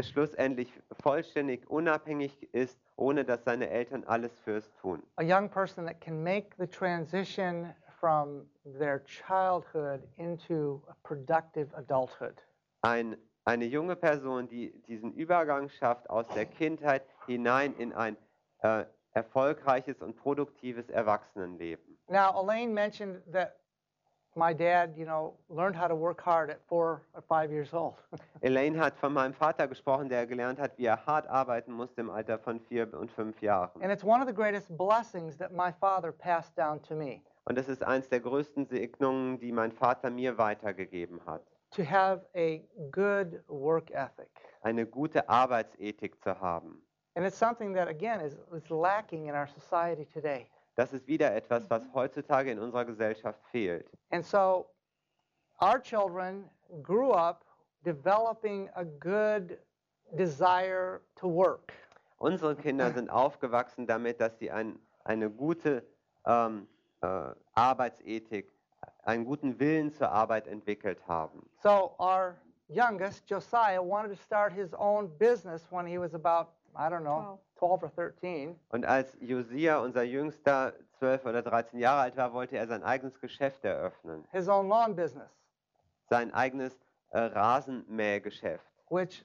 schlussendlich 0.00 0.68
vollständig 1.02 1.68
unabhängig 1.68 2.48
ist, 2.52 2.78
ohne 2.96 3.24
dass 3.24 3.44
seine 3.44 3.68
Eltern 3.70 4.04
alles 4.04 4.32
fürs 4.44 4.70
tun. 4.80 5.02
A 5.16 5.22
young 5.22 5.48
person 5.48 5.84
that 5.86 6.00
can 6.00 6.22
make 6.22 6.50
the 6.58 6.66
transition 6.66 7.74
from 8.02 8.42
their 8.80 9.00
childhood 9.04 10.02
into 10.18 10.82
a 10.90 10.94
productive 11.06 11.68
adulthood. 11.76 12.34
Ein, 12.82 13.16
eine 13.44 13.64
junge 13.66 13.94
Person, 13.94 14.48
die 14.48 14.72
diesen 14.88 15.12
Übergang 15.12 15.68
schafft 15.68 16.10
aus 16.10 16.26
der 16.34 16.46
Kindheit 16.46 17.04
hinein 17.26 17.74
in 17.76 17.92
ein 17.92 18.16
äh, 18.62 18.84
erfolgreiches 19.12 20.02
und 20.02 20.16
produktives 20.16 20.88
Erwachsenenleben. 20.90 21.96
Now, 22.08 22.32
Elaine 22.42 22.74
mentioned 22.74 23.22
that 23.32 23.58
my 24.34 24.52
dad, 24.52 24.96
you 24.96 25.04
know, 25.04 25.34
learned 25.48 25.76
how 25.76 25.86
to 25.86 25.94
work 25.94 26.20
hard 26.20 26.50
at 26.50 26.58
four 26.66 27.02
or 27.14 27.22
five 27.28 27.52
years 27.52 27.72
old. 27.72 27.94
Elaine 28.42 28.76
hat 28.80 28.96
von 28.98 29.12
meinem 29.12 29.34
Vater 29.34 29.68
gesprochen, 29.68 30.08
der 30.08 30.26
gelernt 30.26 30.58
hat, 30.58 30.76
wie 30.76 30.86
er 30.86 31.06
hart 31.06 31.28
arbeiten 31.28 31.70
musste 31.72 32.00
im 32.00 32.10
Alter 32.10 32.38
von 32.40 32.58
vier 32.58 32.92
und 32.94 33.12
fünf 33.12 33.40
Jahren. 33.42 33.80
and 33.80 33.92
it's 33.92 34.02
one 34.02 34.20
of 34.20 34.26
the 34.26 34.34
greatest 34.34 34.76
blessings 34.76 35.36
that 35.36 35.52
my 35.52 35.70
father 35.80 36.10
passed 36.10 36.56
down 36.56 36.80
to 36.82 36.96
me 36.96 37.22
Und 37.44 37.58
das 37.58 37.68
ist 37.68 37.82
eines 37.82 38.08
der 38.08 38.20
größten 38.20 38.66
Segnungen, 38.66 39.38
die 39.38 39.52
mein 39.52 39.72
Vater 39.72 40.10
mir 40.10 40.38
weitergegeben 40.38 41.24
hat. 41.26 41.42
to 41.72 41.84
have 41.84 42.26
a 42.36 42.62
good 42.90 43.40
work 43.48 43.90
ethic. 43.90 44.30
Eine 44.62 44.86
gute 44.86 45.28
Arbeitsethik 45.28 46.22
zu 46.22 46.38
haben. 46.38 46.82
And 47.14 47.26
it's 47.26 47.36
something 47.36 47.74
that, 47.74 47.88
again, 47.88 48.20
is, 48.20 48.36
is 48.54 48.70
lacking 48.70 49.26
in 49.26 49.34
our 49.34 49.46
society 49.46 50.06
today. 50.12 50.46
Das 50.76 50.92
ist 50.92 51.06
wieder 51.06 51.34
etwas, 51.34 51.68
was 51.68 51.82
heutzutage 51.92 52.50
in 52.50 52.58
unserer 52.58 52.84
Gesellschaft 52.84 53.40
fehlt. 53.50 53.86
And 54.10 54.24
so 54.24 54.66
our 55.60 55.78
children 55.78 56.48
grew 56.82 57.10
up 57.10 57.44
developing 57.84 58.70
a 58.74 58.84
good 58.84 59.58
desire 60.16 61.00
to 61.16 61.28
work. 61.28 61.72
Unsere 62.18 62.54
Kinder 62.54 62.92
sind 62.92 63.10
aufgewachsen 63.10 63.86
damit, 63.86 64.20
dass 64.20 64.38
sie 64.38 64.50
ein, 64.50 64.78
eine 65.04 65.28
gute 65.28 65.82
ähm, 66.24 66.68
äh, 66.68 66.81
Arbeitsethik, 67.54 68.50
einen 69.04 69.24
guten 69.24 69.58
Willen 69.58 69.92
zur 69.92 70.10
Arbeit 70.10 70.46
entwickelt 70.46 70.98
haben. 71.06 71.48
So 71.62 71.94
our 71.98 72.36
youngest, 72.68 73.28
Josiah, 73.28 73.80
wanted 73.80 74.10
to 74.16 74.22
start 74.22 74.52
his 74.52 74.72
own 74.74 75.08
business 75.18 75.66
when 75.70 75.86
he 75.86 75.98
was 75.98 76.14
about, 76.14 76.48
I 76.76 76.88
don't 76.88 77.02
know, 77.02 77.38
12 77.58 77.82
or 77.82 77.90
13. 77.94 78.56
Und 78.70 78.84
als 78.86 79.16
Josia, 79.20 79.78
unser 79.78 80.02
Jüngster, 80.02 80.72
12 80.98 81.26
oder 81.26 81.42
13 81.42 81.78
Jahre 81.78 82.02
alt 82.02 82.16
war, 82.16 82.32
wollte 82.32 82.56
er 82.56 82.66
sein 82.66 82.82
eigenes 82.82 83.20
Geschäft 83.20 83.64
eröffnen. 83.64 84.24
His 84.32 84.48
own 84.48 84.68
lawn 84.68 84.94
business, 84.96 85.30
Sein 86.08 86.32
eigenes 86.32 86.76
äh, 87.10 87.18
Rasenmähgeschäft. 87.20 88.64
which 88.90 89.24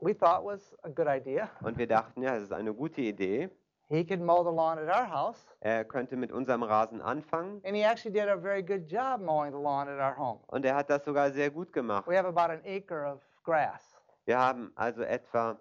we 0.00 0.14
thought 0.16 0.44
was 0.44 0.74
a 0.82 0.88
good 0.88 1.06
idea. 1.08 1.50
Und 1.62 1.76
wir 1.78 1.86
dachten, 1.86 2.22
ja, 2.22 2.34
das 2.34 2.44
ist 2.44 2.52
eine 2.52 2.72
gute 2.74 3.00
Idee. 3.02 3.50
He 3.90 4.04
could 4.04 4.20
mow 4.20 4.44
the 4.44 4.52
lawn 4.52 4.78
at 4.78 4.88
our 4.88 5.04
house. 5.04 5.44
Er 5.60 5.84
könnte 5.84 6.16
mit 6.16 6.30
unserem 6.30 6.62
Rasen 6.62 7.02
anfangen. 7.02 7.60
And 7.64 7.74
he 7.74 7.82
actually 7.82 8.12
did 8.12 8.28
a 8.28 8.36
very 8.36 8.62
good 8.62 8.88
job 8.88 9.20
mowing 9.20 9.50
the 9.50 9.58
lawn 9.58 9.88
at 9.88 9.98
our 9.98 10.16
home. 10.16 10.38
Und 10.46 10.64
er 10.64 10.76
hat 10.76 10.88
das 10.88 11.04
sogar 11.04 11.32
sehr 11.32 11.50
gut 11.50 11.72
gemacht. 11.72 12.06
We 12.06 12.16
have 12.16 12.28
about 12.28 12.52
an 12.52 12.60
acre 12.64 13.04
of 13.04 13.20
grass. 13.42 13.96
Wir 14.26 14.38
haben 14.38 14.70
also 14.76 15.02
etwa 15.02 15.58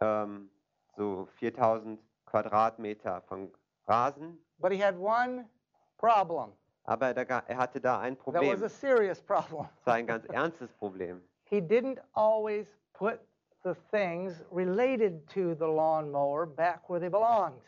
ähm, 0.00 0.50
so 0.96 1.26
4000 1.38 1.98
Quadratmeter 2.26 3.22
von 3.22 3.50
Rasen. 3.88 4.38
But 4.58 4.72
he 4.72 4.78
had 4.78 4.96
one 4.98 5.48
problem 5.96 6.52
Aber 6.84 7.06
er 7.16 7.56
hatte 7.56 7.80
da 7.80 8.00
ein 8.00 8.16
that 8.16 8.26
was 8.26 8.34
Problem. 8.34 8.62
a 8.64 8.68
serious 8.68 9.20
problem. 9.22 9.66
Das 9.78 9.86
war 9.86 9.94
ein 9.94 10.06
ganz 10.06 10.26
ernstes 10.26 10.70
Problem. 10.74 11.22
He 11.44 11.60
didn't 11.60 12.00
always 12.12 12.66
put 12.92 13.18
the 13.66 13.74
things 13.90 14.32
related 14.52 15.26
to 15.34 15.54
the 15.54 15.66
lawnmower 15.66 16.46
back 16.46 16.88
where 16.88 17.00
they 17.00 17.08
belonged. 17.10 17.60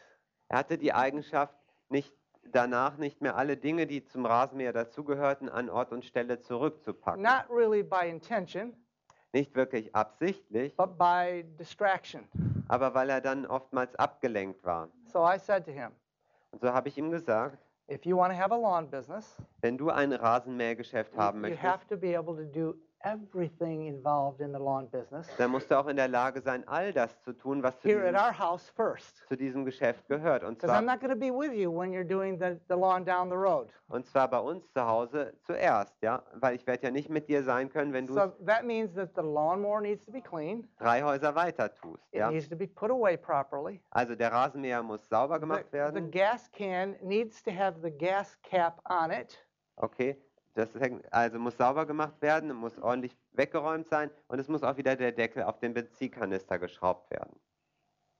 Er 0.48 0.58
hatte 0.58 0.78
die 0.78 0.92
Eigenschaft, 0.92 1.54
nicht, 1.88 2.14
danach 2.52 2.96
nicht 2.96 3.20
mehr 3.20 3.36
alle 3.36 3.56
Dinge, 3.56 3.86
die 3.86 4.04
zum 4.04 4.24
Rasenmäher 4.24 4.72
dazugehörten, 4.72 5.48
an 5.48 5.68
Ort 5.68 5.92
und 5.92 6.04
Stelle 6.04 6.40
zurückzupacken. 6.40 7.22
Not 7.22 7.44
really 7.50 7.82
by 7.82 8.08
intention, 8.08 8.74
Nicht 9.32 9.54
wirklich 9.54 9.94
absichtlich, 9.94 10.74
but 10.76 10.96
by 10.96 11.44
distraction. 11.58 12.28
aber 12.68 12.94
weil 12.94 13.10
er 13.10 13.20
dann 13.20 13.44
oftmals 13.44 13.94
abgelenkt 13.96 14.64
war. 14.64 14.88
So 15.12 15.20
I 15.28 15.38
said 15.38 15.64
to 15.66 15.70
him, 15.72 15.90
Und 16.52 16.60
so 16.62 16.72
habe 16.72 16.88
ich 16.88 16.96
ihm 16.96 17.10
gesagt, 17.10 17.58
if 17.90 18.06
you 18.06 18.16
want 18.16 18.32
to 18.32 18.38
have 18.38 18.52
a 18.54 18.56
lawn 18.56 18.88
business, 18.88 19.36
wenn 19.60 19.76
du 19.76 19.90
ein 19.90 20.12
Rasenmähergeschäft 20.12 21.14
haben 21.16 21.38
you, 21.38 21.42
möchtest, 21.50 21.62
have 21.62 21.86
to 21.88 21.96
be 21.96 22.16
able 22.16 22.36
to 22.36 22.44
do 22.44 22.74
everything 23.04 23.86
involved 23.86 24.40
in 24.40 24.52
the 24.52 24.58
lawn 24.58 24.88
business 24.90 25.26
dann 25.38 25.50
musst 25.50 25.70
du 25.70 25.78
auch 25.78 25.86
in 25.86 25.96
der 25.96 26.08
Lage 26.08 26.40
sein, 26.40 26.66
all 26.66 26.92
das 26.92 27.20
zu 27.22 27.32
tun, 27.32 27.62
was 27.62 27.78
zu 27.80 27.88
here 27.88 28.00
at 28.08 28.14
diesem, 28.14 28.26
our 28.26 28.38
house 28.38 28.68
first. 28.70 29.24
zu 29.28 29.36
diesem 29.36 29.64
Geschäft 29.64 30.06
gehört. 30.08 30.42
Und 30.44 30.58
Because 30.58 30.72
I'm 30.74 30.84
zwar, 30.84 30.94
not 30.94 31.00
going 31.00 31.12
to 31.12 31.18
be 31.18 31.30
with 31.32 31.52
you 31.56 31.70
when 31.70 31.90
you're 31.92 32.04
doing 32.06 32.38
the, 32.38 32.58
the 32.68 32.74
lawn 32.74 33.04
down 33.04 33.28
the 33.28 33.36
road. 33.36 33.68
und 33.88 34.06
zwar 34.06 34.28
bei 34.28 34.38
uns 34.40 34.70
zu 34.72 34.84
Hause 34.86 35.32
zuerst, 35.44 35.94
ja, 36.02 36.22
weil 36.34 36.56
ich 36.56 36.66
werde 36.66 36.84
ja 36.86 36.90
nicht 36.90 37.08
mit 37.08 37.28
dir 37.28 37.42
sein 37.42 37.68
können, 37.70 37.92
wenn 37.92 38.06
du 38.06 38.14
So 38.14 38.26
that 38.46 38.64
means 38.64 38.92
that 38.94 39.10
the 39.14 39.22
lawnmower 39.22 39.80
needs 39.80 40.04
to 40.04 40.12
be 40.12 40.20
clean. 40.20 40.66
drei 40.78 41.02
Häuser 41.02 41.34
weiter 41.34 41.72
tust. 41.72 42.02
It 42.12 42.18
Ja. 42.20 42.30
needs 42.30 42.48
to 42.48 42.56
be 42.56 42.66
put 42.66 42.90
away 42.90 43.16
properly. 43.16 43.80
Also 43.90 44.14
der 44.14 44.32
Rasenmäher 44.32 44.82
muss 44.82 45.08
sauber 45.08 45.36
The, 45.36 45.40
gemacht 45.40 45.66
the 45.70 45.78
werden. 45.78 46.10
gas 46.10 46.50
can 46.50 46.96
needs 47.02 47.42
to 47.44 47.50
have 47.50 47.80
the 47.82 47.90
gas 47.90 48.36
cap 48.42 48.80
on 48.90 49.10
it. 49.10 49.38
Okay, 49.76 50.16
das 50.58 50.68
also 51.10 51.38
muss 51.38 51.56
sauber 51.56 51.86
gemacht 51.86 52.20
werden, 52.20 52.52
muss 52.54 52.78
ordentlich 52.78 53.16
weggeräumt 53.32 53.88
sein 53.88 54.10
und 54.28 54.38
es 54.38 54.48
muss 54.48 54.62
auch 54.62 54.76
wieder 54.76 54.96
der 54.96 55.12
Deckel 55.12 55.44
auf 55.44 55.58
den 55.58 55.72
Benzinkanister 55.74 56.58
geschraubt 56.58 57.10
werden. 57.10 57.38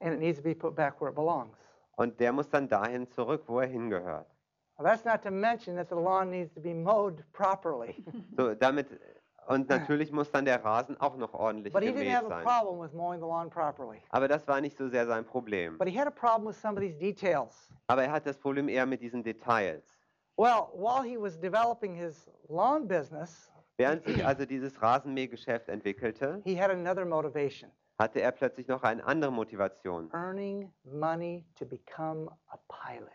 and 0.01 0.15
it 0.15 0.21
needs 0.21 0.39
to 0.39 0.45
be 0.45 0.55
put 0.55 0.77
back 0.77 1.01
where 1.01 1.11
it 1.11 1.17
belongs. 1.17 1.57
Und 1.97 2.21
der 2.21 2.33
muss 2.33 2.49
dann 2.49 2.69
dahin 2.69 3.11
zurück, 3.11 3.43
wo 3.49 3.59
er 3.61 3.67
hingehört. 3.67 4.27
Well, 4.77 4.87
that's 4.87 5.05
not 5.05 5.23
to 5.23 5.31
mention 5.33 5.75
that 5.75 5.89
the 5.89 5.97
lawn 5.97 6.31
needs 6.31 6.55
to 6.55 6.61
be 6.61 6.73
mowed 6.73 7.25
properly. 7.33 8.05
So, 8.37 8.55
damit, 8.55 8.87
und 9.49 9.69
natürlich 9.69 10.13
muss 10.13 10.31
dann 10.31 10.45
der 10.45 10.65
Rasen 10.65 10.97
auch 11.01 11.17
noch 11.17 11.35
ordentlich 11.35 11.73
but 11.73 11.83
he 11.83 11.89
didn't 11.89 11.95
gemäht 11.95 12.15
have 12.15 12.27
a 12.27 12.29
sein. 12.29 12.45
problem 12.45 12.81
with 12.81 12.93
mowing 12.93 13.19
the 13.19 13.27
lawn 13.27 13.51
properly. 13.51 13.99
Aber 14.11 14.29
das 14.29 14.47
war 14.47 14.61
nicht 14.61 14.77
so 14.77 14.89
sehr 14.89 15.07
sein 15.07 15.25
Problem. 15.25 15.77
But 15.79 15.89
he 15.89 15.99
had 15.99 16.07
a 16.07 16.13
problem 16.13 16.47
with 16.47 16.61
some 16.61 16.75
of 16.77 16.81
these 16.81 16.97
details. 16.97 17.69
Aber 17.89 18.05
er 18.05 18.13
hat 18.13 18.25
das 18.25 18.39
Problem 18.39 18.69
eher 18.69 18.87
mit 18.87 19.01
diesen 19.01 19.25
Details. 19.25 19.98
Well, 20.39 20.71
while 20.73 21.03
he 21.03 21.17
was 21.19 21.37
developing 21.37 21.97
his 21.97 22.29
lawn 22.49 22.87
business, 22.87 23.51
Während 23.77 24.05
sich 24.05 24.25
also 24.27 24.47
dieses 24.47 24.81
Rasenmähgeschäft 24.81 25.69
entwickelte, 25.69 26.41
he 26.45 26.55
had 26.57 26.71
another 26.71 27.05
motivation 27.05 27.71
hatte 28.01 28.21
er 28.21 28.31
plötzlich 28.31 28.69
noch 28.69 28.85
eine 28.85 29.05
andere 29.05 29.33
Motivation. 29.33 30.09
earning 30.15 30.71
money 30.85 31.45
to 31.59 31.67
become 31.67 32.31
a 32.53 32.59
pilot. 32.69 33.11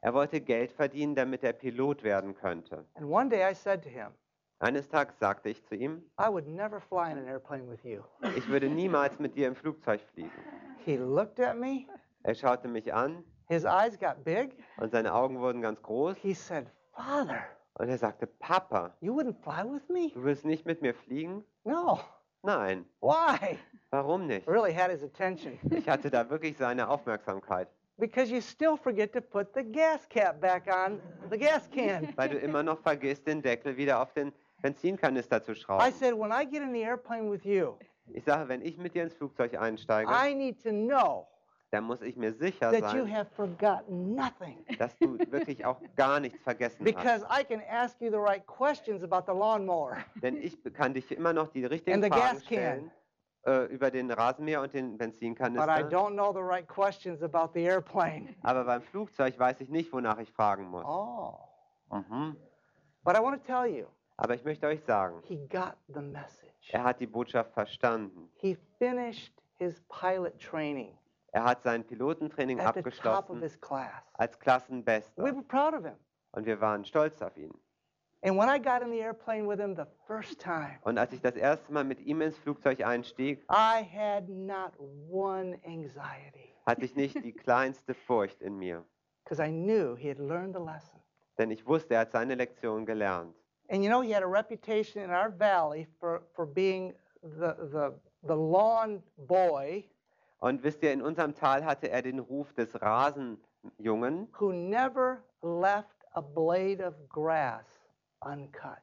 Er 0.00 0.14
wollte 0.14 0.40
Geld 0.40 0.72
verdienen, 0.72 1.14
damit 1.14 1.42
er 1.44 1.52
Pilot 1.52 2.02
werden 2.02 2.34
könnte. 2.34 2.86
And 2.94 3.10
one 3.10 3.28
day 3.28 3.42
I 3.46 3.54
said 3.54 3.82
to 3.82 3.88
him, 3.90 4.08
Eines 4.60 4.88
Tages 4.88 5.18
sagte 5.18 5.50
ich 5.50 5.62
zu 5.66 5.74
ihm, 5.74 6.02
I 6.18 6.28
would 6.30 6.46
never 6.46 6.80
fly 6.80 7.10
in 7.12 7.18
an 7.18 7.26
airplane 7.26 7.68
with 7.68 7.84
you. 7.84 8.02
ich 8.36 8.48
würde 8.48 8.68
niemals 8.70 9.18
mit 9.18 9.36
dir 9.36 9.48
im 9.48 9.54
Flugzeug 9.54 10.00
fliegen. 10.14 10.30
He 10.86 10.96
looked 10.96 11.38
at 11.40 11.58
me, 11.58 11.86
Er 12.22 12.34
schaute 12.34 12.68
mich 12.68 12.94
an 12.94 13.22
his 13.48 13.64
eyes 13.64 13.98
got 13.98 14.24
big. 14.24 14.50
und 14.78 14.90
seine 14.92 15.12
Augen 15.14 15.38
wurden 15.40 15.62
ganz 15.62 15.80
groß 15.82 16.16
He 16.16 16.34
said, 16.34 16.66
Father, 16.92 17.44
und 17.74 17.88
er 17.88 17.98
sagte, 17.98 18.26
Papa, 18.26 18.94
you 19.00 19.12
wouldn't 19.14 19.36
fly 19.42 19.64
with 19.64 19.88
me? 19.88 20.10
du 20.14 20.22
willst 20.24 20.44
nicht 20.44 20.64
mit 20.66 20.80
mir 20.82 20.94
fliegen? 20.94 21.44
No. 21.64 21.98
Nein, 22.42 22.84
Why? 23.00 23.58
warum 23.90 24.26
nicht? 24.26 24.46
Really 24.46 24.72
had 24.74 24.90
his 24.90 25.02
attention. 25.02 25.58
Ich 25.70 25.88
hatte 25.88 26.10
da 26.10 26.28
wirklich 26.28 26.56
seine 26.58 26.88
Aufmerksamkeit, 26.88 27.68
Because 27.96 28.30
you 28.32 28.40
still 28.40 28.76
forget 28.76 29.12
to 29.12 29.20
put 29.20 29.54
the 29.54 29.62
gas 29.62 30.06
cap 30.08 30.40
back 30.40 30.66
on 30.66 31.00
the 31.30 31.38
gas 31.38 31.68
can. 31.70 32.08
weil 32.16 32.28
du 32.28 32.38
immer 32.38 32.62
noch 32.62 32.80
vergisst, 32.80 33.26
den 33.26 33.40
Deckel 33.40 33.76
wieder 33.76 34.00
auf 34.02 34.12
den 34.12 34.32
Benzinkanister 34.62 35.42
zu 35.42 35.52
I 35.52 35.54
schrauben. 35.54 35.92
said, 35.92 36.12
when 36.14 36.32
I 36.32 36.44
get 36.44 36.60
in 36.62 36.72
the 36.72 36.82
airplane 36.82 37.30
with 37.30 37.44
you, 37.44 37.74
Ich 38.12 38.24
sage, 38.24 38.48
wenn 38.48 38.60
ich 38.62 38.76
mit 38.78 38.94
dir 38.94 39.04
ins 39.04 39.14
Flugzeug 39.14 39.54
einsteige, 39.58 40.10
I 40.10 40.34
need 40.34 40.62
to 40.62 40.70
know 40.70 41.26
dann 41.74 41.84
muss 41.84 42.02
ich 42.02 42.16
mir 42.16 42.32
sicher 42.32 42.70
sein, 42.70 42.82
dass 44.78 44.96
du 44.98 45.18
wirklich 45.32 45.66
auch 45.66 45.80
gar 45.96 46.20
nichts 46.20 46.40
vergessen 46.42 46.78
hast. 46.78 46.84
Because 46.84 47.26
I 47.28 47.42
can 47.42 47.60
ask 47.68 48.00
you 48.00 48.10
the 48.10 48.16
right 48.16 48.46
questions 48.46 49.02
about 49.02 49.24
the 49.26 49.36
lawnmower. 49.36 49.96
Denn 50.22 50.36
ich 50.36 50.56
kann 50.72 50.94
dich 50.94 51.10
immer 51.10 51.32
noch 51.32 51.48
die 51.48 51.64
richtigen 51.64 52.04
And 52.04 52.14
Fragen 52.14 52.40
stellen 52.40 52.90
äh, 53.44 53.64
über 53.72 53.90
den 53.90 54.08
Rasenmäher 54.12 54.62
und 54.62 54.72
den 54.72 54.92
But 54.92 54.94
I 54.94 54.98
Benzinkanister. 54.98 55.88
don't 55.88 56.12
know 56.12 56.32
the 56.32 56.42
right 56.42 56.68
questions 56.68 57.22
about 57.24 57.50
the 57.54 57.64
airplane. 57.64 58.36
Aber 58.42 58.64
beim 58.64 58.82
Flugzeug 58.82 59.36
weiß 59.36 59.60
ich 59.60 59.68
nicht, 59.68 59.92
wonach 59.92 60.18
ich 60.18 60.30
fragen 60.30 60.68
muss. 60.68 60.84
Oh. 60.84 61.34
Mhm. 61.90 62.36
But 63.02 63.16
I 63.16 63.20
want 63.20 63.44
to 63.44 63.52
tell 63.52 63.66
you, 63.66 63.86
Aber 64.16 64.34
ich 64.36 64.44
möchte 64.44 64.68
euch 64.68 64.82
sagen, 64.84 65.20
he 65.24 65.38
got 65.48 65.74
the 65.88 66.00
message. 66.00 66.70
er 66.70 66.84
hat 66.84 67.00
die 67.00 67.08
Botschaft 67.08 67.52
verstanden. 67.52 68.30
He 68.36 68.56
finished 68.78 69.34
his 69.58 69.82
pilot 69.88 70.38
training 70.38 70.96
Er 71.34 71.42
hat 71.44 71.64
sein 71.64 71.82
Pilotentraining 71.84 72.60
at 72.60 72.76
abgeschlossen 72.76 73.40
class. 73.60 73.90
als 74.12 74.34
We 74.36 74.38
Klassenbester. 74.38 75.22
were 75.22 75.42
proud 75.42 75.74
of 75.74 75.84
him. 75.84 75.96
Und 76.30 76.46
wir 76.46 76.60
waren 76.60 76.84
stolz 76.84 77.20
auf 77.22 77.36
ihn. 77.36 77.52
And 78.22 78.38
when 78.38 78.48
I 78.48 78.58
got 78.58 78.82
in 78.82 78.90
the 78.92 79.00
airplane 79.00 79.46
with 79.48 79.58
him 79.58 79.74
the 79.74 79.84
first 80.06 80.40
time, 80.40 80.78
Und 80.82 80.96
als 80.96 81.12
ich 81.12 81.20
das 81.20 81.34
erste 81.34 81.72
Mal 81.72 81.82
mit 81.82 82.00
ihm 82.00 82.20
ins 82.20 82.38
Flugzeug 82.38 82.80
einstieg, 82.86 83.44
I 83.50 83.82
had 83.82 84.28
not 84.28 84.72
one 85.10 85.58
anxiety 85.66 86.54
hatte 86.66 86.84
ich 86.84 86.94
nicht 86.94 87.16
die 87.24 87.32
kleinste 87.44 87.94
Furcht 87.94 88.40
in 88.40 88.56
mir. 88.56 88.84
because 89.24 89.40
I 89.42 89.50
knew 89.50 89.96
he 89.96 90.08
had 90.08 90.18
learned 90.20 90.54
the 90.54 90.62
lesson. 90.62 91.00
denn 91.36 91.50
ich 91.50 91.66
wusste, 91.66 91.94
er 91.94 92.00
hat 92.02 92.12
seine 92.12 92.36
Lektion 92.36 92.86
gelernt. 92.86 93.34
And 93.68 93.82
you 93.82 93.90
know, 93.90 94.02
he 94.02 94.14
had 94.14 94.22
a 94.22 94.28
reputation 94.28 95.02
in 95.02 95.10
our 95.10 95.30
valley 95.30 95.88
for, 95.98 96.22
for 96.34 96.46
being 96.46 96.94
the, 97.22 97.56
the, 97.72 97.92
the 98.22 98.36
lawn 98.36 99.02
boy 99.16 99.84
Und 100.38 100.62
wisst 100.62 100.82
ihr, 100.82 100.92
in 100.92 101.00
unserem 101.02 101.34
Tal 101.34 101.64
hatte 101.64 101.90
er 101.90 102.02
den 102.02 102.18
Ruf 102.18 102.52
des 102.54 102.80
Rasenjungen, 102.80 104.28
who 104.38 104.52
never 104.52 105.22
left 105.42 106.04
a 106.12 106.20
blade 106.20 106.80
of 106.86 106.94
grass 107.08 107.64
uncut. 108.20 108.78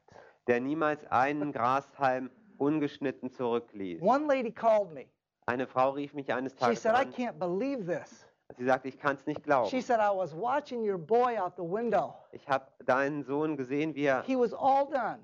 der 0.48 0.60
niemals 0.60 1.04
einen 1.10 1.52
Grashalm 1.52 2.30
ungeschnitten 2.58 3.30
zurückließ. 3.30 4.02
One 4.02 4.26
lady 4.26 4.50
called 4.50 4.92
me. 4.92 5.06
Eine 5.46 5.66
Frau 5.66 5.90
rief 5.90 6.14
mich 6.14 6.32
eines 6.32 6.52
She 6.52 6.58
Tages 6.58 6.82
said, 6.82 6.94
I 6.94 7.02
an. 7.02 7.12
can't 7.12 7.38
believe 7.38 7.84
this. 7.86 8.26
Sie 8.58 8.64
sagte, 8.66 8.88
ich 8.88 8.98
kann 8.98 9.16
es 9.16 9.24
nicht 9.26 9.38
She 9.38 9.42
glauben. 9.44 9.80
said, 9.82 9.98
I 10.00 10.10
was 10.14 10.34
watching 10.34 10.82
your 10.88 10.98
boy 10.98 11.38
out 11.38 11.54
the 11.56 11.62
window. 11.64 12.14
Ich 12.32 12.48
habe 12.48 12.66
deinen 12.84 13.22
Sohn 13.24 13.56
gesehen, 13.56 13.94
wie 13.94 14.04
er, 14.04 14.22
He 14.24 14.36
was 14.36 14.52
all 14.52 14.86
done. 14.90 15.20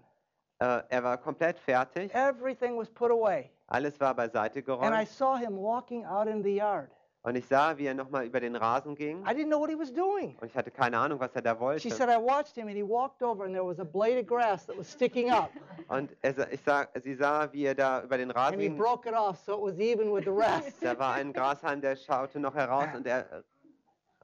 äh, 0.61 0.83
er 0.89 1.05
war 1.05 1.19
komplett 1.19 1.59
fertig. 1.59 2.13
Everything 2.15 2.77
was 2.79 2.89
put 2.91 3.11
away. 3.11 3.51
Alles 3.69 4.01
war 4.01 4.15
beiseite 4.15 4.59
And 4.61 4.65
I 4.65 5.05
geräumt. 5.05 5.09
saw 5.09 5.37
him 5.37 5.57
walking 5.59 6.05
out 6.05 6.27
in 6.27 6.43
the 6.43 6.55
yard. 6.57 6.91
Und 7.23 7.35
ich 7.37 7.47
sah, 7.47 7.77
wie 7.77 7.85
er 7.87 7.95
nochmal 7.95 8.25
über 8.25 8.41
den 8.41 8.57
Rasen 8.57 8.95
ging. 8.95 9.23
I 9.27 9.31
didn't 9.35 9.49
know 9.49 9.61
what 9.61 9.69
he 9.69 9.77
was 9.79 9.93
doing. 9.93 10.37
Und 10.41 10.47
ich 10.47 10.57
hatte 10.57 10.71
keine 10.71 10.97
Ahnung, 10.97 11.21
was 11.21 11.35
er 11.35 11.43
da 11.43 11.55
She 11.55 11.61
wollte. 11.61 11.91
said, 11.91 12.09
I 12.09 12.17
watched 12.17 12.55
him 12.57 12.69
and 12.69 12.77
he 12.77 12.83
walked 12.83 13.23
over 13.23 13.45
and 13.45 13.53
there 13.53 13.67
was 13.67 13.79
a 13.81 13.85
blade 13.85 14.19
of 14.19 14.27
grass 14.27 14.65
that 14.67 14.79
was 14.79 14.89
sticking 14.91 15.31
up. 15.31 15.51
Und 15.89 16.17
er, 16.23 16.33
sa- 16.33 16.47
ich 16.51 16.63
sah, 16.63 16.87
sie 17.03 17.15
sah, 17.17 17.53
wie 17.53 17.65
er 17.67 17.75
da 17.75 18.03
über 18.03 18.17
den 18.17 18.31
Rasen 18.31 18.55
And 18.55 18.63
he 18.63 18.69
ging. 18.69 18.79
broke 18.79 19.07
it 19.07 19.15
off 19.15 19.39
so 19.45 19.55
it 19.59 19.61
was 19.75 19.79
even 19.81 20.11
with 20.15 20.25
the 20.25 20.31
rest. 20.31 20.83
Da 20.83 20.99
war 20.99 21.15
ein 21.15 21.33
Grashalm, 21.33 21.81
der 21.83 21.97
schaute 21.97 22.39
noch 22.41 22.55
heraus 22.55 22.89
und 22.97 23.07
er 23.07 23.45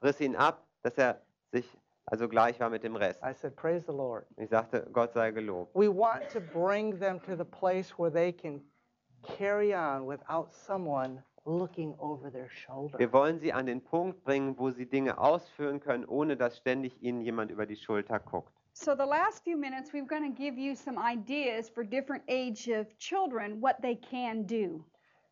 riss 0.01 0.19
ihn 0.21 0.35
ab, 0.35 0.63
dass 0.81 0.97
er 0.97 1.21
sich 1.51 1.69
also 2.07 2.27
gleich 2.29 2.59
war 2.59 2.69
mit 2.69 2.83
dem 2.83 2.95
Rest. 2.95 3.21
I 3.23 3.33
said, 3.33 3.55
Praise 3.55 3.85
the 3.85 3.91
Lord. 3.95 4.25
Ich 4.37 4.49
sagte, 4.49 4.87
Gott 4.93 5.13
sei 5.13 5.29
gelobt. 5.31 5.75
We 5.75 5.89
want 5.89 6.27
to 6.31 6.39
bring 6.39 6.97
them 6.99 7.19
to 7.23 7.35
the 7.35 7.43
place 7.45 7.93
where 7.99 8.11
they 8.11 8.31
can 8.31 8.61
carry 9.37 9.73
on 9.73 10.05
without 10.07 10.53
someone 10.53 11.21
looking 11.45 11.93
over 11.99 12.31
their 12.31 12.49
shoulder. 12.49 12.97
Wir 12.97 13.11
wollen 13.13 13.39
sie 13.39 13.53
an 13.53 13.65
den 13.65 13.81
Punkt 13.81 14.23
bringen, 14.23 14.57
wo 14.57 14.71
sie 14.71 14.85
Dinge 14.85 15.17
ausführen 15.17 15.79
können, 15.79 16.05
ohne 16.05 16.35
dass 16.35 16.57
ständig 16.57 17.01
ihnen 17.01 17.21
jemand 17.21 17.51
über 17.51 17.65
die 17.65 17.75
Schulter 17.75 18.19
guckt. 18.19 18.51
So, 18.73 18.93
the 18.93 19.05
last 19.05 19.43
few 19.43 19.57
minutes, 19.57 19.93
we're 19.93 20.05
going 20.05 20.23
to 20.23 20.35
give 20.35 20.57
you 20.57 20.75
some 20.75 20.97
ideas 20.97 21.69
for 21.69 21.83
different 21.83 22.23
age 22.27 22.67
of 22.67 22.87
children, 22.97 23.61
what 23.61 23.81
they 23.81 23.95
can 23.95 24.45
do. 24.45 24.83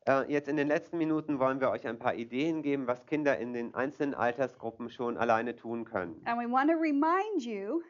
Äh, 0.05 0.31
jetzt 0.31 0.47
in 0.49 0.57
den 0.57 0.67
letzten 0.67 0.97
Minuten 0.97 1.39
wollen 1.39 1.59
wir 1.61 1.69
euch 1.69 1.87
ein 1.87 1.97
paar 1.97 2.15
Ideen 2.15 2.61
geben, 2.61 2.87
was 2.87 3.05
Kinder 3.05 3.37
in 3.37 3.53
den 3.53 3.73
einzelnen 3.73 4.13
Altersgruppen 4.13 4.89
schon 4.89 5.17
alleine 5.17 5.55
tun 5.55 5.85
können. 5.85 6.21
And 6.25 6.39
we 6.39 6.49
want 6.49 6.69
to 6.69 6.77
remind 6.77 7.43
you 7.43 7.81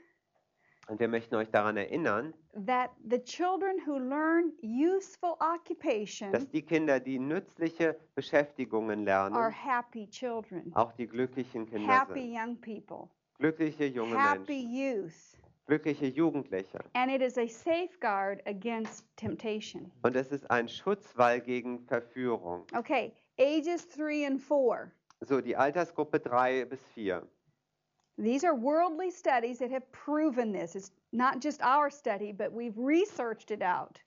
Und 0.88 1.00
wir 1.00 1.08
möchten 1.08 1.36
euch 1.36 1.50
daran 1.50 1.78
erinnern, 1.78 2.34
that 2.66 2.92
the 3.10 3.20
children 3.20 3.78
who 3.86 3.98
learn 3.98 4.52
useful 4.62 5.38
dass 5.40 5.56
occupation 5.56 6.52
die 6.52 6.62
Kinder, 6.62 7.00
die 7.00 7.20
nützliche 7.20 7.98
Beschäftigungen 8.16 9.08
are 9.08 9.30
lernen, 9.30 9.52
happy 9.52 10.08
children, 10.10 10.72
auch 10.76 10.92
die 10.94 11.08
glücklichen 11.08 11.66
Kinder 11.66 11.88
happy 11.88 12.22
sind. 12.22 12.34
young 12.34 12.58
people, 12.58 13.10
Glückliche 13.40 13.86
junge 13.86 14.18
happy 14.18 14.64
Menschen, 14.66 15.04
youth. 15.06 15.38
glückliche 15.68 16.08
Jugendliche. 16.08 16.80
And 16.94 17.10
it 17.10 17.22
is 17.22 17.38
a 17.38 17.48
safeguard 17.48 18.42
against 18.46 19.06
temptation. 19.16 19.90
Und 20.02 20.18
es 20.18 20.32
ist 20.34 20.52
ein 20.52 20.68
Schutzwall 20.68 21.40
gegen 21.40 21.80
Verführung. 21.86 22.66
Okay, 22.76 23.14
ages 23.40 23.88
three 23.88 24.26
and 24.26 24.42
four. 24.42 24.92
So, 25.22 25.40
die 25.40 25.56
Altersgruppe 25.56 26.20
3 26.20 26.66
bis 26.66 26.84
4. 26.94 27.26
These 28.18 28.43
are 28.45 28.55
worldly 28.55 29.09
studies 29.11 29.57
that 29.59 29.72
have 29.72 29.86
proven 29.91 30.53
this. 30.53 30.76
It's 30.76 30.91
not 31.11 31.41
just 31.41 31.61
our 31.64 31.89
study, 31.89 32.32
but 32.32 32.51
we've 32.53 32.78
researched 32.78 33.49
it 33.51 33.61
out. 33.64 33.99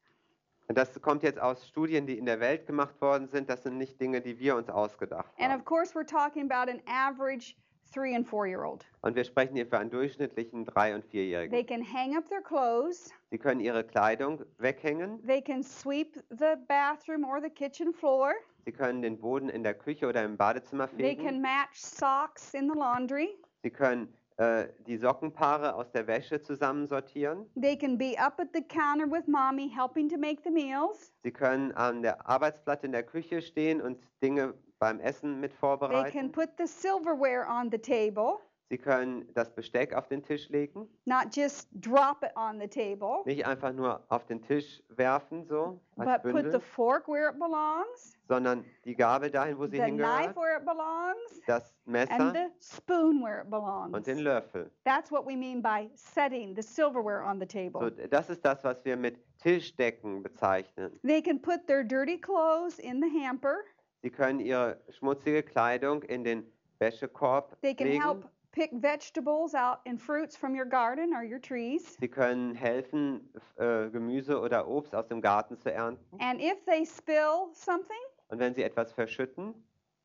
Und 0.68 0.76
Das 0.76 1.00
kommt 1.00 1.22
jetzt 1.22 1.38
aus 1.40 1.66
Studien, 1.68 2.06
die 2.06 2.18
in 2.18 2.26
der 2.26 2.40
Welt 2.40 2.66
gemacht 2.66 3.00
worden 3.00 3.28
sind. 3.28 3.48
Das 3.48 3.62
sind 3.62 3.78
nicht 3.78 4.00
Dinge, 4.00 4.20
die 4.20 4.38
wir 4.38 4.56
uns 4.56 4.68
ausgedacht 4.68 5.30
And 5.38 5.50
haben. 5.52 5.58
of 5.60 5.64
course, 5.64 5.94
we're 5.94 6.06
talking 6.06 6.50
about 6.50 6.70
an 6.70 6.80
average 6.86 7.56
three 7.92 8.14
and 8.16 8.26
four 8.26 8.46
year 8.46 8.64
old. 8.64 8.84
Und 9.02 9.14
wir 9.14 9.22
sprechen 9.24 9.54
hier 9.54 9.66
für 9.66 9.78
einen 9.78 9.90
durchschnittlichen 9.90 10.66
3- 10.66 10.94
und 10.96 11.08
They 11.10 11.20
4-Jährigen. 11.32 11.66
can 11.66 11.82
hang 11.84 12.16
up 12.16 12.28
their 12.28 12.42
clothes, 12.42 13.12
Sie 13.30 13.38
können 13.38 13.60
ihre 13.60 13.84
Kleidung 13.84 14.44
weghängen. 14.58 15.24
they 15.26 15.40
can 15.40 15.62
sweep 15.62 16.16
the 16.30 16.56
bathroom 16.68 17.24
or 17.24 17.40
the 17.40 17.50
kitchen 17.50 17.92
floor, 17.92 18.34
Sie 18.64 18.72
können 18.72 19.02
den 19.02 19.18
Boden 19.20 19.48
in 19.48 19.62
der 19.62 19.74
Küche 19.74 20.08
oder 20.08 20.24
im 20.24 20.36
Badezimmer 20.36 20.88
they 20.96 21.14
can 21.14 21.26
fegen. 21.26 21.40
match 21.42 21.76
socks 21.80 22.54
in 22.54 22.68
the 22.68 22.76
laundry, 22.76 23.28
Sie 23.66 23.70
können 23.72 24.14
äh, 24.36 24.68
die 24.86 24.96
Sockenpaare 24.96 25.74
aus 25.74 25.90
der 25.90 26.06
Wäsche 26.06 26.40
zusammensortieren. 26.40 27.50
they 27.60 27.76
can 27.76 27.98
be 27.98 28.14
up 28.16 28.38
at 28.38 28.46
the 28.54 28.62
counter 28.62 29.10
with 29.10 29.26
mommy 29.26 29.68
helping 29.68 30.08
to 30.08 30.16
make 30.16 30.40
the 30.44 30.50
meals, 30.52 31.10
Sie 31.24 31.32
können 31.32 31.72
an 31.72 32.00
der 32.02 32.28
Arbeitsplatte 32.28 32.86
in 32.86 32.92
der 32.92 33.02
Küche 33.02 33.42
stehen 33.42 33.80
und 33.82 33.98
Dinge 34.22 34.54
beim 34.78 35.00
Essen 35.00 35.40
mit 35.40 35.50
they 35.50 35.58
can 35.58 35.78
vorbereiten. 35.78 36.30
put 36.30 36.50
the 36.58 36.66
silverware 36.68 37.44
on 37.48 37.68
the 37.72 37.78
table, 37.78 38.38
Sie 38.68 38.78
können 38.78 39.32
das 39.32 39.54
Besteck 39.54 39.94
auf 39.94 40.08
den 40.08 40.24
Tisch 40.24 40.48
legen. 40.48 40.88
not 41.04 41.26
just 41.32 41.68
drop 41.80 42.22
it 42.24 42.32
on 42.36 42.58
the 42.58 42.66
table. 42.66 43.22
Nicht 43.24 43.46
einfach 43.46 43.72
nur 43.72 44.02
auf 44.08 44.26
den 44.26 44.42
Tisch 44.42 44.82
werfen, 44.88 45.46
so 45.46 45.80
als 45.96 46.22
But 46.22 46.22
put 46.32 46.42
the 46.42 46.48
Bündel, 46.50 46.60
fork 46.60 47.06
where 47.06 47.30
it 47.30 47.38
belongs, 47.38 48.18
sondern 48.26 48.64
die 48.84 48.96
Gabel 48.96 49.30
dahin, 49.30 49.56
wo 49.56 49.66
sie 49.66 49.76
the 49.76 49.84
knife 49.84 50.32
hingehört, 50.32 50.36
where 50.36 50.56
it 50.58 50.64
belongs, 50.66 51.40
das 51.46 51.72
and 51.86 51.92
Messer 51.92 52.32
the 52.32 52.50
spoon 52.60 53.22
where 53.22 53.38
it 53.38 53.44
und 53.44 53.50
belongs. 53.50 54.04
den 54.04 54.18
Löffel. 54.18 54.68
That's 54.84 55.12
what 55.12 55.24
we 55.24 55.36
mean 55.36 55.62
by 55.62 55.88
setting 55.94 56.56
the 56.56 56.62
silverware 56.62 57.22
on 57.24 57.38
the 57.38 57.46
So, 57.48 57.70
table. 57.70 57.90
das 58.10 58.28
ist 58.30 58.44
das, 58.44 58.64
was 58.64 58.84
wir 58.84 58.96
mit 58.96 59.16
Tischdecken 59.38 60.24
bezeichnen. 60.24 60.90
They 61.04 61.22
can 61.22 61.40
put 61.40 61.68
their 61.68 61.84
dirty 61.84 62.18
clothes 62.20 62.80
in 62.80 63.00
the 63.00 63.08
hamper. 63.24 63.58
Sie 64.02 64.10
können 64.10 64.40
ihre 64.40 64.80
schmutzige 64.90 65.44
Kleidung 65.44 66.02
in 66.02 66.24
den 66.24 66.44
Wäschekorb 66.80 67.56
They 67.62 67.74
can 67.74 67.86
legen. 67.86 68.02
help 68.02 68.24
pick 68.56 68.70
vegetables 68.72 69.54
out 69.54 69.80
and 69.86 70.00
fruits 70.00 70.34
from 70.34 70.54
your 70.56 70.64
garden 70.64 71.12
or 71.14 71.22
your 71.22 71.38
trees. 71.38 71.96
Sie 72.00 72.08
können 72.08 72.54
helfen, 72.54 73.20
äh, 73.56 73.90
Gemüse 73.90 74.40
oder 74.40 74.66
Obst 74.66 74.94
aus 74.94 75.06
dem 75.08 75.20
Garten 75.20 75.58
zu 75.58 75.70
ernten. 75.70 76.18
And 76.20 76.40
if 76.40 76.64
they 76.64 76.86
spill 76.86 77.52
something, 77.52 77.96
Und 78.28 78.38
wenn 78.38 78.54
sie 78.54 78.62
etwas 78.62 78.92
verschütten, 78.92 79.54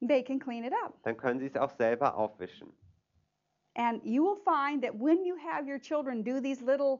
they 0.05 0.21
can 0.21 0.37
clean 0.37 0.65
it 0.65 0.73
up. 0.85 0.93
dann 1.03 1.15
können 1.15 1.39
sie 1.39 1.45
es 1.45 1.55
auch 1.55 1.71
selber 1.71 2.15
aufwischen. 2.17 2.73
And 3.75 4.03
you 4.03 4.21
will 4.25 4.35
find 4.43 4.83
that 4.83 4.93
when 4.99 5.23
you 5.23 5.37
have 5.37 5.65
your 5.65 5.79
children 5.79 6.21
do 6.25 6.41
these 6.41 6.61
little 6.61 6.99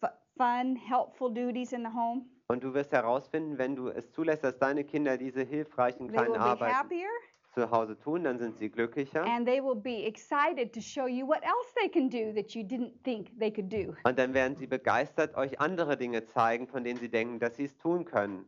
fu- 0.00 0.06
fun, 0.36 0.76
helpful 0.76 1.32
duties 1.32 1.72
in 1.72 1.82
the 1.82 1.90
home, 1.90 2.26
Und 2.48 2.62
du 2.62 2.74
wirst 2.74 2.92
herausfinden, 2.92 3.56
wenn 3.56 3.74
du 3.74 3.88
es 3.88 4.12
zulässt, 4.12 4.44
dass 4.44 4.58
deine 4.58 4.84
Kinder 4.84 5.16
diese 5.16 5.40
hilfreichen 5.42 6.08
they 6.08 6.18
will 6.18 6.26
kleinen 6.26 6.34
be 6.34 6.40
Arbeiten 6.40 6.76
happier 6.76 7.08
zu 7.54 7.70
Hause 7.70 7.98
tun, 7.98 8.24
dann 8.24 8.38
sind 8.38 8.58
sie 8.58 8.68
glücklicher. 8.68 9.22
and 9.24 9.46
they 9.46 9.62
will 9.62 9.74
be 9.76 10.04
excited 10.06 10.72
to 10.72 10.80
show 10.80 11.06
you 11.06 11.26
what 11.26 11.42
else 11.42 11.72
they 11.80 11.88
can 11.88 12.08
do 12.08 12.32
that 12.34 12.54
you 12.54 12.62
didn't 12.62 12.92
think 13.04 13.30
they 13.38 13.50
could 13.50 13.68
do. 13.70 13.94
Und 14.04 14.18
dann 14.18 14.34
werden 14.34 14.56
sie 14.56 14.66
begeistert 14.66 15.36
euch 15.36 15.60
andere 15.60 15.96
Dinge 15.96 16.24
zeigen, 16.26 16.66
von 16.66 16.84
denen 16.84 16.98
sie 16.98 17.08
denken, 17.08 17.38
dass 17.38 17.56
sie 17.56 17.64
es 17.64 17.76
tun 17.78 18.04
können. 18.04 18.44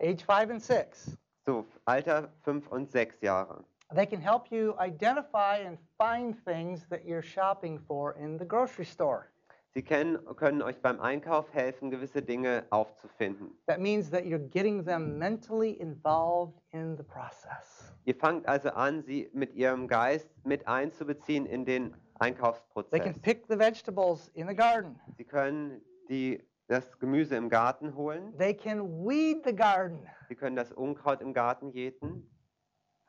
Age 0.00 0.24
five 0.24 0.50
and 0.50 0.62
six. 0.62 1.16
So, 1.46 1.64
Alter 1.84 2.28
5 2.42 2.66
und 2.72 2.90
6 2.90 3.20
Jahre. 3.20 3.64
They 3.94 4.04
can 4.04 4.20
help 4.20 4.50
you 4.50 4.74
identify 4.80 5.64
and 5.64 5.78
find 5.96 6.34
things 6.44 6.88
that 6.88 7.04
you're 7.04 7.22
shopping 7.22 7.78
for 7.78 8.16
in 8.16 8.36
the 8.36 8.44
grocery 8.44 8.84
store. 8.84 9.30
Sie 9.76 9.82
kennen, 9.82 10.18
können 10.36 10.62
euch 10.62 10.80
beim 10.80 11.00
Einkauf 11.02 11.52
helfen, 11.52 11.90
gewisse 11.90 12.22
Dinge 12.22 12.64
aufzufinden. 12.70 13.50
That 13.66 13.78
means 13.78 14.10
that 14.10 14.22
you're 14.24 14.38
getting 14.38 14.82
them 14.82 15.18
mentally 15.18 15.72
involved 15.72 16.58
in 16.70 16.96
the 16.96 17.02
process. 17.02 17.94
Ihr 18.06 18.14
fangt 18.14 18.48
also 18.48 18.70
an, 18.70 19.02
sie 19.02 19.28
mit 19.34 19.54
ihrem 19.54 19.86
Geist 19.86 20.30
mit 20.44 20.66
einzubeziehen 20.66 21.44
in 21.44 21.66
den 21.66 21.90
They 21.90 21.90
can 21.90 22.00
Einkaufsprozess. 22.20 23.18
pick 23.20 23.44
the 23.50 23.58
vegetables 23.58 24.30
in 24.32 24.48
the 24.48 24.54
garden. 24.54 24.98
Sie 25.18 25.24
können 25.24 25.82
die, 26.08 26.42
das 26.68 26.98
Gemüse 26.98 27.36
im 27.36 27.50
Garten 27.50 27.94
holen. 27.94 28.34
They 28.38 28.54
can 28.54 29.06
weed 29.06 29.44
the 29.44 29.54
garden. 29.54 29.98
Sie 30.28 30.36
können 30.36 30.56
das 30.56 30.72
Unkraut 30.72 31.20
im 31.20 31.34
Garten 31.34 31.68
jäten. 31.68 32.26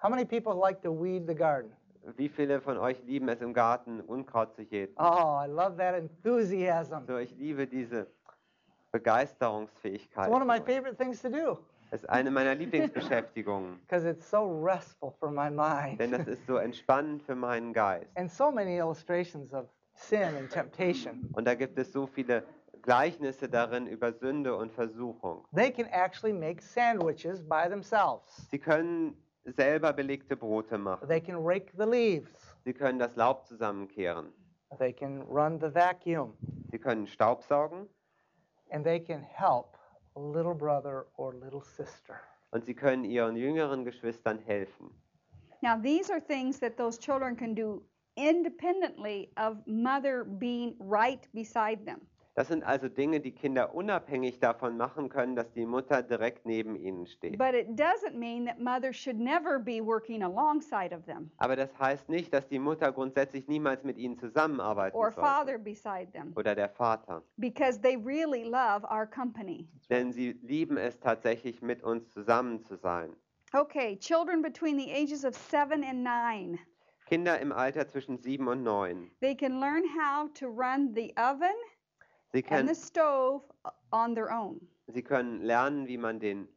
How 0.03 0.09
many 0.09 0.25
people 0.25 0.53
like 0.53 0.81
to 0.81 0.91
weed 0.91 1.27
the 1.29 1.33
garden? 1.33 1.71
Wie 2.15 2.29
viele 2.29 2.61
von 2.61 2.77
euch 2.77 3.03
lieben 3.03 3.27
es 3.27 3.41
im 3.41 3.53
Garten, 3.53 3.99
Unkraut 4.01 4.55
zu 4.55 4.61
jäten? 4.61 4.95
Oh, 4.97 5.39
I 5.43 5.47
love 5.47 5.75
that 5.77 5.95
enthusiasm. 5.95 7.05
So, 7.05 7.17
ich 7.17 7.35
liebe 7.35 7.67
diese 7.67 8.01
It's 8.01 8.91
Begeisterungsfähigkeit. 8.91 10.29
one 10.29 10.41
of 10.41 10.47
my 10.47 10.59
favorite 10.59 10.95
things 10.95 11.21
to 11.21 11.29
do 11.29 11.57
Es 11.91 12.03
ist 12.03 12.09
eine 12.09 12.31
meiner 12.31 12.55
Lieblingsbeschäftigungen, 12.55 13.79
because 13.87 14.07
it's 14.09 14.29
so 14.29 14.61
restful 14.63 15.11
for 15.19 15.29
my 15.31 15.49
mind. 15.49 15.99
denn 15.99 16.11
das 16.11 16.27
ist 16.27 16.45
so 16.47 16.57
entspannend 16.57 17.23
für 17.23 17.35
meinen 17.35 17.73
Geist. 17.73 18.09
And 18.15 18.31
so 18.31 18.51
many 18.51 18.77
illustrations 18.77 19.53
of 19.53 19.65
sin 19.93 20.23
and 20.37 20.49
temptation. 20.49 21.29
Und 21.33 21.45
da 21.45 21.55
gibt 21.55 21.77
es 21.77 21.91
so 21.91 22.07
viele 22.07 22.43
Gleichnisse 22.83 23.49
darin 23.49 23.87
über 23.87 24.13
Sünde 24.13 24.55
und 24.55 24.71
Versuchung. 24.71 25.43
They 25.53 25.71
can 25.71 25.87
actually 25.91 26.33
make 26.33 26.61
sandwiches 26.61 27.43
by 27.43 27.67
themselves. 27.69 28.47
Sie 28.49 28.59
können 28.59 29.15
selber 29.53 29.93
belegte 29.93 30.35
Brote 30.35 30.77
machen. 30.77 31.07
They 31.07 31.21
can 31.21 31.37
rake 31.45 31.71
the 31.77 31.85
leaves. 31.85 32.55
Sie 32.65 32.73
können 32.73 32.99
das 32.99 33.15
Laub 33.15 33.45
zusammenkehren. 33.47 34.31
They 34.79 34.91
can 34.93 35.21
run 35.29 35.59
the 35.59 35.69
vacuum. 35.73 36.33
Sie 36.71 36.77
können 36.77 37.07
Staubsaugen 37.07 37.87
And 38.69 38.83
they 38.83 38.99
can 38.99 39.21
help 39.23 39.77
a 40.15 40.19
little 40.19 40.53
brother 40.53 41.05
or 41.15 41.33
little 41.33 41.61
sister. 41.61 42.19
und 42.51 42.65
sie 42.65 42.73
können 42.73 43.03
ihren 43.05 43.35
jüngeren 43.35 43.85
Geschwistern 43.85 44.39
helfen. 44.39 44.89
Now, 45.61 45.75
these 45.81 46.09
are 46.11 46.19
things 46.19 46.59
that 46.59 46.77
those 46.77 46.97
children 46.99 47.35
can 47.35 47.55
do 47.55 47.81
independently 48.15 49.29
of 49.37 49.57
mother 49.65 50.23
being 50.23 50.75
right 50.79 51.27
beside 51.33 51.85
them. 51.85 52.01
Das 52.37 52.49
sind 52.49 52.63
also 52.63 52.87
Dinge, 52.87 53.19
die 53.19 53.31
Kinder 53.31 53.73
unabhängig 53.73 54.39
davon 54.39 54.77
machen 54.77 55.09
können, 55.09 55.35
dass 55.35 55.51
die 55.53 55.65
Mutter 55.65 56.03
direkt 56.03 56.45
neben 56.45 56.75
ihnen 56.75 57.07
steht. 57.07 57.35
But 57.39 57.55
it 57.55 57.69
doesn't 57.69 58.13
mean 58.13 58.45
that 58.45 58.59
mother 58.59 58.93
should 58.93 59.17
never 59.17 59.57
be 59.57 59.83
working 59.83 60.21
alongside 60.21 60.93
of 60.95 61.03
them 61.07 61.31
Aber 61.39 61.55
das 61.55 61.75
heißt 61.79 62.09
nicht, 62.09 62.31
dass 62.31 62.47
die 62.47 62.59
Mutter 62.59 62.91
grundsätzlich 62.91 63.47
niemals 63.47 63.83
mit 63.83 63.97
ihnen 63.97 64.19
zusammenarbeiten 64.19 64.95
or 64.95 65.11
sollte. 65.11 65.19
father 65.19 65.57
beside 65.57 66.11
them 66.11 66.31
Oder 66.35 66.53
der 66.53 66.69
Vater. 66.69 67.23
because 67.37 67.81
they 67.81 67.97
really 67.97 68.43
love 68.43 68.85
our 68.87 69.07
company. 69.07 69.67
Denn 69.89 70.11
sie 70.11 70.33
lieben 70.43 70.77
es 70.77 70.99
tatsächlich, 70.99 71.63
mit 71.63 71.81
uns 71.81 72.07
zusammen 72.11 72.61
zu 72.61 72.75
sein. 72.75 73.15
Okay, 73.53 73.97
children 73.97 74.43
between 74.43 74.77
the 74.77 74.91
ages 74.93 75.25
of 75.25 75.35
seven 75.35 75.83
and 75.83 76.03
nine. 76.03 76.59
Kinder 77.07 77.39
im 77.39 77.51
Alter 77.51 77.87
zwischen 77.87 78.19
sieben 78.19 78.47
und 78.47 78.61
neun. 78.61 79.09
They 79.21 79.33
can 79.35 79.59
learn 79.59 79.81
how 79.99 80.31
to 80.35 80.45
run 80.45 80.93
the 80.93 81.11
oven 81.17 81.55
Sie 82.37 82.43
and 82.43 82.67
können, 82.67 82.67
the 82.67 82.75
stove 82.75 83.41
uh, 83.65 83.71
on 83.91 84.13
their 84.13 84.31
own. 84.31 84.61
sie 84.87 85.01
können 85.01 85.41
lernen, 85.41 85.87
wie 85.87 85.97
man 85.97 86.19
den, 86.19 86.47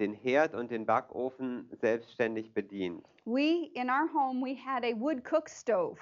den 0.00 0.12
Herd 0.12 0.54
und 0.54 0.70
den 0.72 0.84
Backofen 0.84 1.70
selbstständig 1.80 2.52
bedient. 2.52 3.06
We, 3.24 3.70
in 3.74 3.88
our 3.88 4.08
home, 4.12 4.44
we 4.44 4.56
had 4.56 4.84
a 4.84 4.94
wood 4.98 5.22
cook 5.24 5.48
stove. 5.48 5.98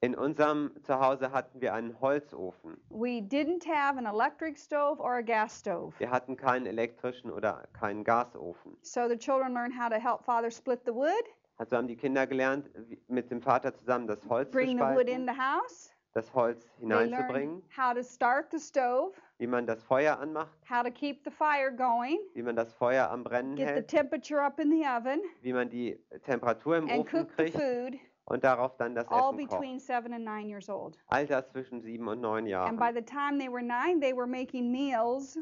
In 0.00 0.14
unserem 0.14 0.70
Zuhause 0.82 1.32
hatten 1.32 1.60
wir 1.62 1.72
einen 1.72 1.98
Holzofen. 2.00 2.76
We 2.90 3.20
didn't 3.20 3.64
have 3.66 3.98
an 3.98 4.04
electric 4.06 4.58
stove 4.58 5.00
or 5.00 5.14
a 5.14 5.22
gas 5.22 5.58
stove. 5.58 5.94
Wir 5.98 6.10
hatten 6.10 6.36
keinen 6.36 6.66
elektrischen 6.66 7.30
oder 7.30 7.66
keinen 7.72 8.04
Gasofen. 8.04 8.76
So 8.82 9.08
the 9.08 9.16
children 9.16 9.54
learn 9.54 9.72
how 9.72 9.88
to 9.88 9.98
help 9.98 10.22
father 10.24 10.50
split 10.50 10.80
the 10.84 10.94
wood, 10.94 11.24
Also 11.56 11.74
haben 11.76 11.88
die 11.88 11.96
Kinder 11.96 12.26
gelernt, 12.26 12.68
mit 13.08 13.30
dem 13.30 13.40
Vater 13.40 13.74
zusammen 13.74 14.06
das 14.06 14.24
Holz 14.28 14.50
zu 14.50 14.52
bring 14.58 14.76
the 14.76 14.84
wood 14.84 15.08
in 15.08 15.24
spalten, 15.24 15.26
the 15.26 15.40
house. 15.40 15.90
Das 16.14 16.32
Holz 16.34 16.68
hineinzubringen, 16.78 17.62
how 17.76 17.94
to 17.94 18.02
start 18.02 18.50
the 18.50 18.58
stove, 18.58 19.12
wie 19.38 19.46
man 19.46 19.66
das 19.66 19.82
Feuer 19.82 20.18
anmacht, 20.18 20.56
how 20.68 20.82
to 20.82 20.90
keep 20.90 21.22
the 21.24 21.30
fire 21.30 21.70
going, 21.70 22.18
wie 22.34 22.42
man 22.42 22.56
das 22.56 22.72
Feuer 22.74 23.10
am 23.10 23.22
Brennen 23.24 23.54
get 23.56 23.68
the 23.68 23.74
hält, 23.74 23.88
temperature 23.88 24.40
up 24.42 24.58
in 24.58 24.70
the 24.70 24.84
oven, 24.86 25.20
wie 25.42 25.52
man 25.52 25.68
die 25.68 25.98
Temperatur 26.24 26.76
im 26.78 26.88
and 26.88 27.00
Ofen 27.00 27.20
cook 27.20 27.28
the 27.36 27.44
kriegt 27.44 27.56
food, 27.56 28.00
und 28.24 28.42
darauf 28.44 28.76
dann 28.76 28.94
das 28.94 29.06
all 29.08 29.34
Essen 29.34 29.48
kocht. 29.48 29.60
between 29.60 29.78
seven 29.78 30.12
and 30.12 30.24
nine 30.24 30.48
years 30.48 30.68
old. 30.68 30.98
All 31.08 31.26
das 31.26 31.48
zwischen 31.50 31.80
sieben 31.80 32.08
und 32.08 32.20
neun 32.20 32.38
And 32.52 32.78
by 32.78 32.84
Jahren. 32.86 32.94
the 32.94 33.02
time 33.02 33.38
they 33.38 33.48
were 33.50 33.62
nine, 33.62 34.00
they 34.00 34.14
were 34.14 34.26
making 34.26 34.70
meals 34.72 35.38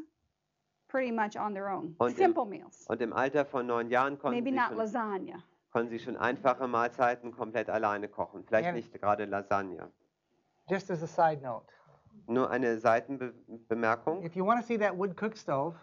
pretty 0.89 1.11
much 1.11 1.35
on 1.37 1.53
their 1.53 1.69
own. 1.69 1.95
Und 1.97 2.11
im- 2.11 2.15
Simple 2.17 2.45
meals. 2.45 2.85
Und 2.87 3.01
im 3.01 3.13
Alter 3.13 3.45
von 3.45 3.65
neun 3.65 3.89
Jahren 3.89 4.17
konnten 4.19 4.37
Maybe 4.43 4.51
sie, 4.51 4.55
not 4.57 4.67
schon, 4.69 4.77
lasagna. 4.77 5.43
konnten 5.71 5.89
sie 5.89 5.99
schon 5.99 6.17
einfache 6.17 6.67
Mahlzeiten 6.67 7.31
komplett 7.31 7.69
alleine 7.69 8.07
kochen. 8.09 8.43
Vielleicht 8.45 8.67
Ja. 8.67 8.71
nicht 8.73 8.93
gerade 8.93 9.25
Lasagne. 9.25 9.91
Just 10.69 10.89
as 10.91 11.01
a 11.01 11.07
side 11.07 11.41
note, 11.41 11.65
Nur 12.27 12.49
eine 12.51 12.77
Seitenbemerkung. 12.77 14.23
if 14.25 14.35
you 14.35 14.43
want 14.45 14.59
to 14.59 14.65
see 14.65 14.77
that 14.77 14.95
wood 14.95 15.15
cook 15.15 15.35
stove, 15.37 15.75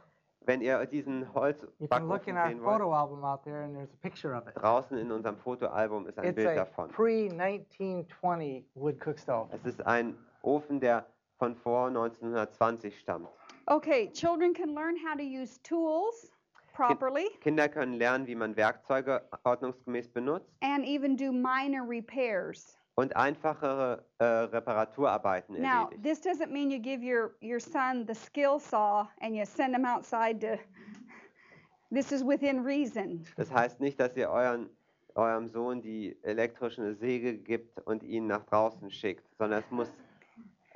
Wenn 0.47 0.61
ihr 0.61 0.85
diesen 0.85 1.21
you 1.23 1.89
can 1.89 2.07
look 2.07 2.27
Holzbackofen 2.27 2.29
in 2.29 2.37
our 2.37 2.49
sehen 2.49 2.63
wollt, 2.63 2.73
photo 2.81 2.93
album 2.95 3.25
out 3.25 3.45
there 3.45 3.63
and 3.63 3.75
there's 3.75 3.93
a 3.95 3.97
picture 4.03 4.35
of 4.37 4.47
it. 4.47 4.55
draußen 4.55 4.99
in 4.99 5.11
unserem 5.11 5.37
Fotoalbum 5.39 6.07
ist 6.07 6.19
ein 6.19 6.27
It's 6.27 6.37
Bild 6.37 6.49
a 6.49 6.55
davon. 6.67 6.91
pre-1920 6.91 8.65
wood 8.75 8.99
cook 9.01 9.19
stove. 9.19 9.49
Es 9.53 9.65
ist 9.65 9.87
ein 9.87 10.15
Ofen, 10.43 10.81
der 10.81 11.07
von 11.39 11.55
vor 11.57 11.87
1920 11.89 12.99
stammt. 13.01 13.29
Okay, 13.67 14.11
children 14.13 14.53
can 14.53 14.75
learn 14.75 14.97
how 14.97 15.17
to 15.17 15.23
use 15.25 15.59
tools 15.63 16.31
properly 16.75 17.31
Kinder 17.41 17.69
können 17.71 17.95
lernen, 17.95 18.27
wie 18.27 18.35
man 18.35 18.55
Werkzeuge 18.55 19.23
ordnungsgemäß 19.45 20.09
benutzt 20.13 20.53
and 20.61 20.85
even 20.85 21.17
do 21.17 21.33
minor 21.33 21.89
repairs. 21.89 22.77
Und 22.97 23.17
einfachere 23.17 24.05
äh, 24.19 24.25
Reparaturarbeiten 24.25 25.61
Now, 25.61 25.85
erledigt. 25.91 26.03
this 26.05 26.21
doesn't 26.21 26.51
mean 26.53 26.71
you 26.71 26.79
give 26.79 27.03
your, 27.03 27.35
your 27.43 27.61
son 27.61 28.07
the 28.07 28.15
skill 28.15 28.59
saw 28.59 29.07
and 29.21 29.35
you 29.35 29.45
send 29.45 29.75
him 29.75 29.85
outside 29.85 30.41
to. 30.41 30.59
This 31.91 32.13
is 32.13 32.25
within 32.25 32.65
reason. 32.65 33.25
Das 33.37 33.53
heißt 33.53 33.81
nicht, 33.81 34.01
dass 34.01 34.17
ihr 34.17 34.29
euren, 34.31 34.69
eurem 35.15 35.49
Sohn 35.49 35.81
die 35.83 36.17
elektrische 36.23 36.95
Säge 36.95 37.35
gibt 37.39 37.81
und 37.87 38.03
ihn 38.03 38.27
nach 38.27 38.45
draußen 38.47 38.91
schickt, 38.91 39.25
sondern 39.39 39.61
es 39.61 39.71
muss 39.71 39.89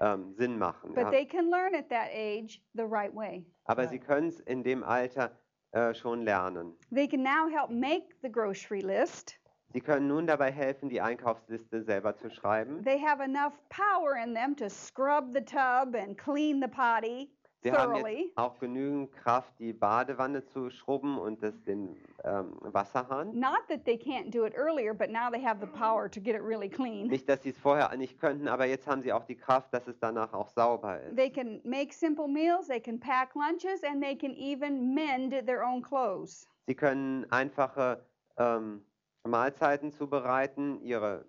ähm, 0.01 0.33
Sinn 0.35 0.59
machen. 0.59 0.95
But 0.95 1.05
Ja. 1.05 1.11
they 1.11 1.27
can 1.27 1.51
learn 1.51 1.75
at 1.75 1.89
that 1.89 2.09
age 2.13 2.61
the 2.75 2.85
right 2.85 3.13
way. 3.15 3.45
Aber 3.65 3.87
sie 3.89 3.99
können 3.99 4.29
es 4.29 4.39
in 4.41 4.63
dem 4.63 4.85
Alter 4.85 5.37
äh, 5.73 5.93
schon 5.95 6.23
lernen. 6.23 6.77
They 6.95 7.09
can 7.09 7.23
now 7.23 7.49
help 7.49 7.71
make 7.71 8.15
the 8.23 8.31
grocery 8.31 8.81
list. 8.81 9.39
Sie 9.73 9.81
können 9.81 10.09
nun 10.09 10.27
dabei 10.27 10.51
helfen, 10.51 10.89
die 10.89 11.01
Einkaufsliste 11.01 11.83
selber 11.83 12.17
zu 12.17 12.31
schreiben. 12.31 12.83
They 12.83 12.99
have 13.01 13.23
enough 13.23 13.53
power 13.69 14.17
in 14.17 14.35
them 14.35 14.57
to 14.57 14.69
scrub 14.69 15.35
the 15.35 15.43
tub 15.43 15.95
and 15.95 16.17
clean 16.17 16.61
the 16.61 16.69
potty 16.69 17.31
Sie 17.63 17.73
haben 17.73 17.97
jetzt 17.97 18.39
auch 18.39 18.57
genügend 18.61 19.11
Kraft, 19.13 19.53
die 19.59 19.73
Badewanne 19.73 20.45
zu 20.45 20.71
schrubben 20.71 21.19
und 21.19 21.43
das, 21.43 21.61
den 21.65 21.97
ähm, 22.23 22.53
Wasserhahn. 22.61 23.37
Not 23.39 23.67
that 23.69 23.85
they 23.85 23.97
can't 23.97 24.31
do 24.31 24.45
it 24.45 24.55
earlier, 24.55 24.95
but 24.95 25.11
now 25.11 25.29
they 25.29 25.43
have 25.45 25.59
the 25.61 25.67
power 25.67 26.09
to 26.09 26.21
get 26.21 26.37
it 26.37 26.43
really 26.43 26.69
clean. 26.69 27.09
Nicht, 27.09 27.29
dass 27.29 27.43
sie 27.43 27.51
es 27.51 27.59
vorher 27.59 27.95
nicht 27.97 28.21
könnten, 28.21 28.47
aber 28.47 28.67
jetzt 28.67 28.87
haben 28.87 29.03
sie 29.03 29.13
auch 29.13 29.25
die 29.25 29.35
Kraft, 29.35 29.75
dass 29.75 29.89
es 29.89 29.99
danach 29.99 30.33
auch 30.33 30.49
sauber 30.51 31.01
ist. 31.01 31.17
They 31.17 31.31
can 31.31 31.61
make 31.65 31.93
simple 31.93 32.29
meals, 32.29 32.69
they 32.69 32.81
can 32.81 33.01
pack 33.01 33.35
lunches, 33.35 33.83
and 33.83 34.01
they 34.01 34.17
can 34.17 34.35
even 34.37 34.95
mend 34.95 35.33
their 35.45 35.67
own 35.67 35.83
clothes. 35.83 36.47
Sie 36.67 36.77
können 36.77 37.27
einfache 37.33 38.05
ähm, 38.37 38.85
Mahlzeiten 39.25 39.93
zubereiten, 39.93 40.81
ihre 40.81 41.25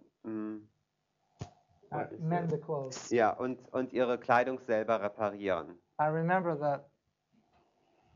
what 1.90 2.12
is 2.12 2.20
mend 2.20 2.46
it? 2.46 2.52
the 2.52 2.58
clothes. 2.58 3.10
ja 3.10 3.32
und, 3.32 3.60
und 3.74 3.94
ihre 3.94 4.18
Kleidung 4.18 4.60
selber 4.60 5.02
reparieren. 5.02 5.78
I 6.00 6.06
remember 6.06 6.56
the 6.56 6.80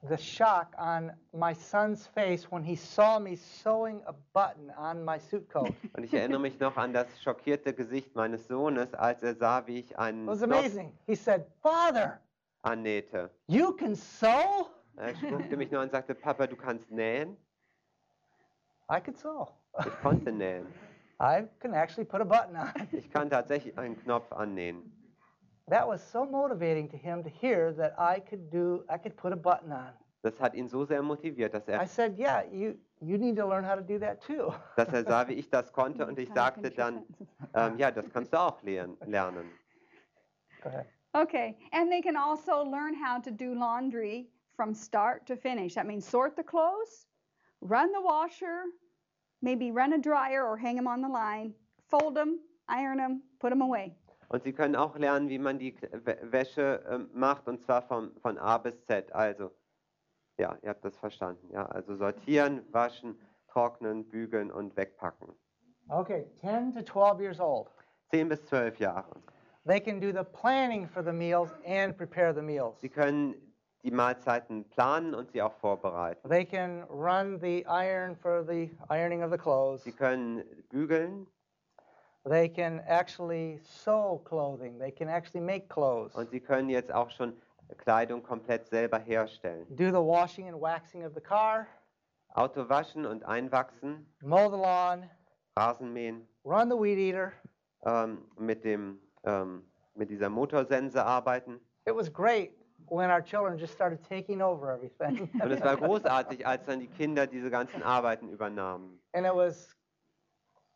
the 0.08 0.18
shock 0.18 0.74
on 0.78 1.12
my 1.32 1.54
son's 1.54 2.08
face 2.08 2.50
when 2.52 2.64
he 2.64 2.76
saw 2.76 3.20
me 3.20 3.36
sewing 3.36 4.02
a 4.06 4.14
button 4.34 4.70
on 4.78 5.04
my 5.04 5.18
suit 5.18 5.50
coat. 5.50 5.74
Und 5.94 6.04
ich 6.04 6.14
erinnere 6.14 6.42
mich 6.42 6.60
noch 6.60 6.76
an 6.76 6.92
das 6.92 7.08
schockierte 7.22 7.74
Gesicht 7.74 8.14
meines 8.14 8.48
Sohnes, 8.48 8.94
als 8.94 9.24
er 9.24 9.34
sah, 9.36 9.66
wie 9.66 9.80
ich 9.80 9.92
It 9.92 9.98
einen 10.00 10.28
was 10.28 10.40
Knopf 10.40 10.58
amazing. 10.60 10.92
He 11.06 11.16
said, 11.16 11.46
"Father, 11.62 12.20
annähte. 12.64 13.30
you 13.48 13.72
can 13.72 13.96
sew?" 13.96 14.68
Er 14.98 15.14
guckte 15.14 15.58
mich 15.58 15.72
nur 15.72 15.80
an 15.80 15.88
und 15.88 15.92
sagte, 15.92 16.14
Papa, 16.14 16.46
du 16.48 16.56
kannst 16.56 16.92
nähen? 16.92 17.36
I 18.92 19.00
could 19.00 19.18
sew. 19.18 19.48
Ich 19.80 20.02
konnte 20.02 20.32
nähen. 20.32 20.68
I 21.20 21.48
can 21.60 21.74
actually 21.74 22.06
put 22.06 22.22
a 22.22 22.26
button 22.26 22.56
on. 22.56 22.72
Ich 22.92 23.10
kann 23.10 23.30
tatsächlich 23.30 23.78
einen 23.78 23.98
Knopf 23.98 24.32
annähen. 24.32 24.92
That 25.70 25.88
was 25.88 26.12
so 26.12 26.26
motivating 26.26 26.90
to 26.90 26.98
him 26.98 27.24
to 27.24 27.30
hear 27.30 27.74
that 27.74 27.94
I 27.98 28.20
could 28.20 28.52
do 28.52 28.84
I 28.90 28.98
could 28.98 29.16
put 29.16 29.32
a 29.32 29.38
button 29.38 29.72
on. 29.72 29.94
Das 30.22 30.40
hat 30.40 30.54
ihn 30.54 30.68
so 30.68 30.86
sehr 30.86 31.02
motiviert, 31.02 31.54
dass 31.54 31.68
I 31.68 31.72
er, 31.72 31.88
said, 31.88 32.18
"Yeah, 32.18 32.44
you 32.44 32.76
you 33.00 33.18
need 33.18 33.38
to 33.38 33.48
learn 33.48 33.64
how 33.66 33.76
to 33.76 33.82
do 33.82 34.00
that 34.00 34.22
too." 34.22 34.54
dass 34.78 34.94
er 34.94 35.04
sah, 35.04 35.28
wie 35.28 35.34
ich 35.34 35.50
das 35.50 35.72
konnte 35.72 36.06
und 36.08 36.20
ich 36.20 36.32
sagte 36.32 36.70
dann, 36.70 37.06
ähm, 37.54 37.78
ja, 37.78 37.92
das 37.92 38.10
kannst 38.10 38.34
du 38.34 38.40
auch 38.40 38.62
lehren, 38.64 38.98
lernen. 39.06 39.50
Go 40.62 40.70
ahead. 40.70 40.88
Okay, 41.14 41.56
and 41.72 41.92
they 41.92 42.02
can 42.02 42.16
also 42.16 42.64
learn 42.64 42.96
how 42.96 43.22
to 43.22 43.32
do 43.32 43.54
laundry 43.54 44.28
from 44.56 44.74
start 44.74 45.26
to 45.28 45.36
finish. 45.36 45.76
That 45.76 45.86
means 45.86 46.10
sort 46.10 46.36
the 46.36 46.44
clothes, 46.44 47.08
run 47.62 47.92
the 47.94 48.02
washer, 48.02 48.64
maybe 49.44 49.72
run 49.72 49.94
a 49.94 50.00
dryer 50.00 50.44
or 50.48 50.58
hang 50.58 50.76
them 50.76 50.88
on 50.88 51.02
the 51.02 51.08
line, 51.08 51.54
fold 51.90 52.16
them, 52.16 52.40
iron 52.68 52.98
them, 52.98 53.22
put 53.40 53.50
them 53.50 53.62
away. 53.62 53.94
Und 54.30 54.44
sie 54.44 54.54
können 54.54 54.76
auch 54.76 54.98
lernen, 54.98 55.30
wie 55.30 55.38
man 55.38 55.60
die 55.60 55.76
Wäsche 56.24 56.84
ähm, 56.90 57.10
macht 57.14 57.48
und 57.48 57.62
zwar 57.62 57.84
von, 57.84 58.16
von 58.20 58.40
A 58.40 58.58
bis 58.58 58.84
Z. 58.86 59.12
Also, 59.14 59.52
ja, 60.40 60.58
ihr 60.64 60.70
habt 60.70 60.84
das 60.84 60.98
verstanden. 60.98 61.50
Ja, 61.52 61.68
also 61.68 61.96
sortieren, 61.96 62.64
waschen, 62.72 63.20
trocknen, 63.48 64.10
bügeln 64.10 64.52
und 64.52 64.76
wegpacken. 64.76 65.36
Okay, 65.90 66.26
10 66.42 66.72
to 66.74 66.82
12 66.82 67.20
years 67.20 67.40
old. 67.40 67.70
10 68.10 68.30
bis 68.30 68.44
12 68.46 68.80
Jahre. 68.80 69.22
They 69.66 69.80
can 69.80 70.00
do 70.00 70.12
the 70.12 70.24
planning 70.24 70.88
for 70.88 71.04
the 71.04 71.14
meals 71.14 71.52
and 71.66 71.96
prepare 71.96 72.34
the 72.34 72.42
meals. 72.42 72.80
Sie 72.82 72.90
können 72.90 73.36
die 73.84 73.92
Mahlzeiten 73.92 74.68
planen 74.70 75.14
und 75.14 75.32
sie 75.32 75.42
auch 75.42 75.54
vorbereiten. 75.54 76.28
They 76.30 76.46
can 76.46 76.84
run 76.90 77.40
the 77.40 77.66
iron 77.68 78.16
for 78.16 78.44
the 78.46 78.72
ironing 78.90 79.24
of 79.24 79.32
the 79.32 79.38
clothes. 79.38 79.84
Sie 79.84 79.92
können 79.92 80.44
bügeln 80.70 81.28
They 82.26 82.48
can 82.48 82.80
actually 82.88 83.60
sew 83.64 84.22
clothing. 84.24 84.80
They 84.80 84.92
can 84.92 85.10
actually 85.10 85.42
make 85.42 85.68
clothes. 85.68 86.16
und 86.16 86.30
sie 86.30 86.40
können 86.40 86.70
jetzt 86.70 86.92
auch 86.94 87.10
schon 87.10 87.34
Kleidung 87.78 88.24
komplett 88.24 88.68
selber 88.68 89.00
herstellen. 89.00 89.66
Do 89.76 89.90
the 89.90 90.02
washing 90.02 90.48
and 90.48 90.60
waxing 90.60 91.04
of 91.06 91.14
the 91.14 91.22
car, 91.22 91.68
Auto 92.34 92.68
waschen 92.70 93.06
und 93.06 93.24
einwachsen, 93.26 94.06
mow 94.22 94.50
the 94.50 94.58
lawn, 94.58 95.10
Rasen 95.58 95.92
mähen, 95.92 96.28
run 96.46 96.70
the 96.70 96.78
weed 96.78 96.98
eater, 96.98 97.34
ähm, 97.86 98.26
mit 98.38 98.64
dem 98.64 99.00
ähm, 99.26 99.64
mit 99.96 100.10
dieser 100.10 100.30
Motorsense 100.30 101.04
arbeiten. 101.04 101.60
It 101.86 101.96
was 101.96 102.12
great 102.12 102.52
when 102.90 103.10
our 103.10 103.22
children 103.22 103.58
just 103.58 103.74
started 103.74 104.00
taking 104.08 104.42
over 104.42 104.72
everything. 104.72 105.30
Und 105.42 105.52
es 105.52 105.62
war 105.62 105.78
großartig, 105.78 106.46
als 106.46 106.66
dann 106.66 106.80
die 106.80 106.88
Kinder 106.88 107.28
diese 107.28 107.50
ganzen 107.50 107.84
Arbeiten 107.84 108.30
übernahmen. 108.30 109.00
and 109.14 109.26
it 109.26 109.34
was 109.34 109.76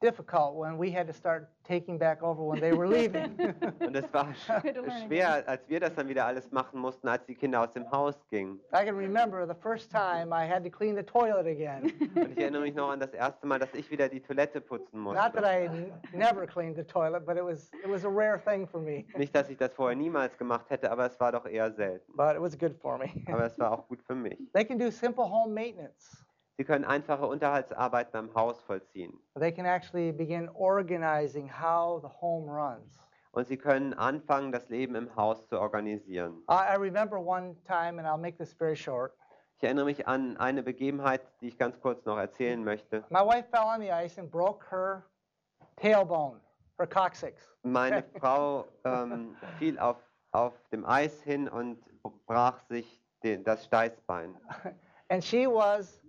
difficult 0.01 0.55
when 0.55 0.77
we 0.77 0.91
had 0.91 1.07
to 1.07 1.13
start 1.13 1.49
taking 1.63 1.97
back 1.97 2.23
over 2.23 2.43
when 2.43 2.59
they 2.61 2.71
were 2.71 2.87
leaving. 2.87 3.35
Und 3.79 3.95
es 3.95 4.11
war 4.13 4.33
schwer, 5.05 5.43
als 5.47 5.67
wir 5.67 5.79
das 5.79 5.93
dann 5.95 6.07
wieder 6.07 6.25
alles 6.25 6.51
machen 6.51 6.79
mussten, 6.79 7.07
als 7.07 7.25
die 7.25 7.35
Kinder 7.35 7.61
aus 7.61 7.73
dem 7.73 7.89
Haus 7.91 8.15
gingen. 8.29 8.59
I 8.73 8.85
can 8.85 8.95
remember 8.95 9.45
the 9.45 9.59
first 9.59 9.91
time 9.91 10.31
I 10.31 10.47
had 10.47 10.63
to 10.63 10.69
clean 10.69 10.95
the 10.95 11.03
toilet 11.03 11.45
again. 11.47 11.83
Und 12.15 12.31
ich 12.31 12.37
erinnere 12.37 12.61
mich 12.61 12.75
noch 12.75 12.89
an 12.89 12.99
das 12.99 13.13
erste 13.13 13.45
Mal, 13.47 13.59
dass 13.59 13.73
ich 13.73 13.89
wieder 13.91 14.07
die 14.07 14.21
Toilette 14.21 14.61
putzen 14.61 15.03
Not 15.03 15.15
musste. 15.15 15.31
that 15.33 15.43
I 15.45 15.91
never 16.13 16.45
cleaned 16.45 16.75
the 16.77 16.83
toilet, 16.83 17.25
but 17.25 17.37
it 17.37 17.43
was 17.43 17.71
it 17.83 17.89
was 17.89 18.05
a 18.05 18.09
rare 18.09 18.39
thing 18.39 18.67
for 18.67 18.79
me. 18.79 19.05
Nicht, 19.17 19.35
dass 19.35 19.49
ich 19.49 19.57
das 19.57 19.73
vorher 19.73 19.95
niemals 19.97 20.37
gemacht 20.37 20.69
hätte, 20.69 20.91
aber 20.91 21.07
es 21.07 21.19
war 21.19 21.31
doch 21.31 21.45
eher 21.45 21.71
selten. 21.71 22.11
But 22.15 22.35
it 22.35 22.41
was 22.41 22.57
good 22.57 22.75
for 22.81 22.97
me. 22.97 23.09
Aber 23.31 23.45
es 23.45 23.57
war 23.59 23.71
auch 23.71 23.87
gut 23.87 24.01
für 24.03 24.15
mich. 24.15 24.37
They 24.53 24.63
can 24.63 24.77
do 24.77 24.89
simple 24.91 25.25
home 25.25 25.53
maintenance. 25.53 26.23
Sie 26.57 26.63
können 26.63 26.85
einfache 26.85 27.27
Unterhaltsarbeiten 27.27 28.17
am 28.17 28.33
Haus 28.33 28.59
vollziehen. 28.61 29.13
They 29.39 29.51
can 29.51 29.67
actually 29.67 30.11
begin 30.11 30.49
organizing 30.49 31.47
how 31.47 32.01
the 32.01 32.09
home 32.19 32.49
runs. 32.49 32.99
Und 33.31 33.45
sie 33.47 33.57
können 33.57 33.93
anfangen, 33.93 34.51
das 34.51 34.67
Leben 34.67 34.95
im 34.95 35.15
Haus 35.15 35.47
zu 35.47 35.59
organisieren. 35.59 36.41
I, 36.49 36.73
I 36.73 36.77
remember 36.77 37.19
one 37.19 37.55
time, 37.63 37.99
and 37.99 38.07
I'll 38.07 38.17
make 38.17 38.37
this 38.37 38.53
very 38.53 38.75
short. 38.75 39.13
Ich 39.57 39.63
erinnere 39.63 39.85
mich 39.85 40.07
an 40.07 40.37
eine 40.37 40.63
Begebenheit, 40.63 41.21
die 41.41 41.49
ich 41.49 41.59
ganz 41.59 41.79
kurz 41.79 42.03
noch 42.05 42.17
erzählen 42.17 42.63
möchte. 42.63 43.03
My 43.09 43.19
wife 43.19 43.47
fell 43.51 43.63
on 43.63 43.79
the 43.79 43.91
ice 43.91 44.19
and 44.19 44.31
broke 44.31 44.65
her 44.71 45.03
tailbone, 45.75 46.39
her 46.79 46.87
coccyx. 46.87 47.55
Meine 47.61 48.03
Frau 48.19 48.65
ähm, 48.83 49.35
fiel 49.59 49.77
auf, 49.77 49.97
auf 50.31 50.53
dem 50.71 50.85
Eis 50.85 51.21
hin 51.21 51.47
und 51.47 51.79
brach 52.25 52.59
sich 52.61 53.03
den, 53.21 53.43
das 53.43 53.65
Steißbein. 53.65 54.35
And 55.09 55.23
she 55.23 55.45
was 55.45 56.01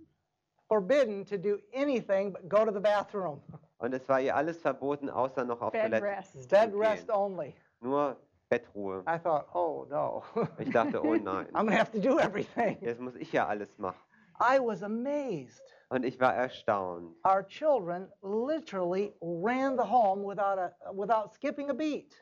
forbidden 0.69 1.25
to 1.25 1.37
do 1.37 1.59
anything 1.73 2.31
but 2.31 2.47
go 2.47 2.63
to 2.63 2.71
the 2.71 2.79
bathroom. 2.79 3.41
Und 3.79 3.93
es 3.93 4.07
war 4.07 4.21
ihr 4.21 4.35
alles 4.35 4.61
verboten, 4.61 5.09
außer 5.09 5.43
noch 5.45 5.61
auf 5.61 5.71
Bed 5.71 5.83
Toilette. 5.83 6.05
rest. 6.05 6.49
Bed 6.49 6.71
rest 6.73 7.09
only. 7.09 7.55
Nur 7.81 8.17
Bettruhe. 8.49 9.03
I 9.07 9.17
thought, 9.17 9.47
oh 9.53 9.85
no. 9.89 10.23
Ich 10.57 10.69
dachte, 10.71 11.01
oh 11.03 11.15
nein, 11.23 11.47
I'm 11.53 11.67
to 11.67 11.75
have 11.75 11.91
to 11.91 11.99
do 11.99 12.19
everything. 12.19 12.77
jetzt 12.81 12.99
muss 12.99 13.15
ich 13.15 13.31
ja 13.31 13.47
alles 13.47 13.77
machen. 13.77 13.99
I 14.39 14.59
was 14.59 14.83
amazed. 14.83 15.61
Und 15.89 16.03
ich 16.05 16.19
war 16.19 16.33
erstaunt. 16.33 17.15
Our 17.25 17.43
children 17.43 18.11
literally 18.21 19.13
ran 19.21 19.75
the 19.77 19.83
home 19.83 20.23
without, 20.23 20.57
a, 20.59 20.71
without 20.93 21.33
skipping 21.33 21.69
a 21.69 21.73
beat. 21.73 22.15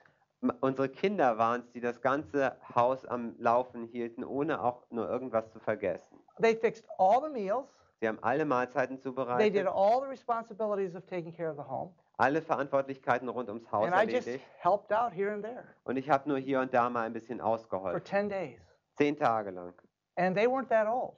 Unsere 0.61 0.87
Kinder 0.87 1.37
waren 1.37 1.61
es, 1.61 1.71
die 1.71 1.81
das 1.81 1.99
ganze 2.01 2.55
Haus 2.75 3.05
am 3.05 3.35
Laufen 3.39 3.85
hielten, 3.87 4.23
ohne 4.23 4.63
auch 4.63 4.83
nur 4.89 5.09
irgendwas 5.09 5.49
zu 5.51 5.59
vergessen. 5.59 6.19
They 6.39 6.55
fixed 6.55 6.85
all 6.99 7.21
the 7.21 7.29
meals. 7.29 7.73
Sie 7.99 8.07
haben 8.07 8.19
alle 8.21 8.45
Mahlzeiten 8.45 8.97
They 8.97 8.97
did 8.97 9.03
zubereitet, 9.03 9.67
all 9.67 10.01
the 10.01 10.07
responsibilities 10.07 10.95
of 10.95 11.05
taking 11.07 11.33
care 11.35 11.49
of 11.49 11.57
the 11.57 11.63
home. 11.63 11.91
alle 12.17 12.41
Verantwortlichkeiten 12.41 13.27
rund 13.29 13.49
ums 13.49 13.71
Haus 13.71 13.85
And 13.87 13.95
I 13.95 14.05
just 14.11 14.27
erledigt. 14.27 14.45
helped 14.59 14.91
out 14.91 15.13
here 15.13 15.33
and 15.33 15.43
there 15.43 15.63
Und 15.83 15.97
ich 15.97 16.09
habe 16.09 16.27
nur 16.29 16.37
hier 16.37 16.59
und 16.59 16.73
da 16.73 16.89
mal 16.89 17.05
ein 17.05 17.13
bisschen 17.13 17.39
for 17.39 17.47
ausgeholfen. 17.47 18.03
10 18.05 18.29
days. 18.29 18.59
Zehn 18.97 19.15
Tage 19.17 19.51
lang. 19.51 19.73
And 20.15 20.35
they 20.35 20.45
weren't 20.47 20.69
that 20.69 20.87
old. 20.87 21.17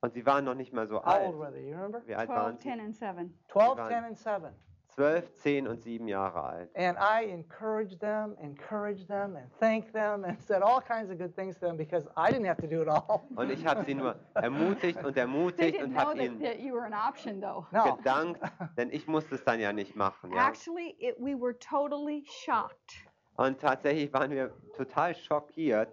Und 0.00 0.12
sie 0.12 0.24
waren 0.26 0.44
noch 0.44 0.54
nicht 0.54 0.72
mal 0.72 0.86
so 0.86 0.96
How 0.96 1.06
old 1.06 1.34
alt. 1.34 1.38
were 1.38 1.52
they? 1.52 1.68
You 1.68 1.74
remember? 1.76 2.02
Wie 2.06 2.14
alt 2.14 2.26
12, 2.28 2.42
waren 2.42 2.58
10, 2.58 2.74
sie? 2.78 2.80
and 2.84 2.94
7. 2.96 3.38
12, 3.48 3.78
waren- 3.78 3.88
10, 3.88 4.04
and 4.04 4.18
7. 4.18 4.54
Zwölf, 4.94 5.32
zehn 5.34 5.66
und 5.66 5.82
sieben 5.82 6.06
Jahre 6.06 6.42
alt. 6.42 6.70
And 6.76 6.96
I 6.98 7.24
encouraged 7.24 7.98
them, 8.00 8.36
encouraged 8.40 9.08
them, 9.08 9.36
and 9.36 9.50
thanked 9.58 9.92
them, 9.92 10.24
and 10.24 10.40
said 10.40 10.62
all 10.62 10.80
kinds 10.80 11.10
of 11.10 11.18
good 11.18 11.34
things 11.34 11.58
to 11.58 11.66
them 11.66 11.76
because 11.76 12.06
I 12.16 12.30
didn't 12.30 12.46
have 12.46 12.60
to 12.60 12.68
do 12.68 12.80
it 12.82 12.88
all. 12.88 13.26
Und 13.36 13.50
ich 13.50 13.66
habe 13.66 13.84
sie 13.84 13.94
nur 13.94 14.14
ermutigt 14.34 15.02
und 15.04 15.16
ermutigt 15.16 15.82
und 15.82 15.96
habe 15.96 16.14
that, 16.14 16.24
ihnen 16.24 16.40
that 16.40 16.60
you 16.60 16.74
were 16.74 16.84
an 16.84 16.94
option, 16.94 17.40
though. 17.40 17.66
No. 17.72 17.96
gedankt, 17.96 18.40
denn 18.76 18.90
ich 18.90 19.06
musste 19.08 19.34
es 19.34 19.44
dann 19.44 19.58
ja 19.58 19.72
nicht 19.72 19.96
machen. 19.96 20.32
Ja? 20.32 20.48
Actually, 20.48 20.94
it, 20.98 21.16
we 21.18 21.34
were 21.34 21.58
totally 21.58 22.24
shocked. 22.26 22.94
Und 23.36 23.60
tatsächlich 23.60 24.12
waren 24.12 24.30
wir 24.30 24.52
total 24.76 25.14
schockiert, 25.14 25.88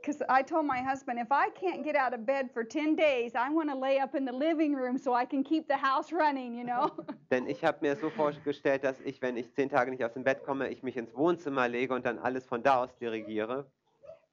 Because 0.00 0.22
I 0.28 0.42
told 0.42 0.64
my 0.64 0.80
husband, 0.80 1.18
if 1.18 1.32
I 1.32 1.50
can't 1.50 1.82
get 1.84 1.96
out 1.96 2.14
of 2.14 2.24
bed 2.24 2.50
for 2.52 2.64
10 2.64 2.94
days, 2.94 3.34
I 3.34 3.50
want 3.50 3.68
to 3.68 3.76
lay 3.76 3.98
up 3.98 4.14
in 4.14 4.24
the 4.24 4.32
living 4.32 4.74
room 4.74 4.96
so 4.96 5.12
I 5.12 5.24
can 5.24 5.42
keep 5.42 5.66
the 5.66 5.76
house 5.76 6.12
running, 6.12 6.54
you 6.54 6.64
know? 6.64 6.90
denn 7.30 7.46
ich 7.46 7.64
habe 7.64 7.78
mir 7.80 7.96
so 7.96 8.08
vorgestellt, 8.10 8.84
dass 8.84 9.00
ich, 9.00 9.20
wenn 9.20 9.36
ich 9.36 9.52
zehn 9.54 9.68
Tage 9.68 9.90
nicht 9.90 10.04
aus 10.04 10.12
dem 10.12 10.24
Bett 10.24 10.44
komme, 10.44 10.68
ich 10.68 10.82
mich 10.82 10.96
ins 10.96 11.14
Wohnzimmer 11.14 11.68
lege 11.68 11.94
und 11.94 12.06
dann 12.06 12.18
alles 12.18 12.46
von 12.46 12.62
da 12.62 12.84
aus 12.84 12.96
dirigiere. 12.98 13.66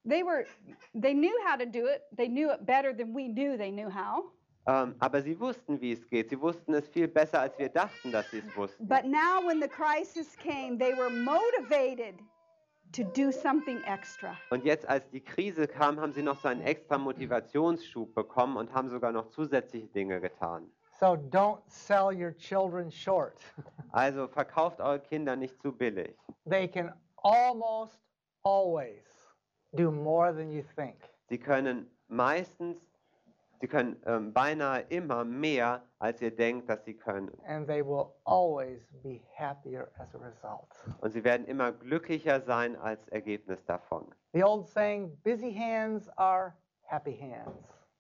they 0.06 0.24
were, 0.24 0.46
they 0.94 1.14
knew 1.14 1.36
how 1.46 1.56
to 1.56 1.66
do 1.66 1.88
it. 1.88 2.04
They 2.16 2.28
knew 2.28 2.52
it 2.52 2.66
better 2.66 2.94
than 2.94 3.14
we 3.14 3.28
knew 3.28 3.58
they 3.58 3.72
knew 3.72 3.90
how. 3.90 4.24
Ähm, 4.68 4.96
aber 5.00 5.22
sie 5.22 5.40
wussten, 5.40 5.80
wie 5.80 5.92
es 5.92 6.08
geht. 6.08 6.30
Sie 6.30 6.42
wussten 6.42 6.74
es 6.74 6.88
viel 6.88 7.08
besser, 7.08 7.42
als 7.42 7.58
wir 7.60 7.70
dachten, 7.70 8.12
dass 8.12 8.30
sie 8.32 8.40
es 8.40 8.56
wussten. 8.56 8.88
But 8.88 9.06
now, 9.06 9.42
when 9.46 9.62
the 9.62 9.68
crisis 9.68 10.36
came, 10.36 10.78
they 10.78 10.94
were 10.94 11.10
motivated 11.10 12.16
to 12.92 13.04
do 13.04 13.32
something 13.32 13.82
extra. 13.84 14.38
Und 14.50 14.64
jetzt, 14.64 14.88
als 14.88 15.10
die 15.10 15.22
Krise 15.22 15.68
kam, 15.68 16.00
haben 16.00 16.14
sie 16.14 16.24
noch 16.24 16.40
so 16.40 16.48
einen 16.48 16.62
extra 16.62 16.98
Motivationsschub 16.98 18.14
bekommen 18.14 18.58
und 18.58 18.74
haben 18.74 18.90
sogar 18.90 19.12
noch 19.12 19.30
zusätzliche 19.30 19.88
Dinge 19.88 20.22
getan. 20.22 20.70
So 21.00 21.18
don't 21.18 21.62
sell 21.68 22.14
your 22.14 22.36
children 22.38 22.90
short. 22.90 23.40
Also 23.92 24.28
verkauft 24.28 24.82
eure 24.82 25.00
Kinder 25.00 25.36
nicht 25.36 25.62
zu 25.62 25.72
billig. 25.72 26.18
They 26.50 26.68
can 26.68 26.92
almost 27.24 27.98
always 28.44 29.06
do 29.74 29.90
more 29.92 30.34
than 30.34 30.52
you 30.52 30.64
think. 30.76 30.98
Sie 31.30 31.38
können 31.38 31.90
meistens, 32.08 32.78
sie 33.60 33.68
können 33.68 34.02
ähm, 34.06 34.34
beinahe 34.34 34.82
immer 34.90 35.24
mehr, 35.24 35.84
als 36.00 36.22
ihr 36.22 36.36
denkt, 36.36 36.70
dass 36.70 36.84
sie 36.86 36.96
können. 36.96 37.32
And 37.48 37.68
they 37.68 37.86
will 37.86 38.14
always 38.26 38.82
be 39.04 39.22
happier 39.38 39.92
as 39.98 40.14
a 40.16 40.20
result. 40.20 40.70
Und 41.02 41.12
sie 41.12 41.24
werden 41.24 41.46
immer 41.48 41.72
glücklicher 41.72 42.42
sein 42.42 42.76
als 42.76 43.08
Ergebnis 43.10 43.64
davon. 43.66 44.14
The 44.34 44.44
old 44.44 44.68
saying, 44.68 45.18
busy 45.24 45.54
hands 45.54 46.10
are 46.18 46.54
happy 46.84 47.18
hands. 47.18 47.58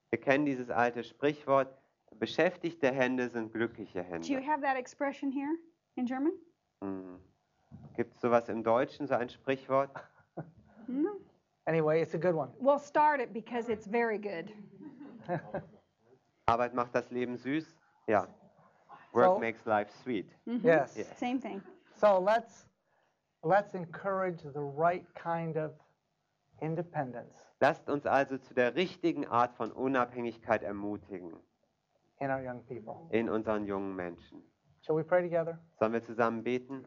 Wir 0.10 0.20
kennen 0.20 0.46
dieses 0.46 0.70
alte 0.70 1.04
Sprichwort, 1.04 1.68
beschäftigte 2.20 2.92
Hände 2.92 3.30
sind 3.30 3.52
glückliche 3.52 4.04
Do 4.04 4.08
you 4.28 4.38
Hände. 4.38 4.48
have 4.48 4.62
that 4.62 4.78
expression 4.78 5.32
here 5.32 5.56
in 5.96 6.06
German? 6.06 6.34
Hm. 6.82 7.20
Gibt 7.96 8.14
es 8.14 8.22
sowas 8.22 8.48
im 8.50 8.64
Deutschen, 8.64 9.08
so 9.08 9.16
ein 9.16 9.30
Sprichwort? 9.30 9.90
No. 10.88 11.12
Anyway, 11.68 12.02
it's 12.02 12.14
a 12.14 12.18
good 12.18 12.36
one. 12.36 12.50
Well, 12.60 12.78
start 12.78 13.20
it 13.20 13.34
because 13.34 13.70
it's 13.70 13.88
very 13.88 14.20
good. 14.20 14.52
Arbeit 16.46 16.74
macht 16.74 16.94
das 16.94 17.10
Leben 17.12 17.38
süß? 17.38 17.76
Ja. 18.08 18.28
Work 19.14 19.26
So- 19.36 19.40
makes 19.40 19.66
life 19.66 19.92
sweet. 20.04 20.30
Mhm. 20.46 20.62
Yes. 20.64 20.96
Yeah. 20.98 21.06
Same 21.16 21.40
thing. 21.40 21.62
So 21.96 22.20
let's 22.20 22.68
let's 23.44 23.74
encourage 23.74 24.42
the 24.44 24.60
right 24.60 25.06
kind 25.16 25.56
of 25.58 25.72
independence 26.62 27.34
Lasst 27.62 27.90
uns 27.90 28.06
also 28.06 28.38
zu 28.38 28.54
der 28.54 28.76
richtigen 28.76 29.26
Art 29.28 29.54
von 29.54 29.72
Unabhängigkeit 29.72 30.62
ermutigen 30.64 31.34
in 32.20 32.30
our 32.30 32.40
young 32.42 32.64
people. 32.66 33.08
in 33.10 33.30
unseren 33.30 33.66
jungen 33.66 33.96
Menschen. 33.96 34.42
Shall 34.82 34.96
we 34.98 35.04
pray 35.04 35.22
together? 35.24 35.58
Sollen 35.80 35.94
wir 35.94 36.02
zusammen 36.04 36.44
beten? 36.44 36.86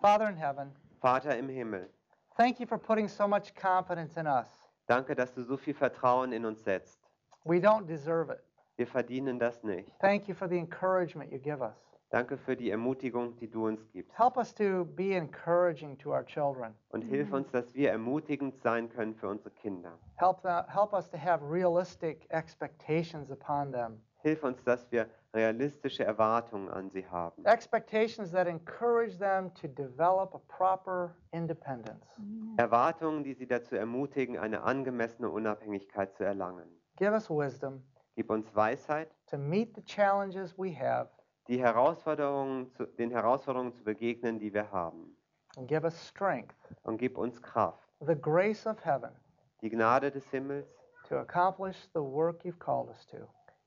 Father 0.00 0.28
in 0.28 0.36
heaven, 0.36 0.72
Vater 1.00 1.36
im 1.36 1.48
Himmel, 1.48 1.88
thank 2.36 2.58
you 2.58 2.66
for 2.66 2.78
putting 2.78 3.06
so 3.08 3.28
much 3.28 3.54
confidence 3.54 4.16
in 4.16 4.26
us. 4.26 4.48
danke, 4.86 5.14
dass 5.14 5.32
du 5.34 5.42
so 5.44 5.56
viel 5.56 5.74
Vertrauen 5.74 6.32
in 6.32 6.44
uns 6.44 6.64
setzt. 6.64 6.98
We 7.44 7.60
don't 7.60 7.86
deserve 7.86 8.30
it. 8.30 8.40
Wir 8.76 8.86
verdienen 8.86 9.38
das 9.38 9.62
nicht. 9.62 9.90
Thank 10.00 10.28
you 10.28 10.34
for 10.34 10.48
the 10.48 10.58
encouragement 10.58 11.30
you 11.32 11.38
give 11.38 11.60
us. 11.60 11.92
Danke 12.10 12.36
für 12.36 12.54
die 12.54 12.70
Ermutigung, 12.70 13.36
die 13.36 13.48
du 13.48 13.66
uns 13.66 13.88
gibst. 13.90 14.18
Help 14.18 14.36
us 14.36 14.54
to 14.54 14.84
be 14.84 15.14
encouraging 15.14 15.96
to 15.96 16.10
our 16.10 16.24
children. 16.24 16.74
Und 16.90 17.02
hilf 17.02 17.32
uns, 17.32 17.50
dass 17.50 17.74
wir 17.74 17.90
ermutigend 17.90 18.60
sein 18.60 18.90
können 18.90 19.14
für 19.14 19.28
unsere 19.28 19.50
Kinder. 19.50 19.98
Help, 20.16 20.40
the, 20.42 20.60
help 20.68 20.92
us 20.92 21.08
to 21.10 21.16
have 21.16 21.42
realistic 21.42 22.26
expectations 22.28 23.30
upon 23.30 23.72
them. 23.72 24.02
Hilf 24.18 24.44
uns, 24.44 24.62
dass 24.62 24.92
wir 24.92 25.08
realistische 25.34 26.04
Erwartungen 26.04 26.68
an 26.68 26.90
sie 26.90 27.06
haben. 27.06 27.44
Expectations 27.46 28.30
that 28.30 28.46
encourage 28.46 29.18
them 29.18 29.50
to 29.54 29.66
develop 29.66 30.34
a 30.34 30.40
proper 30.48 31.16
independence. 31.32 32.06
Erwartungen, 32.58 33.24
die 33.24 33.32
sie 33.32 33.46
dazu 33.46 33.74
ermutigen, 33.74 34.36
eine 34.38 34.62
angemessene 34.62 35.30
Unabhängigkeit 35.30 36.14
zu 36.14 36.24
erlangen. 36.24 36.68
Give 36.98 37.12
us 37.14 37.28
wisdom. 37.30 37.82
Gib 38.16 38.30
uns 38.30 38.54
Weisheit, 38.54 39.08
to 39.30 39.38
meet 39.38 39.74
the 39.74 39.82
challenges 39.82 40.54
we 40.58 40.70
have. 40.74 41.08
die 41.48 41.58
Herausforderungen 41.58 42.70
zu, 42.76 42.84
den 42.86 43.10
Herausforderungen 43.10 43.72
zu 43.72 43.82
begegnen, 43.82 44.38
die 44.38 44.52
wir 44.52 44.70
haben. 44.70 45.16
and 45.56 45.66
give 45.68 45.84
us 45.84 45.94
strength, 46.08 46.54
Und 46.84 46.98
gib 46.98 47.16
uns 47.18 47.40
Kraft, 47.40 47.88
the 48.00 48.14
grace 48.14 48.66
of 48.66 48.78
heaven. 48.84 49.10
Die 49.62 49.70
Gnade 49.70 50.10
des 50.10 50.24
Himmels, 50.30 50.66
to 51.08 51.16
accomplish 51.18 51.88
the 51.94 52.00
work 52.02 52.44
you've 52.44 52.58
called 52.58 52.88
us 52.90 53.06
to. 53.06 53.16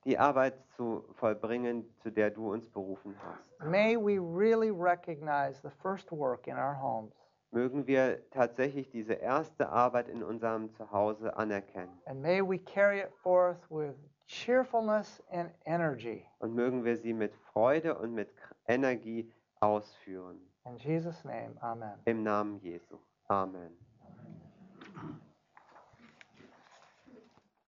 die 0.05 0.17
Arbeit 0.19 0.53
zu 0.77 1.03
vollbringen, 1.15 1.83
zu 2.03 2.11
der 2.11 2.29
du 2.29 2.53
uns 2.53 2.69
berufen 2.69 3.15
hast. 3.23 3.59
May 3.67 3.97
we 3.97 4.19
really 4.19 4.69
recognize 4.71 5.59
the 5.63 5.71
first 5.81 6.11
work 6.11 6.45
in 6.47 6.55
our 6.57 6.75
homes 6.75 7.13
Mögen 7.55 7.87
wir 7.87 8.19
tatsächlich 8.31 8.89
diese 8.89 9.13
erste 9.13 9.69
Arbeit 9.69 10.09
in 10.09 10.23
unserem 10.23 10.73
Zuhause 10.73 11.37
anerkennen. 11.37 11.97
And 12.05 12.21
may 12.21 12.41
we 12.41 12.59
carry 12.59 12.99
it 12.99 13.13
forth 13.23 13.71
with 13.71 13.95
cheerfulness 14.27 15.23
and 15.31 15.49
energy. 15.65 16.25
Und 16.39 16.53
mögen 16.53 16.83
wir 16.83 16.97
sie 16.97 17.13
mit 17.13 17.33
Freude 17.53 17.97
und 17.97 18.13
mit 18.13 18.27
Energie 18.67 19.31
ausführen. 19.61 20.37
In 20.65 20.75
Jesus' 20.75 21.23
name, 21.23 21.55
amen. 21.61 21.93
Im 22.03 22.23
Namen 22.23 22.59
Jesu. 22.59 22.97
Amen. 23.29 23.84